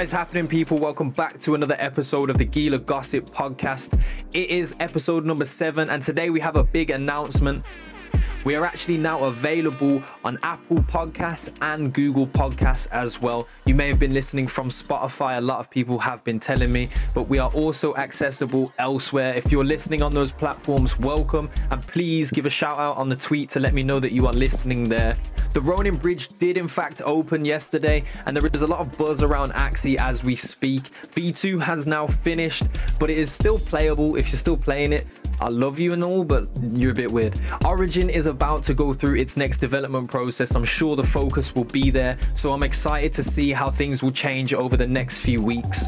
What 0.00 0.04
is 0.04 0.12
happening, 0.12 0.48
people? 0.48 0.78
Welcome 0.78 1.10
back 1.10 1.38
to 1.40 1.54
another 1.54 1.76
episode 1.78 2.30
of 2.30 2.38
the 2.38 2.46
Gila 2.46 2.78
Gossip 2.78 3.28
Podcast. 3.28 4.00
It 4.32 4.48
is 4.48 4.74
episode 4.80 5.26
number 5.26 5.44
seven, 5.44 5.90
and 5.90 6.02
today 6.02 6.30
we 6.30 6.40
have 6.40 6.56
a 6.56 6.64
big 6.64 6.88
announcement. 6.88 7.62
We 8.46 8.54
are 8.54 8.64
actually 8.64 8.96
now 8.96 9.24
available 9.24 10.02
on 10.24 10.38
Apple 10.42 10.78
Podcasts 10.78 11.52
and 11.60 11.92
Google 11.92 12.26
Podcasts 12.26 12.88
as 12.92 13.20
well. 13.20 13.46
You 13.66 13.74
may 13.74 13.88
have 13.88 13.98
been 13.98 14.14
listening 14.14 14.48
from 14.48 14.70
Spotify, 14.70 15.36
a 15.36 15.40
lot 15.42 15.60
of 15.60 15.68
people 15.68 15.98
have 15.98 16.24
been 16.24 16.40
telling 16.40 16.72
me, 16.72 16.88
but 17.12 17.28
we 17.28 17.38
are 17.38 17.50
also 17.50 17.94
accessible 17.96 18.72
elsewhere. 18.78 19.34
If 19.34 19.52
you're 19.52 19.66
listening 19.66 20.00
on 20.00 20.14
those 20.14 20.32
platforms, 20.32 20.98
welcome 20.98 21.50
and 21.70 21.86
please 21.86 22.30
give 22.30 22.46
a 22.46 22.50
shout 22.50 22.78
out 22.78 22.96
on 22.96 23.10
the 23.10 23.16
tweet 23.16 23.50
to 23.50 23.60
let 23.60 23.74
me 23.74 23.82
know 23.82 24.00
that 24.00 24.12
you 24.12 24.26
are 24.26 24.32
listening 24.32 24.88
there. 24.88 25.18
The 25.52 25.60
Ronin 25.60 25.96
Bridge 25.96 26.28
did 26.38 26.56
in 26.56 26.68
fact 26.68 27.02
open 27.04 27.44
yesterday, 27.44 28.04
and 28.24 28.36
there 28.36 28.48
is 28.52 28.62
a 28.62 28.66
lot 28.68 28.78
of 28.78 28.96
buzz 28.96 29.24
around 29.24 29.52
Axie 29.52 29.96
as 29.96 30.22
we 30.22 30.36
speak. 30.36 30.82
V2 31.16 31.60
has 31.60 31.88
now 31.88 32.06
finished, 32.06 32.62
but 33.00 33.10
it 33.10 33.18
is 33.18 33.32
still 33.32 33.58
playable 33.58 34.14
if 34.14 34.28
you're 34.28 34.38
still 34.38 34.56
playing 34.56 34.92
it. 34.92 35.08
I 35.40 35.48
love 35.48 35.80
you 35.80 35.92
and 35.92 36.04
all, 36.04 36.22
but 36.22 36.48
you're 36.62 36.92
a 36.92 36.94
bit 36.94 37.10
weird. 37.10 37.40
Origin 37.64 38.08
is 38.08 38.26
about 38.26 38.62
to 38.64 38.74
go 38.74 38.92
through 38.92 39.16
its 39.16 39.36
next 39.36 39.58
development 39.58 40.08
process. 40.08 40.54
I'm 40.54 40.64
sure 40.64 40.94
the 40.94 41.02
focus 41.02 41.52
will 41.52 41.64
be 41.64 41.90
there, 41.90 42.16
so 42.36 42.52
I'm 42.52 42.62
excited 42.62 43.12
to 43.14 43.24
see 43.24 43.50
how 43.50 43.70
things 43.70 44.04
will 44.04 44.12
change 44.12 44.54
over 44.54 44.76
the 44.76 44.86
next 44.86 45.20
few 45.20 45.42
weeks. 45.42 45.86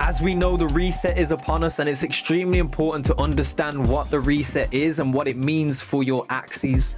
As 0.00 0.20
we 0.22 0.34
know, 0.34 0.56
the 0.56 0.68
reset 0.68 1.18
is 1.18 1.32
upon 1.32 1.64
us, 1.64 1.80
and 1.80 1.88
it's 1.88 2.04
extremely 2.04 2.58
important 2.58 3.04
to 3.06 3.20
understand 3.20 3.88
what 3.88 4.08
the 4.10 4.20
reset 4.20 4.72
is 4.72 5.00
and 5.00 5.12
what 5.12 5.26
it 5.26 5.36
means 5.36 5.80
for 5.80 6.04
your 6.04 6.24
Axies. 6.26 6.94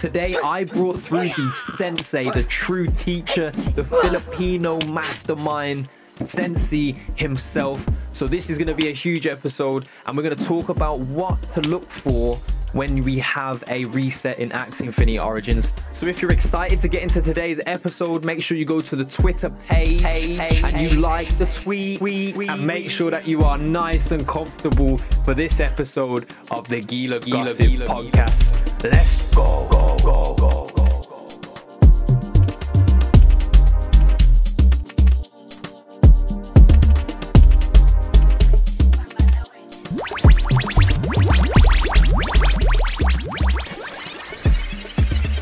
Today, 0.00 0.34
I 0.42 0.64
brought 0.64 0.98
through 0.98 1.28
the 1.28 1.52
sensei, 1.76 2.30
the 2.30 2.44
true 2.44 2.86
teacher, 2.86 3.50
the 3.50 3.84
Filipino 3.84 4.78
mastermind, 4.86 5.90
Sensi 6.22 6.92
himself. 7.16 7.86
So, 8.14 8.26
this 8.26 8.48
is 8.48 8.56
going 8.56 8.68
to 8.68 8.74
be 8.74 8.88
a 8.88 8.94
huge 8.94 9.26
episode, 9.26 9.90
and 10.06 10.16
we're 10.16 10.22
going 10.22 10.34
to 10.34 10.42
talk 10.42 10.70
about 10.70 11.00
what 11.00 11.42
to 11.52 11.60
look 11.68 11.90
for 11.90 12.38
when 12.72 13.04
we 13.04 13.18
have 13.18 13.62
a 13.68 13.84
reset 13.86 14.38
in 14.38 14.48
Axie 14.50 14.86
Infinity 14.86 15.18
Origins. 15.18 15.70
So 15.92 16.06
if 16.06 16.22
you're 16.22 16.30
excited 16.30 16.80
to 16.80 16.88
get 16.88 17.02
into 17.02 17.20
today's 17.20 17.60
episode, 17.66 18.24
make 18.24 18.42
sure 18.42 18.56
you 18.56 18.64
go 18.64 18.80
to 18.80 18.96
the 18.96 19.04
Twitter 19.04 19.50
page 19.50 20.02
and 20.02 20.80
you 20.80 21.00
like 21.00 21.36
the 21.36 21.46
tweet 21.46 22.00
and 22.00 22.64
make 22.64 22.88
sure 22.88 23.10
that 23.10 23.26
you 23.26 23.42
are 23.42 23.58
nice 23.58 24.12
and 24.12 24.26
comfortable 24.26 24.98
for 25.24 25.34
this 25.34 25.60
episode 25.60 26.26
of 26.50 26.66
the 26.68 26.80
Gila 26.80 27.20
Gossip 27.20 27.66
Podcast. 27.66 28.60
Let's 28.82 29.26
go, 29.34 29.42
go, 29.42 29.68
go, 29.68 29.68
go, 29.68 29.68
go. 29.68 29.79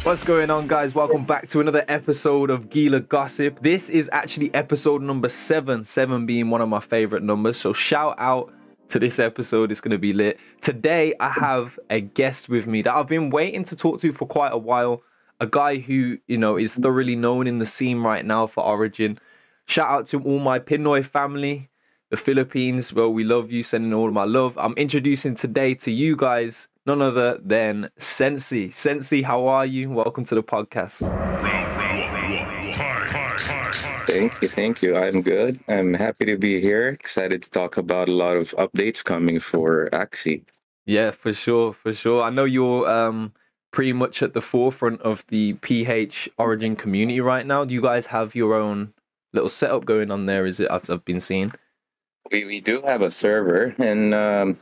What's 0.09 0.25
going 0.25 0.51
on, 0.51 0.67
guys? 0.67 0.95
Welcome 0.95 1.25
back 1.27 1.49
to 1.49 1.61
another 1.61 1.85
episode 1.87 2.51
of 2.51 2.71
Gila 2.71 3.01
Gossip. 3.01 3.61
This 3.61 3.91
is 3.91 4.09
actually 4.11 4.53
episode 4.55 5.03
number 5.03 5.29
seven, 5.29 5.85
seven 5.85 6.25
being 6.25 6.49
one 6.49 6.63
of 6.63 6.69
my 6.69 6.81
favorite 6.81 7.23
numbers. 7.23 7.59
So, 7.59 7.73
shout 7.75 8.17
out 8.19 8.51
to 8.91 8.99
this 8.99 9.19
episode. 9.19 9.71
It's 9.71 9.81
going 9.81 9.93
to 9.93 9.99
be 9.99 10.13
lit. 10.13 10.39
Today, 10.61 11.15
I 11.21 11.31
have 11.31 11.79
a 11.91 12.01
guest 12.01 12.49
with 12.49 12.67
me 12.67 12.83
that 12.83 12.95
I've 12.95 13.07
been 13.07 13.31
waiting 13.31 13.65
to 13.65 13.77
talk 13.77 14.01
to 14.01 14.13
for 14.13 14.27
quite 14.27 14.53
a 14.53 14.59
while. 14.59 15.03
A 15.41 15.47
guy 15.47 15.77
who, 15.77 16.19
you 16.27 16.39
know, 16.39 16.57
is 16.57 16.75
thoroughly 16.75 17.17
known 17.17 17.47
in 17.47 17.59
the 17.59 17.67
scene 17.67 18.01
right 18.03 18.25
now 18.25 18.47
for 18.47 18.65
Origin. 18.65 19.19
Shout 19.67 19.89
out 19.89 20.07
to 20.09 20.21
all 20.23 20.39
my 20.39 20.59
Pinoy 20.59 21.05
family, 21.05 21.69
the 22.11 22.17
Philippines. 22.17 22.93
Well, 22.93 23.13
we 23.13 23.25
love 23.25 23.53
you, 23.53 23.63
sending 23.63 23.93
all 23.93 24.11
my 24.11 24.25
love. 24.25 24.57
I'm 24.59 24.75
introducing 24.75 25.35
today 25.35 25.75
to 25.75 25.91
you 25.91 26.17
guys 26.17 26.69
none 26.87 27.03
other 27.03 27.39
than 27.45 27.91
Sensi. 27.99 28.71
Sensi, 28.71 29.23
how 29.23 29.47
are 29.47 29.67
you? 29.67 29.91
Welcome 29.91 30.25
to 30.25 30.35
the 30.35 30.43
podcast. 30.43 31.68
Thank 34.09 34.41
you, 34.41 34.49
thank 34.49 34.81
you. 34.81 34.97
I'm 34.97 35.21
good. 35.21 35.61
I'm 35.69 35.93
happy 35.93 36.25
to 36.25 36.39
be 36.39 36.63
here. 36.63 36.89
Excited 36.89 37.43
to 37.43 37.51
talk 37.51 37.77
about 37.77 38.09
a 38.09 38.13
lot 38.13 38.39
of 38.39 38.53
updates 38.53 39.05
coming 39.05 39.39
for 39.39 39.91
Axie. 39.93 40.45
Yeah, 40.87 41.11
for 41.11 41.35
sure, 41.35 41.75
for 41.75 41.93
sure. 41.93 42.23
I 42.23 42.31
know 42.31 42.47
you're 42.47 42.89
um, 42.89 43.35
pretty 43.71 43.93
much 43.93 44.23
at 44.23 44.33
the 44.33 44.41
forefront 44.41 45.03
of 45.03 45.27
the 45.29 45.53
PH 45.61 46.27
Origin 46.39 46.75
community 46.75 47.21
right 47.21 47.45
now. 47.45 47.67
Do 47.67 47.75
you 47.75 47.83
guys 47.83 48.07
have 48.07 48.35
your 48.35 48.55
own 48.55 48.95
little 49.35 49.51
setup 49.51 49.85
going 49.85 50.11
on 50.11 50.25
there? 50.25 50.47
Is 50.47 50.59
it? 50.59 50.71
I've, 50.71 50.89
I've 50.89 51.05
been 51.05 51.21
seeing. 51.21 51.53
We 52.33 52.47
we 52.47 52.61
do 52.61 52.81
have 52.81 53.03
a 53.03 53.11
server, 53.11 53.75
and 53.77 54.15
um, 54.15 54.59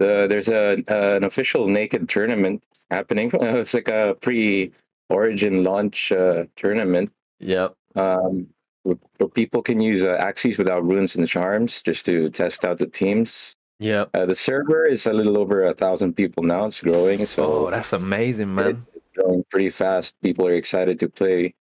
the 0.00 0.26
there's 0.28 0.48
a 0.48 0.82
an 0.88 1.22
official 1.22 1.68
naked 1.68 2.08
tournament 2.08 2.64
happening. 2.90 3.30
It's 3.40 3.74
like 3.74 3.86
a 3.86 4.16
pre 4.20 4.72
Origin 5.08 5.62
launch 5.62 6.10
uh, 6.10 6.46
tournament. 6.56 7.12
Yep. 7.38 7.76
Um, 7.94 8.48
where 8.86 9.28
people 9.28 9.62
can 9.62 9.80
use 9.80 10.02
uh, 10.04 10.16
Axies 10.20 10.58
without 10.58 10.84
runes 10.86 11.16
and 11.16 11.26
charms 11.28 11.82
just 11.82 12.06
to 12.06 12.30
test 12.30 12.64
out 12.64 12.78
the 12.78 12.86
teams. 12.86 13.54
Yeah. 13.78 14.06
Uh, 14.14 14.26
the 14.26 14.34
server 14.34 14.86
is 14.86 15.06
a 15.06 15.12
little 15.12 15.36
over 15.36 15.64
a 15.64 15.74
thousand 15.74 16.14
people 16.14 16.42
now. 16.42 16.66
It's 16.66 16.80
growing, 16.80 17.26
so 17.26 17.42
Oh, 17.66 17.70
that's 17.70 17.92
amazing, 17.92 18.54
man. 18.54 18.86
it's 18.94 19.04
growing 19.16 19.44
pretty 19.50 19.70
fast. 19.70 20.16
People 20.22 20.46
are 20.46 20.54
excited 20.54 20.98
to 21.00 21.08
play 21.08 21.54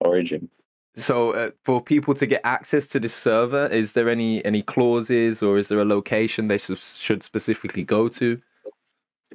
Origin. 0.00 0.48
So, 0.96 1.32
uh, 1.32 1.50
for 1.64 1.80
people 1.82 2.14
to 2.14 2.26
get 2.26 2.40
access 2.44 2.86
to 2.88 3.00
this 3.00 3.14
server, 3.14 3.66
is 3.66 3.92
there 3.92 4.08
any 4.08 4.44
any 4.44 4.62
clauses 4.62 5.42
or 5.42 5.56
is 5.58 5.68
there 5.68 5.78
a 5.80 5.84
location 5.84 6.48
they 6.48 6.58
should, 6.58 6.78
should 6.78 7.22
specifically 7.22 7.84
go 7.84 8.08
to? 8.08 8.40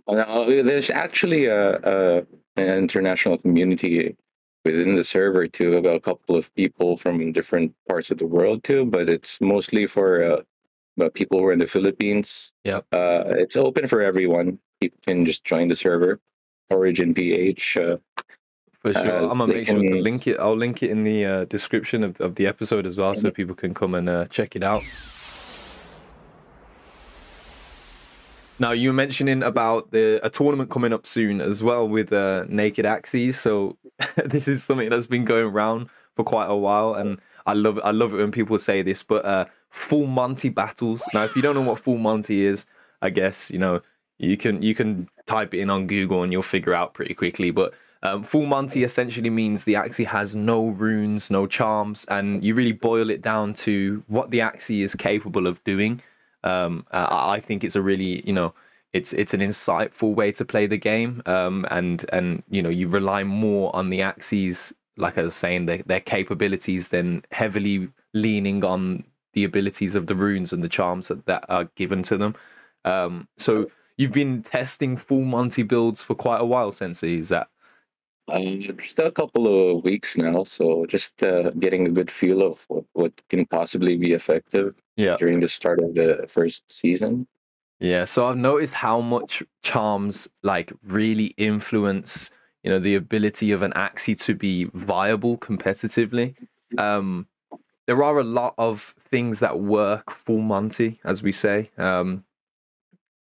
Uh, 0.08 0.46
there's 0.46 0.90
actually 0.90 1.46
a, 1.46 1.76
a 1.78 2.18
an 2.58 2.68
international 2.78 3.38
community 3.38 4.16
within 4.66 4.96
the 4.96 5.04
server 5.04 5.48
too, 5.48 5.78
about 5.78 5.96
a 5.96 6.00
couple 6.00 6.36
of 6.36 6.54
people 6.56 6.98
from 6.98 7.32
different 7.32 7.74
parts 7.88 8.12
of 8.12 8.18
the 8.18 8.26
world 8.26 8.64
too, 8.64 8.86
but 8.86 9.08
it's 9.08 9.40
mostly 9.40 9.86
for 9.88 10.44
uh, 11.00 11.10
people 11.14 11.40
who 11.40 11.46
are 11.46 11.54
in 11.54 11.60
the 11.60 11.68
Philippines. 11.68 12.52
Yep. 12.66 12.86
Uh, 12.92 13.24
it's 13.38 13.56
open 13.56 13.88
for 13.88 14.02
everyone. 14.02 14.60
People 14.82 15.00
can 15.06 15.26
just 15.26 15.46
join 15.46 15.68
the 15.70 15.76
server. 15.76 16.20
Origin 16.70 17.14
PH. 17.14 17.78
Uh, 17.78 17.98
For 18.82 18.94
sure, 18.94 19.20
Uh, 19.20 19.30
I'm 19.30 19.38
gonna 19.38 19.54
make 19.54 19.68
sure 19.68 19.80
to 19.80 20.02
link 20.02 20.28
it. 20.28 20.38
I'll 20.40 20.58
link 20.58 20.82
it 20.84 20.90
in 20.90 21.04
the 21.04 21.26
uh, 21.26 21.46
description 21.46 22.04
of, 22.04 22.20
of 22.20 22.36
the 22.36 22.48
episode 22.48 22.86
as 22.86 22.98
well, 22.98 23.16
so 23.16 23.32
people 23.32 23.56
can 23.56 23.74
come 23.74 23.94
and 23.94 24.10
uh, 24.10 24.26
check 24.26 24.56
it 24.56 24.64
out. 24.64 24.82
Now 28.58 28.72
you 28.72 28.90
were 28.90 28.94
mentioning 28.94 29.44
about 29.44 29.92
the 29.92 30.20
a 30.24 30.30
tournament 30.30 30.70
coming 30.70 30.94
up 30.94 31.06
soon 31.06 31.42
as 31.42 31.62
well 31.62 31.88
with 31.88 32.14
uh, 32.14 32.46
Naked 32.48 32.86
Axies. 32.86 33.36
So 33.36 33.78
this 34.26 34.48
is 34.48 34.64
something 34.64 34.90
that's 34.90 35.08
been 35.08 35.26
going 35.26 35.46
around 35.46 35.90
for 36.16 36.24
quite 36.24 36.48
a 36.48 36.56
while, 36.56 36.94
and 36.94 37.20
I 37.46 37.54
love 37.54 37.80
I 37.84 37.92
love 37.92 38.14
it 38.14 38.18
when 38.18 38.32
people 38.32 38.58
say 38.60 38.82
this. 38.82 39.04
But 39.04 39.26
uh, 39.26 39.46
full 39.70 40.08
Monty 40.08 40.50
battles. 40.50 41.04
Now, 41.14 41.24
if 41.26 41.36
you 41.36 41.42
don't 41.42 41.56
know 41.56 41.62
what 41.62 41.80
full 41.80 41.98
Monty 41.98 42.46
is, 42.46 42.66
I 43.02 43.10
guess 43.10 43.52
you 43.52 43.60
know 43.60 43.82
you 44.18 44.38
can 44.38 44.62
you 44.62 44.74
can 44.74 45.10
type 45.26 45.54
it 45.54 45.60
in 45.60 45.70
on 45.70 45.88
Google 45.88 46.24
and 46.24 46.32
you'll 46.32 46.44
figure 46.44 46.74
out 46.74 46.94
pretty 46.94 47.14
quickly. 47.14 47.52
But 47.52 47.74
um, 48.04 48.24
full 48.24 48.46
Monty 48.46 48.84
essentially 48.84 49.30
means 49.30 49.64
the 49.64 49.74
Axie 49.74 50.06
has 50.06 50.36
no 50.36 50.68
runes, 50.68 51.30
no 51.30 51.46
charms, 51.48 52.06
and 52.06 52.44
you 52.44 52.56
really 52.56 52.72
boil 52.72 53.10
it 53.10 53.22
down 53.22 53.54
to 53.56 54.04
what 54.08 54.32
the 54.32 54.40
Axie 54.40 54.82
is 54.82 54.96
capable 54.96 55.48
of 55.48 55.64
doing. 55.66 56.02
Um, 56.46 56.86
I 56.92 57.36
I 57.36 57.40
think 57.40 57.64
it's 57.64 57.76
a 57.76 57.82
really, 57.82 58.26
you 58.26 58.34
know, 58.34 58.54
it's 58.94 59.14
it's 59.14 59.34
an 59.34 59.42
insightful 59.42 60.16
way 60.16 60.32
to 60.34 60.46
play 60.46 60.68
the 60.68 60.78
game, 60.78 61.22
um, 61.26 61.66
and 61.72 62.06
and 62.14 62.44
you 62.50 62.62
know 62.62 62.70
you 62.70 62.88
rely 62.88 63.24
more 63.24 63.76
on 63.76 63.90
the 63.90 64.00
Axies 64.00 64.74
like 64.98 65.18
I 65.18 65.24
was 65.24 65.36
saying, 65.36 65.66
their 65.66 65.80
their 65.86 66.00
capabilities 66.00 66.90
than 66.90 67.24
heavily 67.32 67.90
leaning 68.14 68.64
on 68.64 69.04
the 69.34 69.44
abilities 69.44 69.96
of 69.96 70.08
the 70.08 70.16
runes 70.16 70.54
and 70.54 70.64
the 70.64 70.70
charms 70.70 71.10
that, 71.10 71.26
that 71.26 71.46
are 71.50 71.66
given 71.76 72.04
to 72.04 72.18
them. 72.18 72.36
Um, 72.86 73.28
so 73.38 73.70
you've 73.98 74.14
been 74.14 74.44
testing 74.44 74.96
full 74.96 75.24
Monty 75.24 75.64
builds 75.64 76.02
for 76.02 76.16
quite 76.16 76.40
a 76.40 76.46
while, 76.46 76.72
Sensi. 76.72 77.20
Is 77.20 77.30
that? 77.30 77.50
uh, 78.28 78.40
just 78.40 79.00
a 79.00 79.12
couple 79.12 79.48
of 79.48 79.84
weeks 79.84 80.18
now, 80.18 80.44
so 80.44 80.86
just 80.88 81.22
uh, 81.22 81.52
getting 81.52 81.86
a 81.88 81.92
good 81.92 82.10
feel 82.10 82.42
of 82.42 82.60
what, 82.68 82.86
what 82.94 83.14
can 83.30 83.46
possibly 83.46 83.98
be 83.98 84.14
effective 84.14 84.74
Yeah. 84.98 85.18
during 85.18 85.40
the 85.40 85.50
start 85.50 85.80
of 85.80 85.94
the 85.94 86.26
first 86.30 86.72
season. 86.72 87.28
Yeah, 87.80 88.06
so 88.06 88.26
I've 88.28 88.38
noticed 88.38 88.74
how 88.74 89.02
much 89.02 89.44
charms 89.62 90.28
like 90.44 90.72
really 90.84 91.34
influence, 91.38 92.32
you 92.64 92.72
know, 92.72 92.80
the 92.80 92.96
ability 92.96 93.52
of 93.52 93.62
an 93.62 93.74
Axie 93.74 94.20
to 94.24 94.34
be 94.34 94.66
viable 94.74 95.38
competitively. 95.38 96.36
Um, 96.78 97.28
there 97.86 98.02
are 98.04 98.20
a 98.20 98.24
lot 98.24 98.56
of 98.58 98.96
things 99.10 99.40
that 99.40 99.60
work 99.60 100.10
for 100.10 100.42
Monty, 100.42 101.00
as 101.04 101.22
we 101.22 101.32
say. 101.32 101.70
Um, 101.78 102.24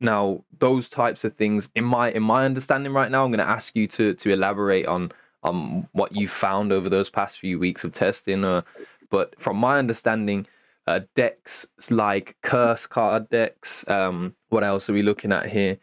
now, 0.00 0.44
those 0.58 0.88
types 0.88 1.24
of 1.24 1.34
things, 1.34 1.68
in 1.74 1.84
my 1.84 2.10
in 2.10 2.22
my 2.22 2.44
understanding 2.44 2.92
right 2.92 3.10
now, 3.10 3.24
I'm 3.24 3.30
going 3.30 3.38
to 3.38 3.48
ask 3.48 3.76
you 3.76 3.86
to 3.88 4.14
to 4.14 4.30
elaborate 4.30 4.86
on 4.86 5.12
on 5.42 5.88
what 5.92 6.14
you 6.14 6.28
found 6.28 6.72
over 6.72 6.88
those 6.88 7.10
past 7.10 7.38
few 7.38 7.58
weeks 7.58 7.84
of 7.84 7.92
testing. 7.92 8.44
Uh, 8.44 8.62
but 9.10 9.34
from 9.38 9.56
my 9.56 9.78
understanding, 9.78 10.46
uh, 10.90 11.00
decks 11.14 11.66
like 11.90 12.36
curse 12.42 12.86
card 12.86 13.28
decks. 13.30 13.84
Um, 13.88 14.34
what 14.48 14.64
else 14.64 14.90
are 14.90 14.92
we 14.92 15.02
looking 15.02 15.32
at 15.32 15.46
here? 15.48 15.78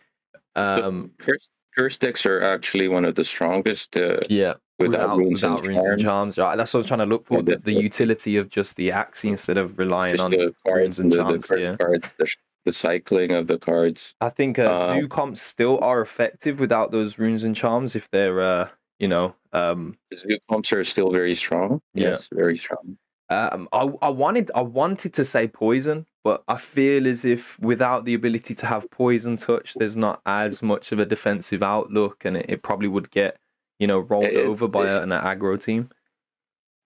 Um, 0.56 1.12
curse, 1.20 1.48
curse 1.78 1.98
decks 1.98 2.26
are 2.26 2.42
actually 2.42 2.88
one 2.88 3.06
of 3.06 3.16
the 3.16 3.24
strongest. 3.24 3.96
Uh, 3.96 4.20
yeah, 4.30 4.56
without, 4.80 5.16
without, 5.16 5.18
runes, 5.18 5.42
without 5.42 5.60
and, 5.60 5.68
runes 5.68 5.86
and 5.86 6.02
charms. 6.02 6.04
charms. 6.04 6.38
Right, 6.38 6.58
that's 6.58 6.74
what 6.74 6.82
I'm 6.82 6.86
trying 6.88 7.00
to 7.00 7.06
look 7.06 7.26
for. 7.26 7.36
Yeah, 7.36 7.42
the, 7.42 7.56
the 7.58 7.76
the- 7.76 7.82
utility 7.84 8.38
of 8.38 8.50
just 8.50 8.76
the 8.76 8.92
axe 8.92 9.24
instead 9.24 9.58
of 9.58 9.78
relying 9.78 10.20
on 10.20 10.32
the 10.32 10.38
runes 10.38 10.56
cards 10.66 11.00
and 11.00 11.12
and 11.14 11.20
the, 11.20 11.24
the 11.24 11.30
charms. 11.30 11.46
curse 11.48 11.60
yeah. 11.62 11.76
cards, 11.78 12.06
the, 12.18 12.28
the 12.66 12.72
cycling 12.74 13.32
of 13.32 13.48
the 13.48 13.58
cards. 13.58 14.16
I 14.20 14.30
think 14.30 14.60
uh, 14.60 14.64
Uh, 14.64 14.90
zoo 14.94 15.08
comps 15.08 15.42
still 15.42 15.80
are 15.82 16.02
effective 16.02 16.60
without 16.60 16.92
those 16.92 17.18
runes 17.20 17.44
and 17.44 17.56
charms 17.56 17.96
if 17.96 18.10
they're, 18.12 18.42
uh, 18.42 18.68
you 19.00 19.08
know, 19.08 19.36
um, 19.54 19.96
The 20.12 20.18
zoo 20.18 20.40
comps 20.50 20.74
are 20.74 20.84
still 20.84 21.12
very 21.12 21.36
strong. 21.36 21.82
Yeah. 21.94 22.10
Yes, 22.10 22.28
very 22.34 22.58
strong. 22.58 22.98
Um, 23.30 23.68
I, 23.74 23.90
I 24.02 24.10
wanted 24.10 24.52
I 24.56 24.62
wanted 24.62 25.14
to 25.16 25.26
say 25.26 25.48
poison, 25.48 26.06
but 26.24 26.44
I 26.48 26.58
feel 26.58 27.08
as 27.08 27.26
if 27.26 27.60
without 27.60 28.06
the 28.06 28.14
ability 28.14 28.56
to 28.56 28.66
have 28.66 28.90
poison 28.90 29.36
touch, 29.38 29.74
there's 29.76 29.98
not 29.98 30.22
as 30.26 30.62
much 30.62 30.92
of 30.94 31.00
a 31.00 31.06
defensive 31.06 31.62
outlook, 31.62 32.24
and 32.24 32.38
it, 32.38 32.46
it 32.50 32.64
probably 32.64 32.88
would 32.88 33.12
get 33.12 33.38
you 33.80 33.88
know 33.88 34.00
rolled 34.00 34.24
It- 34.26 34.34
it- 34.36 34.46
over 34.46 34.68
by 34.68 34.88
a, 34.88 35.02
an 35.02 35.10
aggro 35.10 35.62
team. 35.62 35.90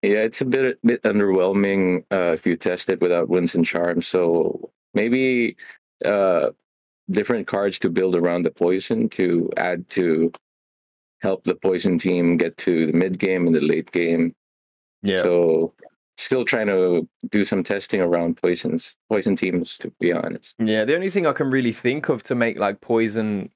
Yeah, 0.02 0.24
it's 0.24 0.42
a 0.42 0.46
bit 0.46 0.80
bit 0.84 1.04
underwhelming 1.04 2.06
uh, 2.12 2.34
if 2.34 2.46
you 2.48 2.58
test 2.58 2.90
it 2.90 3.02
without 3.02 3.30
wins 3.30 3.54
and 3.54 3.64
charms. 3.64 4.08
So 4.08 4.72
maybe 4.96 5.58
uh, 6.04 6.50
different 7.12 7.46
cards 7.46 7.78
to 7.80 7.90
build 7.92 8.16
around 8.16 8.44
the 8.44 8.50
poison 8.52 9.10
to 9.10 9.52
add 9.58 9.88
to 9.92 10.32
help 11.22 11.44
the 11.44 11.54
poison 11.54 12.00
team 12.00 12.36
get 12.38 12.58
to 12.58 12.88
the 12.88 12.94
mid 12.94 13.20
game 13.20 13.46
and 13.46 13.56
the 13.56 13.62
late 13.62 13.92
game. 13.92 14.34
Yeah, 15.04 15.22
So 15.22 15.74
still 16.24 16.46
trying 16.46 16.68
to 16.68 17.08
do 17.32 17.44
some 17.46 17.64
testing 17.64 18.02
around 18.02 18.38
poisons 18.38 18.96
poison 19.10 19.36
teams 19.36 19.78
to 19.78 19.92
be 20.00 20.12
honest. 20.12 20.56
yeah. 20.60 20.86
The 20.86 20.96
only 20.96 21.10
thing 21.10 21.26
I 21.26 21.34
can 21.34 21.50
really 21.52 21.74
think 21.74 22.10
of 22.10 22.24
to 22.24 22.36
make 22.36 22.58
like 22.60 22.82
poison 22.82 23.50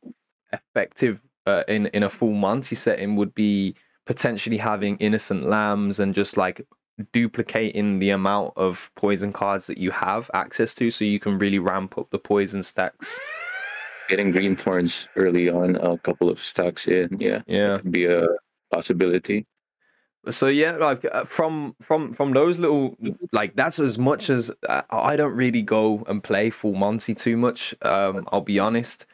effective 0.51 1.19
uh, 1.45 1.63
in 1.67 1.88
in 1.88 2.03
a 2.03 2.09
full 2.09 2.33
Monty 2.33 2.75
setting 2.75 3.15
would 3.15 3.33
be 3.35 3.75
potentially 4.06 4.57
having 4.57 4.97
innocent 4.97 5.44
lambs 5.47 6.00
and 6.00 6.13
just 6.13 6.38
like 6.38 6.65
duplicating 7.12 8.00
the 8.00 8.12
amount 8.12 8.53
of 8.56 8.89
poison 8.95 9.33
cards 9.33 9.67
that 9.67 9.77
you 9.77 9.91
have 9.91 10.29
access 10.33 10.73
to, 10.75 10.89
so 10.91 11.03
you 11.03 11.19
can 11.19 11.38
really 11.38 11.59
ramp 11.59 11.97
up 11.97 12.09
the 12.12 12.19
poison 12.19 12.63
stacks. 12.63 13.17
Getting 14.07 14.31
green 14.31 14.56
thorns 14.56 15.07
early 15.15 15.50
on, 15.50 15.75
a 15.75 15.97
couple 15.97 16.29
of 16.29 16.41
stacks 16.41 16.88
in, 16.88 17.17
yeah, 17.19 17.41
Yeah. 17.47 17.79
be 17.89 18.06
a 18.06 18.27
possibility. 18.71 19.45
So 20.30 20.48
yeah 20.48 20.72
like 20.74 21.06
uh, 21.12 21.24
from 21.25 21.75
from 21.81 22.13
from 22.13 22.33
those 22.33 22.60
little 22.60 22.95
like 23.31 23.56
that's 23.56 23.80
as 23.80 23.98
much 23.98 24.30
as 24.30 24.51
uh, 24.69 24.81
i 24.89 25.16
don't 25.16 25.36
really 25.36 25.62
go 25.62 26.04
and 26.07 26.24
play 26.24 26.50
full 26.50 26.74
monty 26.74 27.13
too 27.13 27.38
much 27.38 27.74
um 27.81 28.27
i'll 28.31 28.42
be 28.42 28.60
honest. 28.60 29.06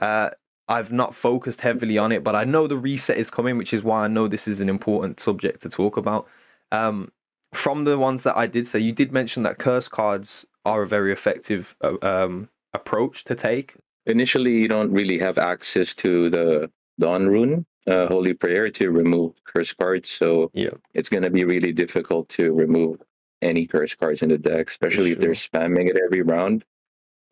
Uh 0.00 0.30
i've 0.68 0.92
not 0.92 1.14
focused 1.14 1.60
heavily 1.60 1.98
on 1.98 2.12
it 2.12 2.22
but 2.22 2.36
i 2.36 2.44
know 2.44 2.66
the 2.66 2.76
reset 2.76 3.18
is 3.18 3.30
coming 3.30 3.58
which 3.58 3.72
is 3.74 3.82
why 3.82 4.04
i 4.04 4.08
know 4.08 4.28
this 4.28 4.46
is 4.46 4.60
an 4.60 4.68
important 4.68 5.20
subject 5.20 5.62
to 5.62 5.68
talk 5.68 5.96
about. 5.96 6.26
Um 6.70 7.10
from 7.52 7.84
the 7.84 7.98
ones 7.98 8.22
that 8.22 8.36
i 8.36 8.46
did 8.46 8.66
say 8.66 8.78
you 8.78 8.92
did 8.92 9.12
mention 9.12 9.42
that 9.42 9.58
curse 9.58 9.88
cards 9.88 10.46
are 10.64 10.82
a 10.82 10.88
very 10.88 11.12
effective 11.12 11.74
uh, 11.82 11.96
um 12.02 12.48
approach 12.74 13.24
to 13.24 13.34
take. 13.34 13.74
Initially 14.06 14.52
you 14.52 14.68
don't 14.68 14.92
really 14.92 15.18
have 15.18 15.38
access 15.38 15.94
to 15.96 16.30
the 16.30 16.70
dawn 16.98 17.26
rune 17.26 17.66
uh, 17.86 18.06
holy 18.06 18.32
prayer 18.34 18.70
to 18.70 18.90
remove 18.90 19.32
curse 19.44 19.72
cards 19.74 20.08
so 20.08 20.50
Yeah. 20.54 20.70
it's 20.94 21.08
going 21.08 21.22
to 21.24 21.30
be 21.30 21.44
really 21.44 21.72
difficult 21.72 22.28
to 22.30 22.52
remove 22.52 23.00
any 23.42 23.66
curse 23.66 23.94
cards 23.94 24.22
in 24.22 24.28
the 24.28 24.38
deck 24.38 24.68
especially 24.70 25.10
if 25.12 25.18
they're 25.18 25.30
spamming 25.32 25.88
it 25.90 25.96
every 26.04 26.22
round 26.22 26.64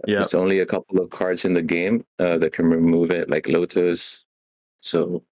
Yeah. 0.06 0.16
there's 0.20 0.34
only 0.34 0.58
a 0.60 0.66
couple 0.66 1.00
of 1.00 1.10
cards 1.10 1.44
in 1.44 1.54
the 1.54 1.62
game 1.62 2.04
uh, 2.18 2.38
that 2.38 2.52
can 2.52 2.66
remove 2.66 3.10
it 3.12 3.30
like 3.30 3.46
lotus 3.48 4.24
so 4.80 5.22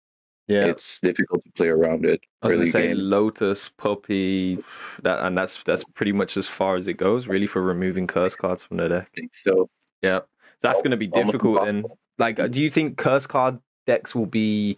yeah 0.47 0.67
it's 0.67 1.01
difficult 1.01 1.43
to 1.45 1.51
play 1.53 1.69
around 1.69 2.05
it 2.07 2.21
I 2.43 2.47
was 2.47 2.55
gonna 2.55 2.67
say 2.69 2.89
game. 2.89 2.97
Lotus, 2.99 3.69
Puppy, 3.71 4.59
that 5.03 5.25
and 5.27 5.37
that's 5.37 5.63
that's 5.65 5.83
pretty 5.95 6.13
much 6.13 6.37
as 6.37 6.47
far 6.47 6.77
as 6.77 6.87
it 6.87 6.95
goes, 6.95 7.27
really, 7.27 7.49
for 7.49 7.61
removing 7.61 8.07
curse 8.07 8.37
cards 8.37 8.63
from 8.63 8.77
the 8.77 8.89
deck. 8.89 9.11
so 9.33 9.69
Yeah, 10.03 10.21
that's 10.63 10.81
gonna 10.81 10.97
be 10.97 11.09
difficult. 11.09 11.67
And 11.67 11.85
like, 12.19 12.39
uh, 12.39 12.47
do 12.47 12.63
you 12.63 12.71
think 12.71 12.97
curse 12.97 13.27
card 13.27 13.59
decks 13.89 14.15
will 14.15 14.27
be, 14.27 14.77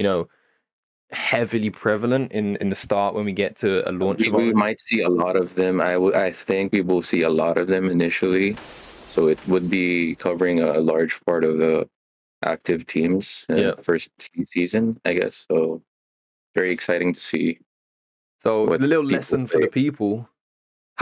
you 0.00 0.04
know, 0.04 0.28
heavily 1.12 1.68
prevalent 1.70 2.32
in 2.32 2.56
in 2.56 2.68
the 2.70 2.74
start 2.74 3.14
when 3.14 3.24
we 3.26 3.32
get 3.32 3.54
to 3.56 3.88
a 3.88 3.92
launch? 3.92 4.20
we, 4.20 4.28
of 4.28 4.34
we 4.34 4.52
might 4.54 4.80
see 4.80 5.02
a 5.02 5.08
lot 5.08 5.36
of 5.36 5.54
them 5.54 5.80
I 5.80 5.94
I 6.28 6.32
think 6.32 6.72
we 6.72 6.80
will 6.80 7.02
see 7.02 7.22
a 7.22 7.28
lot 7.42 7.58
of 7.58 7.66
them 7.66 7.90
initially 7.90 8.56
so 9.14 9.28
it 9.28 9.38
would 9.46 9.68
be 9.68 10.14
covering 10.14 10.60
a 10.62 10.78
large 10.80 11.20
part 11.26 11.44
of 11.44 11.58
the 11.58 11.88
active 12.42 12.86
teams 12.86 13.44
uh, 13.50 13.56
Yeah. 13.56 13.74
first 13.82 14.10
season 14.46 14.84
i 15.04 15.12
guess 15.12 15.44
so 15.50 15.82
very 16.54 16.72
exciting 16.72 17.12
to 17.12 17.20
see 17.20 17.58
So 18.40 18.66
the 18.66 18.86
little 18.86 19.04
lesson 19.04 19.46
for 19.46 19.60
the 19.60 19.68
people: 19.68 20.28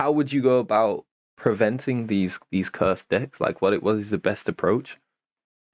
How 0.00 0.10
would 0.16 0.32
you 0.34 0.42
go 0.42 0.58
about 0.58 1.04
preventing 1.36 2.06
these 2.08 2.34
these 2.50 2.70
cursed 2.70 3.08
decks? 3.14 3.38
Like, 3.40 3.62
what 3.62 3.72
it 3.72 3.82
was 3.82 3.96
is 4.00 4.10
the 4.10 4.18
best 4.30 4.48
approach? 4.48 4.98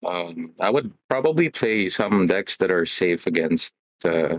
Um, 0.07 0.53
i 0.61 0.71
would 0.71 0.93
probably 1.09 1.49
play 1.49 1.89
some 1.89 2.27
decks 2.27 2.57
that 2.57 2.71
are 2.71 2.87
safe 2.87 3.27
against 3.27 3.73
uh, 4.05 4.39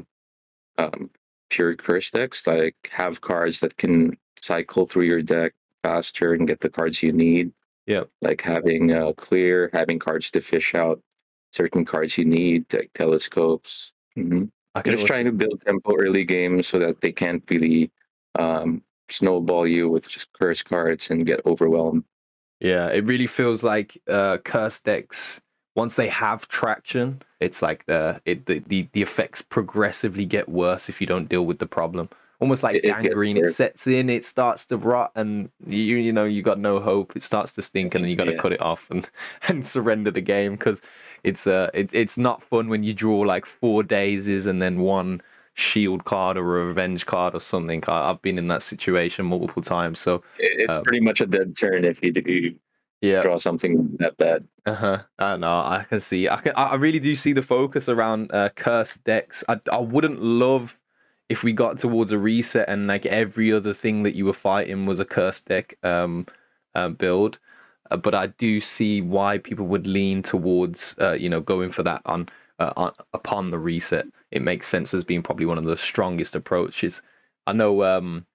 um, 0.78 1.10
pure 1.50 1.76
curse 1.76 2.12
decks 2.12 2.46
like 2.48 2.76
have 2.92 3.22
cards 3.22 3.60
that 3.60 3.78
can 3.78 4.18
cycle 4.42 4.86
through 4.86 5.06
your 5.06 5.22
deck 5.22 5.54
faster 5.84 6.34
and 6.34 6.48
get 6.48 6.60
the 6.60 6.70
cards 6.70 7.02
you 7.04 7.12
need. 7.12 7.52
Yep. 7.88 8.10
like 8.24 8.42
having 8.42 8.92
uh, 8.92 9.14
clear 9.14 9.70
having 9.72 10.00
cards 10.00 10.32
to 10.32 10.42
fish 10.42 10.74
out 10.74 11.00
certain 11.54 11.86
cards 11.86 12.18
you 12.18 12.26
need 12.26 12.66
like 12.74 12.90
telescopes. 12.96 13.92
Hmm 14.16 14.46
I 14.74 14.82
can 14.82 14.94
just 14.94 15.06
trying 15.06 15.26
to 15.26 15.32
build 15.32 15.62
tempo 15.66 15.96
early 15.96 16.26
games 16.26 16.68
so 16.68 16.80
that 16.80 17.00
they 17.00 17.12
can't 17.12 17.44
really 17.50 17.92
um, 18.38 18.82
snowball 19.10 19.68
you 19.68 19.88
with 19.88 20.10
just 20.10 20.34
curse 20.34 20.64
cards 20.64 21.12
and 21.12 21.26
get 21.26 21.46
overwhelmed. 21.46 22.04
Yeah, 22.60 22.88
it 22.88 23.06
really 23.06 23.28
feels 23.28 23.64
like 23.64 24.02
uh 24.10 24.40
curse 24.40 24.82
decks 24.82 25.40
once 25.76 25.96
they 25.96 26.08
have 26.08 26.48
traction, 26.48 27.22
it's 27.40 27.62
like 27.62 27.86
the 27.86 28.20
it 28.26 28.46
the, 28.48 28.60
the, 28.68 28.88
the 28.94 29.02
effects 29.02 29.42
progressively 29.42 30.26
get 30.26 30.50
worse 30.50 30.90
if 30.90 31.00
you 31.02 31.08
don't 31.08 31.30
deal 31.30 31.46
with 31.46 31.60
the 31.60 31.68
problem. 31.68 32.10
Almost 32.42 32.64
like 32.64 32.76
It- 32.76 32.86
it 32.86 32.88
gangrene, 32.88 33.38
it 33.38 33.42
worse. 33.42 33.56
sets 33.56 33.88
in, 33.88 34.10
it 34.10 34.26
starts 34.26 34.66
to 34.66 34.78
rot, 34.78 35.12
and 35.16 35.50
you 35.66 35.98
you 35.98 36.12
know 36.12 36.26
you 36.26 36.42
got 36.42 36.60
no 36.60 36.80
hope. 36.80 37.16
It 37.16 37.24
starts 37.24 37.54
to 37.54 37.62
stink, 37.62 37.96
and 37.96 38.04
then 38.04 38.10
you 38.10 38.18
got 38.18 38.26
to 38.26 38.34
Yeah. 38.34 38.42
cut 38.42 38.52
it 38.54 38.62
off 38.62 38.90
and 38.90 39.08
and 39.48 39.66
surrender 39.66 40.12
the 40.12 40.22
game 40.22 40.54
because 40.54 40.82
it's 41.24 41.48
uh 41.48 41.70
it, 41.74 41.90
it's 41.94 42.18
not 42.18 42.42
fun 42.44 42.68
when 42.70 42.84
you 42.84 42.94
draw 42.94 43.20
like 43.20 43.46
four 43.46 43.84
daisies 43.84 44.48
and 44.48 44.62
then 44.62 44.80
one 44.80 45.22
shield 45.54 46.04
card 46.04 46.36
or 46.38 46.62
a 46.62 46.66
revenge 46.66 47.06
card 47.06 47.34
or 47.34 47.40
something. 47.40 47.82
I, 47.88 48.10
I've 48.10 48.22
been 48.22 48.38
in 48.38 48.48
that 48.50 48.62
situation 48.64 49.26
multiple 49.26 49.62
times, 49.62 50.00
so 50.00 50.16
It- 50.38 50.60
it's 50.62 50.78
Um, 50.78 50.84
pretty 50.84 51.00
much 51.00 51.22
a 51.22 51.26
dead 51.26 51.56
turn 51.58 51.86
if 51.86 52.02
you, 52.04 52.12
do 52.12 52.56
yeah. 53.06 53.22
draw 53.22 53.38
something 53.38 53.96
that 54.00 54.18
bad 54.18 54.48
Uh 54.66 54.74
huh. 54.76 55.04
I 55.20 55.38
know. 55.38 55.60
I 55.60 55.86
can 55.88 56.00
see. 56.00 56.28
I 56.30 56.38
can. 56.38 56.54
I 56.56 56.64
I 56.72 56.76
really 56.76 57.00
do 57.00 57.16
see 57.16 57.34
the 57.34 57.44
focus 57.44 57.88
around 57.90 58.32
uh, 58.34 58.50
cursed 58.56 59.04
decks. 59.04 59.44
I 59.48 59.60
I 59.72 59.80
wouldn't 59.80 60.22
love 60.22 60.78
if 61.30 61.44
we 61.44 61.54
got 61.54 61.80
towards 61.80 62.12
a 62.12 62.18
reset 62.20 62.70
and 62.70 62.88
like 62.88 63.06
every 63.06 63.52
other 63.52 63.74
thing 63.74 64.04
that 64.04 64.16
you 64.16 64.26
were 64.26 64.34
fighting 64.34 64.86
was 64.86 65.00
a 65.00 65.06
cursed 65.06 65.46
deck 65.48 65.78
um, 65.84 66.26
uh, 66.76 66.90
build. 66.90 67.40
Uh, 67.92 67.98
but 67.98 68.16
I 68.16 68.28
do 68.28 68.60
see 68.62 69.02
why 69.02 69.38
people 69.40 69.68
would 69.68 69.88
lean 69.88 70.22
towards 70.24 70.96
uh, 71.00 71.14
you 71.14 71.30
know 71.30 71.42
going 71.42 71.72
for 71.72 71.84
that 71.84 72.02
on, 72.06 72.30
uh, 72.60 72.74
on 72.78 72.92
upon 73.14 73.52
the 73.52 73.60
reset. 73.60 74.06
It 74.32 74.42
makes 74.42 74.68
sense 74.68 74.94
as 74.94 75.04
being 75.04 75.24
probably 75.24 75.46
one 75.46 75.58
of 75.58 75.66
the 75.66 75.78
strongest 75.78 76.36
approaches. 76.36 77.02
I 77.48 77.54
know 77.54 77.84
um, 77.84 78.26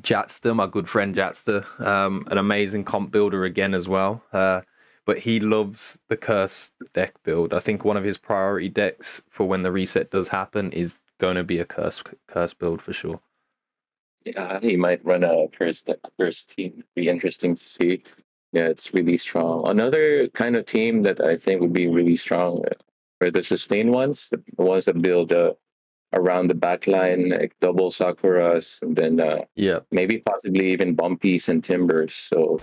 Jatster, 0.00 0.54
my 0.54 0.66
good 0.66 0.88
friend 0.88 1.14
Jatster, 1.14 1.64
um, 1.80 2.26
an 2.30 2.38
amazing 2.38 2.84
comp 2.84 3.10
builder 3.10 3.44
again 3.44 3.74
as 3.74 3.88
well. 3.88 4.22
Uh, 4.32 4.62
but 5.04 5.18
he 5.18 5.40
loves 5.40 5.98
the 6.08 6.16
curse 6.16 6.70
deck 6.94 7.14
build. 7.24 7.52
I 7.52 7.60
think 7.60 7.84
one 7.84 7.96
of 7.96 8.04
his 8.04 8.18
priority 8.18 8.68
decks 8.68 9.20
for 9.28 9.48
when 9.48 9.62
the 9.62 9.72
reset 9.72 10.10
does 10.10 10.28
happen 10.28 10.72
is 10.72 10.96
going 11.18 11.36
to 11.36 11.44
be 11.44 11.58
a 11.60 11.64
curse 11.64 12.02
curse 12.28 12.54
build 12.54 12.82
for 12.82 12.92
sure. 12.92 13.20
yeah 14.24 14.58
he 14.60 14.76
might 14.76 15.04
run 15.04 15.24
a 15.24 15.46
curse 15.48 15.82
deck 15.82 15.98
first 16.16 16.50
team 16.50 16.84
be 16.94 17.08
interesting 17.08 17.54
to 17.56 17.64
see 17.64 18.02
yeah 18.52 18.66
it's 18.66 18.92
really 18.94 19.16
strong 19.16 19.66
another 19.68 20.28
kind 20.28 20.56
of 20.56 20.66
team 20.66 21.02
that 21.02 21.20
i 21.20 21.36
think 21.36 21.60
would 21.60 21.72
be 21.72 21.88
really 21.88 22.16
strong 22.16 22.62
are 23.20 23.30
the 23.30 23.42
sustained 23.42 23.90
ones 23.92 24.30
the 24.30 24.62
ones 24.62 24.84
that 24.84 25.00
build 25.00 25.32
uh, 25.32 25.52
around 26.12 26.48
the 26.48 26.54
back 26.54 26.86
line 26.86 27.30
like 27.30 27.54
double 27.60 27.90
sakuras 27.90 28.80
and 28.82 28.96
then 28.96 29.20
uh, 29.20 29.44
Yeah. 29.56 29.80
maybe 29.90 30.18
possibly 30.18 30.72
even 30.72 30.96
bumpies 30.96 31.48
and 31.48 31.62
timbers 31.64 32.14
so 32.14 32.60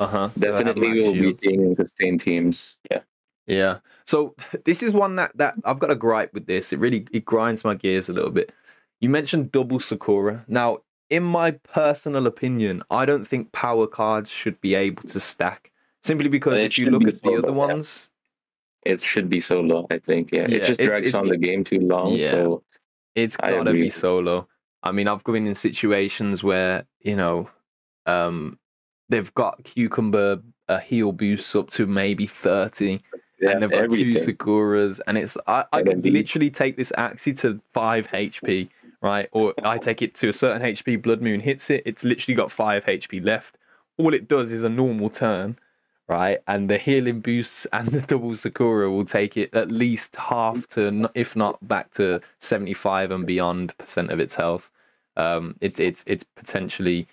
Uh 0.00 0.06
huh. 0.06 0.28
definitely 0.38 1.00
we'll 1.00 1.12
be 1.12 1.36
seeing 1.40 1.76
sustained 1.76 2.20
teams 2.20 2.78
yeah 2.90 3.02
Yeah. 3.46 3.78
So 4.06 4.34
this 4.64 4.82
is 4.82 4.92
one 4.92 5.16
that 5.16 5.30
that 5.36 5.54
I've 5.64 5.78
got 5.78 5.90
a 5.90 5.94
gripe 5.94 6.32
with 6.34 6.46
this. 6.46 6.72
It 6.72 6.78
really 6.80 7.06
it 7.12 7.24
grinds 7.24 7.62
my 7.64 7.74
gears 7.74 8.08
a 8.08 8.12
little 8.12 8.30
bit. 8.32 8.50
You 9.00 9.08
mentioned 9.10 9.52
double 9.52 9.78
Sakura. 9.80 10.44
Now 10.48 10.78
in 11.10 11.22
my 11.22 11.52
personal 11.52 12.26
opinion, 12.26 12.82
I 12.90 13.06
don't 13.06 13.24
think 13.24 13.52
power 13.52 13.86
cards 13.86 14.30
should 14.30 14.60
be 14.60 14.74
able 14.74 15.04
to 15.14 15.20
stack 15.20 15.70
simply 16.02 16.28
because 16.28 16.58
if 16.58 16.78
you 16.78 16.90
look 16.90 17.06
at 17.06 17.22
the 17.22 17.36
other 17.38 17.52
ones, 17.52 18.10
It 18.86 19.02
should 19.02 19.28
be 19.28 19.40
solo. 19.40 19.86
I 19.90 19.98
think. 19.98 20.30
Yeah, 20.32 20.46
Yeah, 20.48 20.56
it 20.58 20.64
just 20.66 20.80
drags 20.80 21.06
it's- 21.08 21.14
on 21.22 21.28
the 21.28 21.36
game 21.36 21.64
too 21.64 21.80
long. 21.80 22.14
Yeah. 22.14 22.30
So 22.32 22.62
it's 23.14 23.36
gotta 23.36 23.72
be 23.72 23.90
solo. 23.90 24.46
I 24.82 24.92
mean, 24.92 25.08
I've 25.08 25.24
been 25.24 25.46
in 25.46 25.54
situations 25.54 26.42
where 26.44 26.84
you 27.00 27.16
know, 27.16 27.48
um, 28.06 28.58
they've 29.08 29.32
got 29.34 29.62
cucumber 29.64 30.40
a 30.68 30.80
heal 30.80 31.12
boost 31.12 31.54
up 31.56 31.70
to 31.70 31.86
maybe 31.86 32.26
thirty, 32.26 33.00
yeah, 33.40 33.50
and 33.50 33.62
they've 33.62 33.70
got 33.70 33.90
two. 33.90 34.14
Sakuras, 34.14 35.00
and 35.06 35.16
it's 35.18 35.36
I, 35.46 35.64
I 35.72 35.78
And 35.78 35.86
could 35.86 35.96
indeed. 35.96 36.12
literally 36.12 36.50
take 36.50 36.76
this 36.76 36.92
Axie 36.98 37.38
to 37.40 37.60
five 37.72 38.08
HP, 38.08 38.68
right? 39.00 39.28
Or 39.32 39.54
I 39.64 39.78
take 39.78 40.02
it 40.02 40.14
to 40.16 40.28
a 40.28 40.32
certain 40.32 40.62
HP, 40.62 41.00
Blood 41.00 41.22
Moon 41.22 41.40
hits 41.40 41.70
it, 41.70 41.82
it's 41.86 42.02
literally 42.04 42.34
got 42.34 42.50
five 42.50 42.84
HP 42.84 43.24
left. 43.24 43.56
All 43.98 44.12
it 44.12 44.26
does 44.28 44.50
is 44.52 44.62
a 44.64 44.68
normal 44.68 45.08
turn, 45.08 45.56
right? 46.08 46.38
And 46.46 46.70
the 46.70 46.78
healing 46.78 47.20
boosts 47.20 47.66
and 47.72 47.88
the 47.88 48.00
double 48.02 48.34
Sakura 48.34 48.90
will 48.90 49.04
take 49.04 49.36
it 49.36 49.54
at 49.54 49.70
least 49.70 50.16
half 50.16 50.66
to, 50.68 51.10
if 51.14 51.36
not 51.36 51.66
back 51.66 51.92
to 51.94 52.20
seventy 52.40 52.74
five 52.74 53.10
and 53.10 53.26
beyond 53.26 53.76
percent 53.78 54.10
of 54.10 54.20
its 54.20 54.34
health. 54.34 54.70
Um, 55.16 55.56
it's 55.60 55.80
it's 55.80 56.04
it's 56.06 56.24
potentially, 56.36 57.06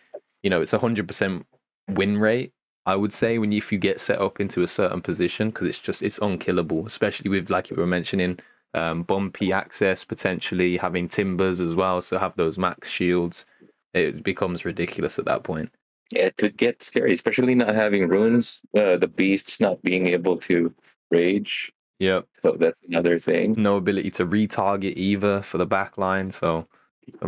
you 0.44 0.50
know, 0.50 0.62
it's 0.62 0.74
a 0.74 0.80
hundred 0.80 1.08
percent 1.08 1.46
win 1.88 2.18
rate 2.18 2.54
I 2.86 2.96
would 2.96 3.14
say 3.14 3.38
when 3.38 3.52
you, 3.52 3.60
if 3.60 3.72
you 3.72 3.78
get 3.78 4.02
set 4.02 4.20
up 4.20 4.40
into 4.40 4.62
a 4.64 4.68
certain 4.68 5.02
position 5.02 5.50
because 5.50 5.68
it's 5.68 5.80
just 5.80 6.02
it's 6.02 6.20
unkillable, 6.20 6.86
especially 6.86 7.30
with 7.30 7.50
like 7.50 7.70
you 7.70 7.78
were 7.78 7.88
mentioning, 7.88 8.40
um, 8.74 9.04
bumpy 9.04 9.54
access 9.54 10.04
potentially 10.04 10.78
having 10.78 11.08
timbers 11.08 11.62
as 11.62 11.76
well, 11.76 12.02
so 12.02 12.18
have 12.18 12.36
those 12.36 12.58
max 12.58 12.90
shields. 12.90 13.46
It 13.94 14.24
becomes 14.24 14.66
ridiculous 14.66 15.20
at 15.20 15.26
that 15.26 15.44
point. 15.44 15.72
It 16.16 16.38
could 16.38 16.58
get 16.58 16.84
scary, 16.84 17.14
especially 17.14 17.56
not 17.56 17.76
having 17.76 18.08
runes. 18.08 18.62
Uh, 18.78 18.98
the 18.98 19.08
beasts 19.08 19.60
not 19.60 19.82
being 19.82 20.08
able 20.08 20.38
to 20.38 20.74
rage. 21.12 21.72
Yep. 22.00 22.28
So 22.42 22.58
that's 22.60 22.82
another 22.88 23.20
thing. 23.20 23.56
No 23.58 23.78
ability 23.78 24.12
to 24.12 24.26
retarget 24.26 24.94
either 24.96 25.42
for 25.42 25.58
the 25.58 25.66
back 25.66 25.98
line, 25.98 26.32
so 26.32 26.68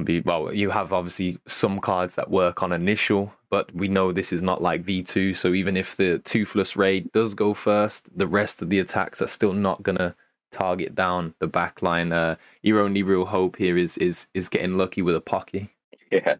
be 0.03 0.21
well. 0.21 0.53
You 0.53 0.69
have 0.69 0.93
obviously 0.93 1.37
some 1.47 1.79
cards 1.79 2.15
that 2.15 2.29
work 2.29 2.63
on 2.63 2.71
initial, 2.71 3.33
but 3.49 3.73
we 3.75 3.87
know 3.87 4.11
this 4.11 4.33
is 4.33 4.41
not 4.41 4.61
like 4.61 4.83
V 4.83 5.03
two. 5.03 5.33
So 5.33 5.53
even 5.53 5.77
if 5.77 5.95
the 5.95 6.19
toothless 6.19 6.75
raid 6.75 7.11
does 7.11 7.33
go 7.33 7.53
first, 7.53 8.09
the 8.17 8.27
rest 8.27 8.61
of 8.61 8.69
the 8.69 8.79
attacks 8.79 9.21
are 9.21 9.27
still 9.27 9.53
not 9.53 9.83
gonna 9.83 10.15
target 10.51 10.95
down 10.95 11.33
the 11.39 11.47
back 11.47 11.81
line. 11.81 12.11
Uh, 12.11 12.35
your 12.61 12.79
only 12.79 13.03
real 13.03 13.25
hope 13.25 13.57
here 13.57 13.77
is 13.77 13.97
is 13.97 14.27
is 14.33 14.49
getting 14.49 14.77
lucky 14.77 15.01
with 15.01 15.15
a 15.15 15.21
pocky. 15.21 15.69
Yeah, 16.11 16.35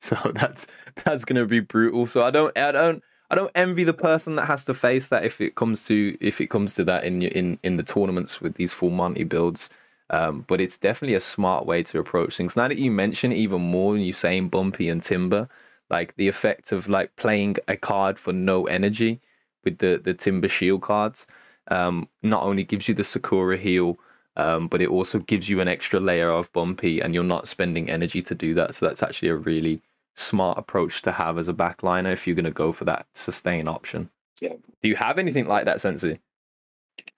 So 0.02 0.16
that's 0.34 0.66
that's 1.04 1.24
gonna 1.24 1.44
be 1.44 1.60
brutal. 1.60 2.06
So 2.06 2.22
I 2.22 2.30
don't 2.30 2.56
I 2.56 2.72
don't 2.72 3.02
I 3.30 3.34
don't 3.34 3.50
envy 3.54 3.84
the 3.84 3.92
person 3.92 4.36
that 4.36 4.46
has 4.46 4.64
to 4.66 4.74
face 4.74 5.08
that 5.08 5.24
if 5.24 5.40
it 5.40 5.54
comes 5.56 5.84
to 5.86 6.16
if 6.20 6.40
it 6.40 6.48
comes 6.50 6.74
to 6.74 6.84
that 6.84 7.04
in 7.04 7.22
in 7.22 7.58
in 7.62 7.76
the 7.76 7.82
tournaments 7.82 8.40
with 8.40 8.54
these 8.54 8.72
full 8.72 8.90
Monty 8.90 9.24
builds. 9.24 9.70
Um, 10.10 10.44
but 10.48 10.60
it's 10.60 10.78
definitely 10.78 11.16
a 11.16 11.20
smart 11.20 11.66
way 11.66 11.82
to 11.82 11.98
approach 11.98 12.36
things. 12.36 12.56
Now 12.56 12.68
that 12.68 12.78
you 12.78 12.90
mention 12.90 13.32
even 13.32 13.60
more, 13.60 13.96
you 13.98 14.14
saying 14.14 14.48
Bumpy 14.48 14.88
and 14.88 15.02
Timber, 15.02 15.48
like 15.90 16.16
the 16.16 16.28
effect 16.28 16.72
of 16.72 16.88
like 16.88 17.14
playing 17.16 17.56
a 17.68 17.76
card 17.76 18.18
for 18.18 18.32
no 18.32 18.66
energy 18.66 19.20
with 19.64 19.78
the 19.78 20.00
the 20.02 20.14
Timber 20.14 20.48
Shield 20.48 20.82
cards, 20.82 21.26
um, 21.70 22.08
not 22.22 22.42
only 22.44 22.64
gives 22.64 22.88
you 22.88 22.94
the 22.94 23.04
Sakura 23.04 23.56
heal, 23.58 23.98
um, 24.36 24.68
but 24.68 24.80
it 24.80 24.88
also 24.88 25.18
gives 25.18 25.48
you 25.48 25.60
an 25.60 25.68
extra 25.68 26.00
layer 26.00 26.30
of 26.30 26.50
bumpy, 26.52 27.00
and 27.00 27.14
you're 27.14 27.24
not 27.24 27.48
spending 27.48 27.90
energy 27.90 28.22
to 28.22 28.34
do 28.34 28.54
that. 28.54 28.74
So 28.74 28.86
that's 28.86 29.02
actually 29.02 29.28
a 29.30 29.36
really 29.36 29.82
smart 30.18 30.58
approach 30.58 31.02
to 31.02 31.12
have 31.12 31.38
as 31.38 31.48
a 31.48 31.54
backliner 31.54 32.12
if 32.12 32.26
you're 32.26 32.36
going 32.36 32.44
to 32.44 32.50
go 32.50 32.72
for 32.72 32.84
that 32.84 33.06
sustain 33.14 33.68
option. 33.68 34.10
Yeah. 34.40 34.54
Do 34.82 34.88
you 34.88 34.96
have 34.96 35.18
anything 35.18 35.46
like 35.46 35.64
that, 35.66 35.80
Sensi? 35.80 36.18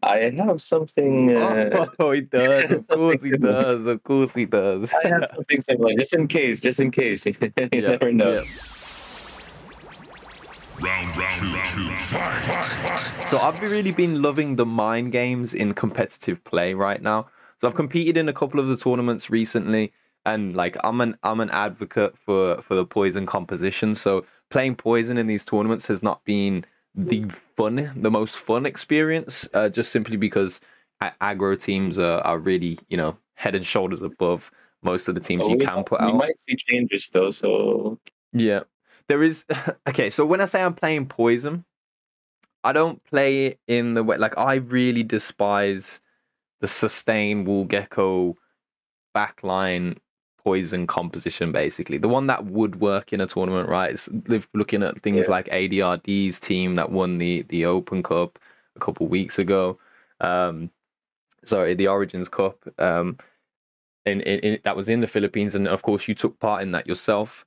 I 0.03 0.17
have 0.19 0.63
something. 0.63 1.31
Uh, 1.37 1.87
oh, 1.99 2.13
he 2.13 2.21
does. 2.23 2.71
Of 2.71 2.89
course 2.89 3.23
he 3.23 3.31
does. 3.31 3.87
Of 3.87 4.03
course 4.03 4.35
he 4.35 4.45
does. 4.47 4.93
I 5.05 5.09
have 5.09 5.31
something 5.35 5.61
similar, 5.63 5.95
just 5.95 6.15
in 6.15 6.29
case, 6.29 6.61
just 6.61 6.81
in 6.81 6.91
case. 6.91 7.27
you 7.27 7.35
Yeah, 7.57 7.69
never 7.73 8.13
know. 8.13 8.35
yeah. 8.35 8.43
Round, 10.81 11.17
round, 11.19 11.53
round 11.53 11.69
two, 11.75 11.97
fight. 12.07 13.27
So 13.29 13.39
I've 13.39 13.61
really 13.61 13.93
been 13.93 14.23
loving 14.23 14.57
the 14.57 14.65
mind 14.65 15.13
games 15.13 15.53
in 15.53 15.75
competitive 15.75 16.43
play 16.45 16.73
right 16.73 17.03
now. 17.03 17.27
So 17.61 17.69
I've 17.69 17.75
competed 17.75 18.17
in 18.17 18.29
a 18.29 18.33
couple 18.33 18.59
of 18.61 18.69
the 18.69 18.77
tournaments 18.79 19.29
recently, 19.29 19.93
and 20.27 20.55
like 20.55 20.77
I'm 20.85 21.01
an 21.01 21.17
I'm 21.23 21.41
an 21.41 21.51
advocate 21.51 22.17
for 22.19 22.61
for 22.63 22.75
the 22.75 22.85
poison 22.85 23.27
composition. 23.27 23.95
So 23.95 24.25
playing 24.51 24.77
poison 24.77 25.17
in 25.19 25.27
these 25.27 25.45
tournaments 25.45 25.87
has 25.87 26.03
not 26.03 26.25
been 26.25 26.65
the 26.95 27.25
fun, 27.57 27.91
the 27.97 28.11
most 28.11 28.37
fun 28.37 28.67
experience, 28.67 29.49
uh, 29.55 29.69
just 29.69 29.93
simply 29.93 30.17
because 30.17 30.61
a- 31.01 31.13
aggro 31.21 31.59
teams 31.59 31.99
are, 31.99 32.21
are 32.21 32.39
really 32.39 32.79
you 32.89 32.97
know 32.97 33.17
head 33.35 33.55
and 33.55 33.65
shoulders 33.65 34.03
above 34.03 34.51
most 34.83 35.09
of 35.09 35.15
the 35.15 35.21
teams 35.21 35.45
Oh, 35.45 35.51
you 35.51 35.59
can 35.59 35.85
put 35.85 36.01
out. 36.01 36.13
we 36.13 36.19
might 36.19 36.35
see 36.49 36.57
changes 36.57 37.09
though, 37.13 37.31
so 37.31 37.99
Yeah. 38.33 38.61
There 39.09 39.23
is 39.23 39.45
okay, 39.89 40.11
so 40.11 40.25
when 40.27 40.41
I 40.41 40.45
say 40.45 40.63
I'm 40.63 40.75
playing 40.75 41.07
poison, 41.07 41.65
I 42.65 42.73
don't 42.73 43.03
play 43.05 43.47
it 43.47 43.61
in 43.67 43.95
the 43.95 44.03
way 44.05 44.17
like 44.19 44.37
I 44.39 44.55
really 44.57 45.03
despise 45.03 46.01
the 46.61 46.69
sustain 46.69 47.45
wall 47.45 47.65
gecko 47.65 48.37
backline 49.17 49.97
poison 50.45 50.87
composition 50.87 51.53
basically. 51.53 51.99
The 51.99 52.09
one 52.09 52.27
that 52.29 52.47
would 52.47 52.81
work 52.81 53.13
in 53.13 53.21
a 53.21 53.27
tournament, 53.27 53.69
right? 53.69 53.93
It's 53.93 54.09
looking 54.55 54.83
at 54.83 55.01
things 55.03 55.29
Yeah. 55.29 55.31
like 55.31 55.47
ADRD's 55.49 56.41
team 56.41 56.75
that 56.77 56.91
won 56.93 57.19
the 57.19 57.43
the 57.43 57.65
Open 57.67 58.03
Cup 58.03 58.39
a 58.77 58.81
couple 58.81 59.07
weeks 59.09 59.39
ago. 59.39 59.79
Um 60.21 60.71
sorry, 61.45 61.75
the 61.75 61.89
Origins 61.89 62.29
Cup. 62.29 62.59
Um 62.79 63.19
in, 64.07 64.21
in, 64.23 64.41
in 64.41 64.59
that 64.65 64.77
was 64.77 64.89
in 64.89 65.01
the 65.01 65.07
Philippines 65.07 65.55
and 65.55 65.69
of 65.69 65.83
course 65.83 66.09
you 66.09 66.15
took 66.15 66.39
part 66.41 66.63
in 66.63 66.73
that 66.73 66.87
yourself. 66.87 67.45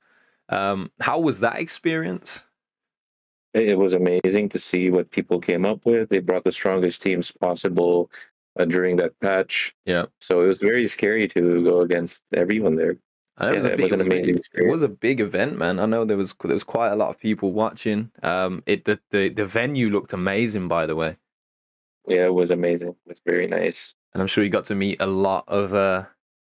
Um, 0.50 0.90
how 1.00 1.18
was 1.20 1.40
that 1.40 1.58
experience? 1.58 2.44
it 3.54 3.68
it 3.70 3.74
was 3.78 3.94
amazing 3.94 4.48
to 4.50 4.58
see 4.58 4.90
what 4.90 5.10
people 5.10 5.40
came 5.40 5.64
up 5.64 5.84
with. 5.86 6.08
They 6.08 6.18
brought 6.20 6.44
the 6.44 6.52
strongest 6.52 7.02
teams 7.02 7.30
possible 7.30 8.10
uh, 8.58 8.64
during 8.64 8.96
that 8.96 9.18
patch. 9.20 9.74
Yeah. 9.86 10.06
So 10.20 10.40
it 10.42 10.46
was 10.46 10.58
very 10.58 10.86
scary 10.88 11.26
to 11.28 11.64
go 11.64 11.80
against 11.80 12.22
everyone 12.34 12.76
there. 12.76 12.90
It 13.40 13.56
was 13.56 13.64
Yeah, 13.64 13.70
it 13.70 13.76
big, 13.76 13.82
was 13.84 13.92
an 13.92 14.00
it 14.00 14.04
was 14.04 14.12
really- 14.12 14.22
amazing 14.32 14.42
It 14.54 14.70
was 14.70 14.82
a 14.84 14.88
big 14.88 15.20
event, 15.20 15.58
man. 15.58 15.80
I 15.80 15.86
know 15.86 16.04
there 16.04 16.16
was 16.16 16.34
there 16.44 16.54
was 16.54 16.62
quite 16.64 16.90
a 16.92 16.96
lot 16.96 17.10
of 17.10 17.18
people 17.18 17.52
watching. 17.52 18.10
Um, 18.22 18.62
it 18.66 18.84
the, 18.84 19.00
the 19.10 19.28
the 19.28 19.44
venue 19.46 19.90
looked 19.90 20.12
amazing, 20.12 20.68
by 20.68 20.86
the 20.86 20.94
way, 20.94 21.16
Yeah, 22.06 22.26
it 22.26 22.34
was 22.34 22.50
amazing. 22.52 22.88
It 22.90 22.96
was 23.06 23.20
very 23.26 23.46
nice. 23.48 23.94
and 24.12 24.20
I'm 24.22 24.28
sure 24.28 24.44
you 24.44 24.50
got 24.50 24.66
to 24.66 24.76
meet 24.76 24.98
a 25.00 25.06
lot 25.06 25.44
of 25.48 25.74
uh, 25.74 26.04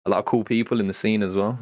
a 0.05 0.09
lot 0.09 0.19
of 0.19 0.25
cool 0.25 0.43
people 0.43 0.79
in 0.81 0.87
the 0.87 0.93
scene 0.93 1.23
as 1.23 1.33
well. 1.33 1.57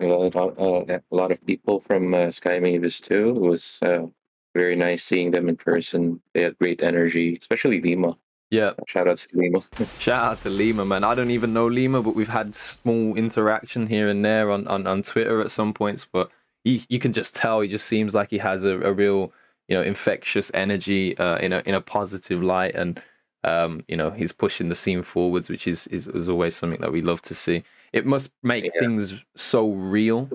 A 0.00 0.06
lot, 0.06 0.34
uh, 0.58 0.84
a 0.88 1.14
lot 1.14 1.30
of 1.30 1.44
people 1.46 1.80
from 1.80 2.14
uh, 2.14 2.30
Sky 2.30 2.58
Mavis 2.58 3.00
too. 3.00 3.28
It 3.36 3.40
was 3.40 3.78
uh, 3.82 4.06
very 4.54 4.74
nice 4.74 5.04
seeing 5.04 5.30
them 5.30 5.48
in 5.50 5.56
person. 5.56 6.20
They 6.32 6.42
had 6.42 6.58
great 6.58 6.82
energy, 6.82 7.38
especially 7.40 7.80
Lima. 7.82 8.16
Yeah, 8.54 8.72
Shout 8.86 9.08
out 9.08 9.18
to 9.18 9.28
Lima. 9.32 9.60
shout 9.98 10.24
out 10.32 10.38
to 10.42 10.50
Lima, 10.50 10.84
man. 10.84 11.02
I 11.04 11.14
don't 11.14 11.30
even 11.30 11.52
know 11.52 11.66
Lima, 11.66 12.02
but 12.02 12.14
we've 12.14 12.28
had 12.40 12.54
small 12.54 13.16
interaction 13.16 13.86
here 13.86 14.08
and 14.08 14.24
there 14.24 14.50
on 14.50 14.66
on, 14.68 14.86
on 14.86 15.02
Twitter 15.02 15.40
at 15.40 15.50
some 15.50 15.72
points. 15.74 16.06
But 16.10 16.30
he, 16.62 16.84
you 16.88 16.98
can 16.98 17.12
just 17.12 17.34
tell 17.34 17.60
he 17.60 17.68
just 17.68 17.86
seems 17.86 18.14
like 18.14 18.30
he 18.30 18.38
has 18.38 18.62
a, 18.64 18.80
a 18.80 18.92
real 18.92 19.32
you 19.68 19.76
know 19.76 19.82
infectious 19.82 20.50
energy 20.54 21.16
uh, 21.18 21.38
in 21.38 21.52
a 21.52 21.62
in 21.66 21.74
a 21.74 21.80
positive 21.80 22.42
light 22.42 22.74
and 22.74 23.00
um, 23.44 23.82
you 23.88 23.96
know 23.96 24.10
he's 24.10 24.32
pushing 24.32 24.68
the 24.68 24.74
scene 24.74 25.02
forwards 25.02 25.48
which 25.48 25.66
is, 25.66 25.86
is 25.88 26.06
is 26.06 26.28
always 26.28 26.54
something 26.56 26.80
that 26.80 26.92
we 26.92 27.02
love 27.02 27.20
to 27.22 27.34
see 27.34 27.62
it 27.92 28.04
must 28.06 28.30
make 28.42 28.64
Yeah. 28.64 28.80
things 28.80 29.14
so 29.36 29.70
real 29.72 30.28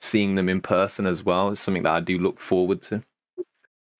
seeing 0.00 0.34
them 0.34 0.48
in 0.48 0.60
person 0.60 1.06
as 1.06 1.24
well 1.24 1.50
is 1.50 1.60
something 1.60 1.84
that 1.84 1.94
i 1.94 2.00
do 2.00 2.18
look 2.18 2.38
forward 2.40 2.82
to 2.82 3.02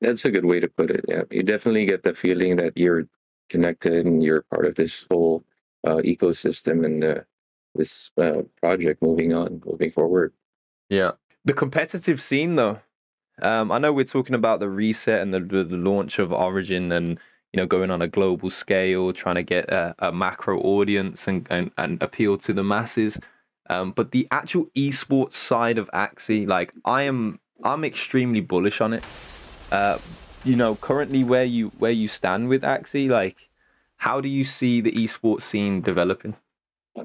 That's 0.01 0.25
a 0.25 0.31
good 0.31 0.45
way 0.45 0.59
to 0.61 0.69
put 0.69 0.91
it. 0.91 1.05
Yeah, 1.09 1.23
you 1.31 1.43
definitely 1.45 1.87
get 1.87 2.03
the 2.03 2.15
feeling 2.15 2.57
that 2.57 2.73
you're 2.77 3.07
connected 3.53 4.07
and 4.07 4.23
you're 4.25 4.43
part 4.43 4.67
of 4.67 4.75
this 4.75 5.05
whole 5.11 5.45
uh, 5.87 6.01
ecosystem 6.13 6.85
and 6.85 7.05
uh, 7.05 7.21
this 7.75 8.11
uh, 8.19 8.43
project 8.61 9.03
moving 9.03 9.33
on, 9.33 9.63
moving 9.65 9.93
forward. 9.93 10.33
yeah. 10.89 11.13
The 11.45 11.55
competitive 11.55 12.23
scene 12.23 12.55
though 12.55 12.79
um, 13.41 13.73
i 13.73 13.79
know 13.79 13.93
we're 13.93 14.05
talking 14.05 14.35
about 14.35 14.61
the 14.61 14.69
reset 14.69 15.21
and 15.23 15.33
the, 15.33 15.41
the, 15.41 15.65
the 15.65 15.77
launch 15.77 16.19
of 16.19 16.33
origin 16.33 16.93
and 16.93 17.19
you 17.53 17.57
know 17.57 17.67
going 17.67 17.91
on 17.91 18.03
a 18.03 18.09
global 18.09 18.51
scale 18.51 19.13
trying 19.13 19.35
to 19.37 19.43
get 19.43 19.69
a, 19.71 19.95
a 19.99 20.13
macro 20.13 20.61
audience 20.61 21.29
and, 21.29 21.47
and, 21.51 21.71
and 21.79 22.03
appeal 22.03 22.39
to 22.39 22.53
the 22.53 22.63
masses. 22.65 23.19
Um, 23.71 23.93
but 23.93 24.11
the 24.11 24.27
actual 24.31 24.67
esports 24.77 25.35
side 25.35 25.79
of 25.79 25.91
axie 25.93 26.47
like 26.47 26.73
i 26.85 27.03
am 27.03 27.39
i'm 27.65 27.85
extremely 27.85 28.41
bullish 28.41 28.81
on 28.81 28.93
it. 28.93 29.05
Uh, 29.71 29.99
you 30.45 30.57
know 30.57 30.75
currently 30.77 31.25
where 31.25 31.45
you 31.45 31.69
where 31.79 31.91
you 31.91 32.09
stand 32.09 32.49
with 32.49 32.63
axie 32.63 33.09
like 33.09 33.49
how 33.97 34.21
do 34.21 34.29
you 34.29 34.45
see 34.45 34.81
the 34.81 34.93
esports 34.93 35.43
scene 35.43 35.81
developing 35.81 36.35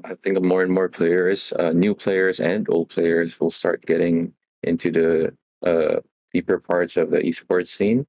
I 0.04 0.14
think 0.14 0.40
more 0.42 0.62
and 0.62 0.72
more 0.72 0.88
players, 0.88 1.52
uh, 1.58 1.72
new 1.72 1.94
players 1.94 2.40
and 2.40 2.68
old 2.68 2.90
players, 2.90 3.40
will 3.40 3.50
start 3.50 3.86
getting 3.86 4.32
into 4.62 4.90
the 4.90 5.68
uh, 5.68 6.00
deeper 6.32 6.58
parts 6.58 6.96
of 6.96 7.10
the 7.10 7.18
esports 7.18 7.68
scene. 7.68 8.06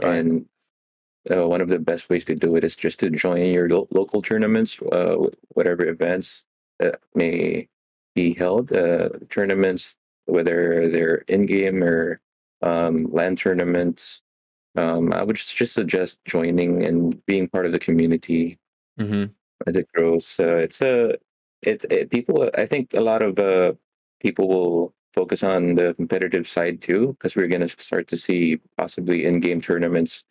Right. 0.00 0.18
And 0.18 0.46
uh, 1.30 1.48
one 1.48 1.60
of 1.60 1.68
the 1.68 1.78
best 1.78 2.08
ways 2.08 2.24
to 2.26 2.34
do 2.34 2.54
it 2.56 2.64
is 2.64 2.76
just 2.76 3.00
to 3.00 3.10
join 3.10 3.44
your 3.46 3.68
lo- 3.68 3.88
local 3.90 4.22
tournaments, 4.22 4.78
uh, 4.92 5.16
whatever 5.48 5.86
events 5.86 6.44
that 6.78 7.00
may 7.14 7.68
be 8.14 8.34
held. 8.34 8.72
Uh, 8.72 9.08
tournaments, 9.30 9.96
whether 10.26 10.88
they're 10.90 11.24
in 11.28 11.46
game 11.46 11.82
or 11.82 12.20
um, 12.62 13.08
LAN 13.12 13.34
tournaments. 13.34 14.22
Um, 14.78 15.12
I 15.12 15.22
would 15.22 15.36
just, 15.36 15.72
suggest 15.74 16.20
joining 16.24 16.84
and 16.84 17.24
being 17.26 17.48
part 17.48 17.66
of 17.66 17.72
the 17.72 17.78
community 17.78 18.58
hmm 18.98 19.24
as 19.66 19.76
it 19.76 19.88
grows. 19.94 20.38
Uh, 20.38 20.56
it's 20.56 20.82
a 20.82 21.14
it, 21.62 21.84
it 21.90 22.10
people. 22.10 22.50
I 22.54 22.66
think 22.66 22.94
a 22.94 23.00
lot 23.00 23.22
of 23.22 23.38
uh, 23.38 23.72
people 24.20 24.48
will 24.48 24.94
focus 25.14 25.42
on 25.42 25.74
the 25.74 25.94
competitive 25.94 26.46
side 26.46 26.82
too, 26.82 27.16
because 27.18 27.34
we're 27.36 27.48
going 27.48 27.66
to 27.66 27.82
start 27.82 28.06
to 28.08 28.16
see 28.16 28.58
possibly 28.76 29.24
in-game 29.24 29.60
tournaments 29.60 30.24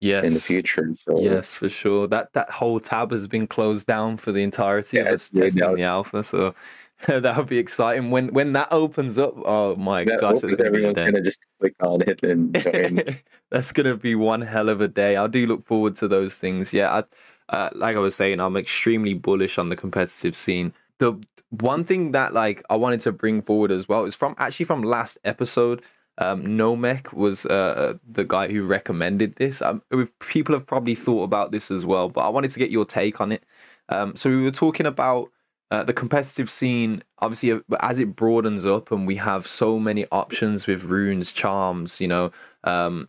Yes. 0.00 0.24
in 0.24 0.32
the 0.34 0.40
future. 0.40 0.94
So 1.04 1.20
Yes, 1.20 1.52
for 1.52 1.68
sure. 1.68 2.06
That 2.06 2.32
that 2.34 2.50
whole 2.50 2.78
tab 2.78 3.10
has 3.10 3.26
been 3.26 3.48
closed 3.48 3.88
down 3.88 4.16
for 4.16 4.30
the 4.30 4.42
entirety 4.44 4.98
of 4.98 5.06
Yeah, 5.06 5.12
us 5.12 5.28
testing 5.28 5.64
out. 5.64 5.74
the 5.76 5.82
alpha. 5.82 6.22
So 6.22 6.54
that 7.06 7.36
would 7.36 7.46
be 7.46 7.58
exciting. 7.58 8.10
When 8.10 8.28
when 8.28 8.52
that 8.54 8.68
opens 8.72 9.18
up, 9.18 9.34
oh 9.44 9.76
my 9.76 10.04
that 10.04 10.20
gosh, 10.20 10.42
it's 10.42 10.56
gonna 10.56 10.68
everyone's 10.68 10.96
to 10.96 11.20
just 11.22 11.46
click 11.60 11.74
on 11.80 12.02
it 12.02 12.22
and. 12.22 13.20
That's 13.50 13.72
gonna 13.72 13.96
be 13.96 14.14
one 14.14 14.42
hell 14.42 14.68
of 14.68 14.80
a 14.80 14.88
day. 14.88 15.16
I 15.16 15.26
do 15.26 15.46
look 15.46 15.66
forward 15.66 15.96
to 15.96 16.08
those 16.08 16.34
things. 16.34 16.72
Yeah, 16.72 17.02
I, 17.50 17.54
uh, 17.56 17.70
like 17.74 17.96
I 17.96 18.00
was 18.00 18.14
saying, 18.14 18.40
I'm 18.40 18.56
extremely 18.56 19.14
bullish 19.14 19.56
on 19.58 19.70
the 19.70 19.76
competitive 19.76 20.36
scene. 20.36 20.74
The 20.98 21.18
one 21.50 21.84
thing 21.84 22.12
that 22.12 22.34
like 22.34 22.62
I 22.68 22.76
wanted 22.76 23.00
to 23.02 23.12
bring 23.12 23.42
forward 23.42 23.70
as 23.70 23.88
well 23.88 24.04
is 24.04 24.14
from 24.14 24.34
actually 24.38 24.66
from 24.66 24.82
last 24.82 25.18
episode. 25.24 25.82
Um, 26.18 26.42
Nomek 26.44 27.12
was 27.12 27.46
uh, 27.46 27.94
the 28.10 28.24
guy 28.24 28.48
who 28.48 28.66
recommended 28.66 29.36
this. 29.36 29.62
Um, 29.62 29.82
people 30.18 30.52
have 30.54 30.66
probably 30.66 30.96
thought 30.96 31.22
about 31.22 31.52
this 31.52 31.70
as 31.70 31.86
well, 31.86 32.08
but 32.08 32.22
I 32.22 32.28
wanted 32.28 32.50
to 32.50 32.58
get 32.58 32.72
your 32.72 32.84
take 32.84 33.20
on 33.20 33.30
it. 33.30 33.44
Um, 33.88 34.16
so 34.16 34.28
we 34.28 34.42
were 34.42 34.50
talking 34.50 34.84
about 34.84 35.30
uh, 35.70 35.84
the 35.84 35.92
competitive 35.92 36.50
scene, 36.50 37.02
obviously, 37.18 37.52
uh, 37.52 37.60
as 37.80 37.98
it 37.98 38.16
broadens 38.16 38.64
up 38.64 38.90
and 38.90 39.06
we 39.06 39.16
have 39.16 39.46
so 39.46 39.78
many 39.78 40.06
options 40.10 40.66
with 40.66 40.84
runes, 40.84 41.32
charms, 41.32 42.00
you 42.00 42.08
know, 42.08 42.30
um, 42.64 43.08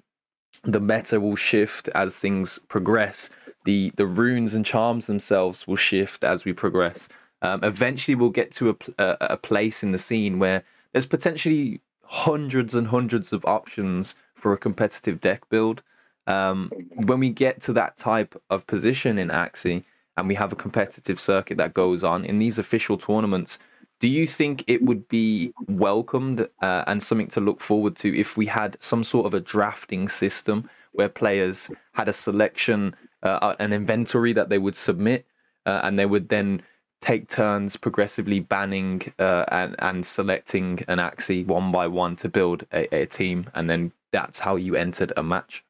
the 0.63 0.81
meta 0.81 1.19
will 1.19 1.37
shift 1.37 1.87
as 1.95 2.19
things 2.19 2.59
progress. 2.67 3.29
The 3.65 3.91
the 3.95 4.05
runes 4.05 4.53
and 4.53 4.65
charms 4.65 5.07
themselves 5.07 5.67
will 5.67 5.77
shift 5.77 6.23
as 6.23 6.43
we 6.43 6.53
progress. 6.53 7.07
Um, 7.41 7.63
eventually, 7.63 8.15
we'll 8.15 8.29
get 8.29 8.51
to 8.53 8.69
a, 8.69 8.75
a 8.97 9.17
a 9.21 9.37
place 9.37 9.83
in 9.83 9.91
the 9.91 9.97
scene 9.97 10.39
where 10.39 10.63
there's 10.91 11.05
potentially 11.05 11.81
hundreds 12.03 12.75
and 12.75 12.87
hundreds 12.87 13.31
of 13.31 13.45
options 13.45 14.15
for 14.33 14.51
a 14.51 14.57
competitive 14.57 15.21
deck 15.21 15.47
build. 15.49 15.81
Um, 16.27 16.71
when 16.95 17.19
we 17.19 17.29
get 17.29 17.61
to 17.61 17.73
that 17.73 17.97
type 17.97 18.39
of 18.49 18.67
position 18.67 19.17
in 19.17 19.29
Axie 19.29 19.83
and 20.19 20.27
we 20.27 20.35
have 20.35 20.51
a 20.51 20.55
competitive 20.55 21.19
circuit 21.19 21.57
that 21.57 21.73
goes 21.73 22.03
on 22.03 22.25
in 22.25 22.39
these 22.39 22.59
official 22.59 22.97
tournaments, 22.97 23.57
do 23.99 24.07
you 24.07 24.27
think 24.27 24.63
it 24.67 24.81
would 24.83 25.07
be 25.07 25.53
welcomed 25.67 26.47
uh, 26.61 26.83
and 26.87 27.01
something 27.03 27.27
to 27.27 27.41
look 27.41 27.59
forward 27.59 27.95
to 27.97 28.17
if 28.17 28.37
we 28.37 28.45
had 28.45 28.77
some 28.79 29.03
sort 29.03 29.25
of 29.25 29.33
a 29.33 29.39
drafting 29.39 30.07
system 30.07 30.69
where 30.93 31.09
players 31.09 31.69
had 31.93 32.07
a 32.07 32.13
selection, 32.13 32.95
uh, 33.23 33.55
an 33.59 33.73
inventory 33.73 34.33
that 34.33 34.49
they 34.49 34.57
would 34.57 34.75
submit, 34.75 35.25
uh, 35.65 35.81
and 35.83 35.99
they 35.99 36.05
would 36.05 36.29
then 36.29 36.61
take 37.01 37.29
turns 37.29 37.77
progressively 37.77 38.39
banning 38.39 39.01
uh, 39.19 39.45
and 39.49 39.75
and 39.79 40.05
selecting 40.05 40.83
an 40.87 40.97
axie 40.97 41.45
one 41.45 41.71
by 41.71 41.87
one 41.87 42.15
to 42.15 42.29
build 42.29 42.65
a, 42.73 42.93
a 42.95 43.05
team, 43.05 43.49
and 43.53 43.69
then 43.69 43.91
that's 44.11 44.39
how 44.39 44.55
you 44.55 44.75
entered 44.75 45.13
a 45.17 45.23
match. 45.23 45.63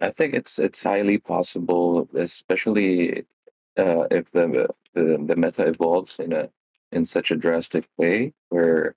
I 0.00 0.10
think 0.10 0.34
it's 0.34 0.58
it's 0.58 0.82
highly 0.82 1.18
possible, 1.18 2.08
especially 2.14 3.24
uh, 3.80 4.06
if 4.10 4.30
the, 4.32 4.68
the 4.94 5.24
the 5.28 5.36
meta 5.36 5.64
evolves 5.66 6.18
in 6.18 6.32
a 6.32 6.50
in 6.92 7.04
such 7.04 7.30
a 7.30 7.36
drastic 7.36 7.86
way, 7.96 8.32
where 8.50 8.94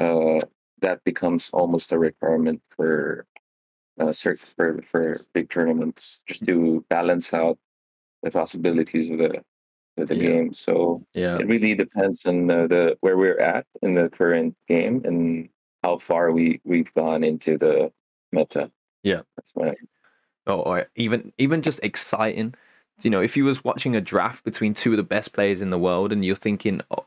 uh, 0.00 0.40
that 0.80 1.02
becomes 1.04 1.50
almost 1.52 1.92
a 1.92 1.98
requirement 1.98 2.62
for 2.76 3.26
uh, 4.00 4.12
for 4.56 4.82
for 4.82 5.20
big 5.34 5.50
tournaments, 5.50 6.22
just 6.26 6.44
to 6.44 6.84
balance 6.88 7.32
out 7.34 7.58
the 8.22 8.30
possibilities 8.30 9.10
of 9.10 9.18
the 9.18 9.44
of 9.96 10.08
the 10.08 10.16
Yeah. 10.16 10.22
game. 10.30 10.54
So 10.54 11.02
Yeah, 11.14 11.38
it 11.38 11.46
really 11.46 11.74
depends 11.74 12.24
on 12.26 12.50
uh, 12.50 12.66
the 12.66 12.96
where 13.00 13.16
we're 13.16 13.38
at 13.38 13.66
in 13.82 13.94
the 13.94 14.08
current 14.08 14.56
game 14.68 15.02
and 15.04 15.48
how 15.82 15.98
far 15.98 16.32
we 16.32 16.60
we've 16.64 16.92
gone 16.94 17.22
into 17.24 17.58
the 17.58 17.92
meta. 18.32 18.70
Yeah. 19.02 19.22
that's 19.36 19.52
my 19.56 19.74
or, 20.46 20.66
or 20.66 20.86
even 20.96 21.32
even 21.38 21.62
just 21.62 21.80
exciting. 21.82 22.54
You 23.02 23.10
know, 23.10 23.20
if 23.20 23.36
you 23.36 23.44
was 23.44 23.64
watching 23.64 23.96
a 23.96 24.00
draft 24.00 24.44
between 24.44 24.72
two 24.72 24.92
of 24.92 24.96
the 24.96 25.02
best 25.02 25.32
players 25.32 25.60
in 25.60 25.70
the 25.70 25.78
world, 25.78 26.12
and 26.12 26.24
you're 26.24 26.36
thinking 26.36 26.80
oh, 26.90 27.04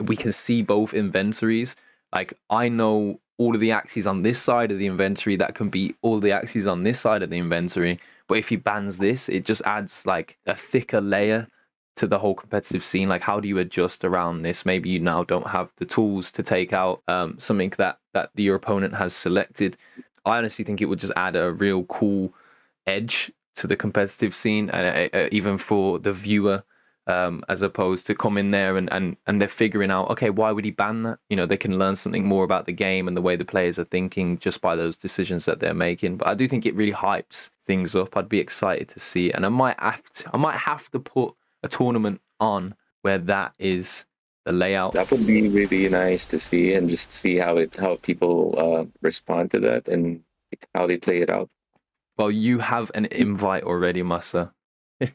we 0.00 0.16
can 0.16 0.32
see 0.32 0.62
both 0.62 0.94
inventories. 0.94 1.74
Like 2.12 2.34
I 2.50 2.68
know 2.68 3.20
all 3.38 3.54
of 3.54 3.60
the 3.60 3.70
Axies 3.70 4.06
on 4.06 4.22
this 4.22 4.40
side 4.40 4.70
of 4.70 4.78
the 4.78 4.86
inventory 4.86 5.36
that 5.36 5.54
can 5.54 5.68
beat 5.68 5.96
all 6.02 6.20
the 6.20 6.30
Axies 6.30 6.70
on 6.70 6.82
this 6.82 7.00
side 7.00 7.22
of 7.22 7.30
the 7.30 7.38
inventory. 7.38 7.98
But 8.28 8.38
if 8.38 8.48
he 8.48 8.56
bans 8.56 8.98
this, 8.98 9.28
it 9.28 9.44
just 9.44 9.62
adds 9.64 10.06
like 10.06 10.38
a 10.46 10.54
thicker 10.54 11.00
layer 11.00 11.48
to 11.96 12.06
the 12.06 12.18
whole 12.18 12.34
competitive 12.34 12.84
scene. 12.84 13.08
Like, 13.08 13.22
how 13.22 13.40
do 13.40 13.48
you 13.48 13.58
adjust 13.58 14.04
around 14.04 14.42
this? 14.42 14.64
Maybe 14.64 14.90
you 14.90 15.00
now 15.00 15.24
don't 15.24 15.46
have 15.46 15.72
the 15.76 15.84
tools 15.84 16.30
to 16.32 16.42
take 16.42 16.72
out 16.72 17.02
um, 17.08 17.38
something 17.38 17.72
that 17.78 17.98
that 18.14 18.30
your 18.36 18.56
opponent 18.56 18.94
has 18.94 19.14
selected. 19.14 19.76
I 20.24 20.38
honestly 20.38 20.64
think 20.64 20.80
it 20.80 20.86
would 20.86 21.00
just 21.00 21.12
add 21.16 21.36
a 21.36 21.52
real 21.52 21.84
cool 21.84 22.32
edge 22.86 23.32
to 23.56 23.66
the 23.66 23.76
competitive 23.76 24.34
scene, 24.34 24.70
and 24.70 25.10
uh, 25.12 25.16
uh, 25.16 25.28
even 25.32 25.58
for 25.58 25.98
the 25.98 26.12
viewer, 26.12 26.62
um, 27.06 27.42
as 27.48 27.62
opposed 27.62 28.06
to 28.06 28.14
come 28.14 28.38
in 28.38 28.52
there 28.52 28.76
and, 28.76 28.90
and 28.92 29.16
and 29.26 29.40
they're 29.40 29.48
figuring 29.48 29.90
out, 29.90 30.08
okay, 30.10 30.30
why 30.30 30.52
would 30.52 30.64
he 30.64 30.70
ban 30.70 31.02
that? 31.02 31.18
You 31.28 31.36
know, 31.36 31.46
they 31.46 31.56
can 31.56 31.78
learn 31.78 31.96
something 31.96 32.24
more 32.24 32.44
about 32.44 32.66
the 32.66 32.72
game 32.72 33.08
and 33.08 33.16
the 33.16 33.22
way 33.22 33.36
the 33.36 33.44
players 33.44 33.78
are 33.78 33.84
thinking 33.84 34.38
just 34.38 34.60
by 34.60 34.76
those 34.76 34.96
decisions 34.96 35.44
that 35.46 35.60
they're 35.60 35.74
making. 35.74 36.16
But 36.16 36.28
I 36.28 36.34
do 36.34 36.46
think 36.46 36.64
it 36.64 36.76
really 36.76 36.92
hypes 36.92 37.50
things 37.66 37.94
up. 37.94 38.16
I'd 38.16 38.28
be 38.28 38.38
excited 38.38 38.88
to 38.90 39.00
see 39.00 39.28
it, 39.30 39.34
and 39.34 39.44
I 39.44 39.48
might 39.48 39.80
have 39.80 40.02
to, 40.14 40.30
I 40.32 40.36
might 40.36 40.58
have 40.58 40.90
to 40.92 41.00
put 41.00 41.34
a 41.62 41.68
tournament 41.68 42.20
on 42.38 42.74
where 43.02 43.18
that 43.18 43.54
is 43.58 44.04
the 44.44 44.52
layout. 44.52 44.92
That 44.92 45.10
would 45.10 45.26
be 45.26 45.48
really 45.48 45.88
nice 45.88 46.26
to 46.28 46.38
see 46.38 46.74
and 46.74 46.88
just 46.88 47.12
see 47.12 47.36
how 47.36 47.56
it 47.56 47.76
how 47.76 47.96
people 48.02 48.54
uh, 48.56 48.84
respond 49.00 49.50
to 49.52 49.60
that 49.60 49.88
and 49.88 50.22
how 50.74 50.86
they 50.86 50.98
play 50.98 51.22
it 51.22 51.30
out. 51.30 51.50
Well, 52.18 52.30
you 52.30 52.58
have 52.58 52.90
an 52.94 53.06
invite 53.06 53.64
already, 53.64 54.02
Massa. 54.02 54.52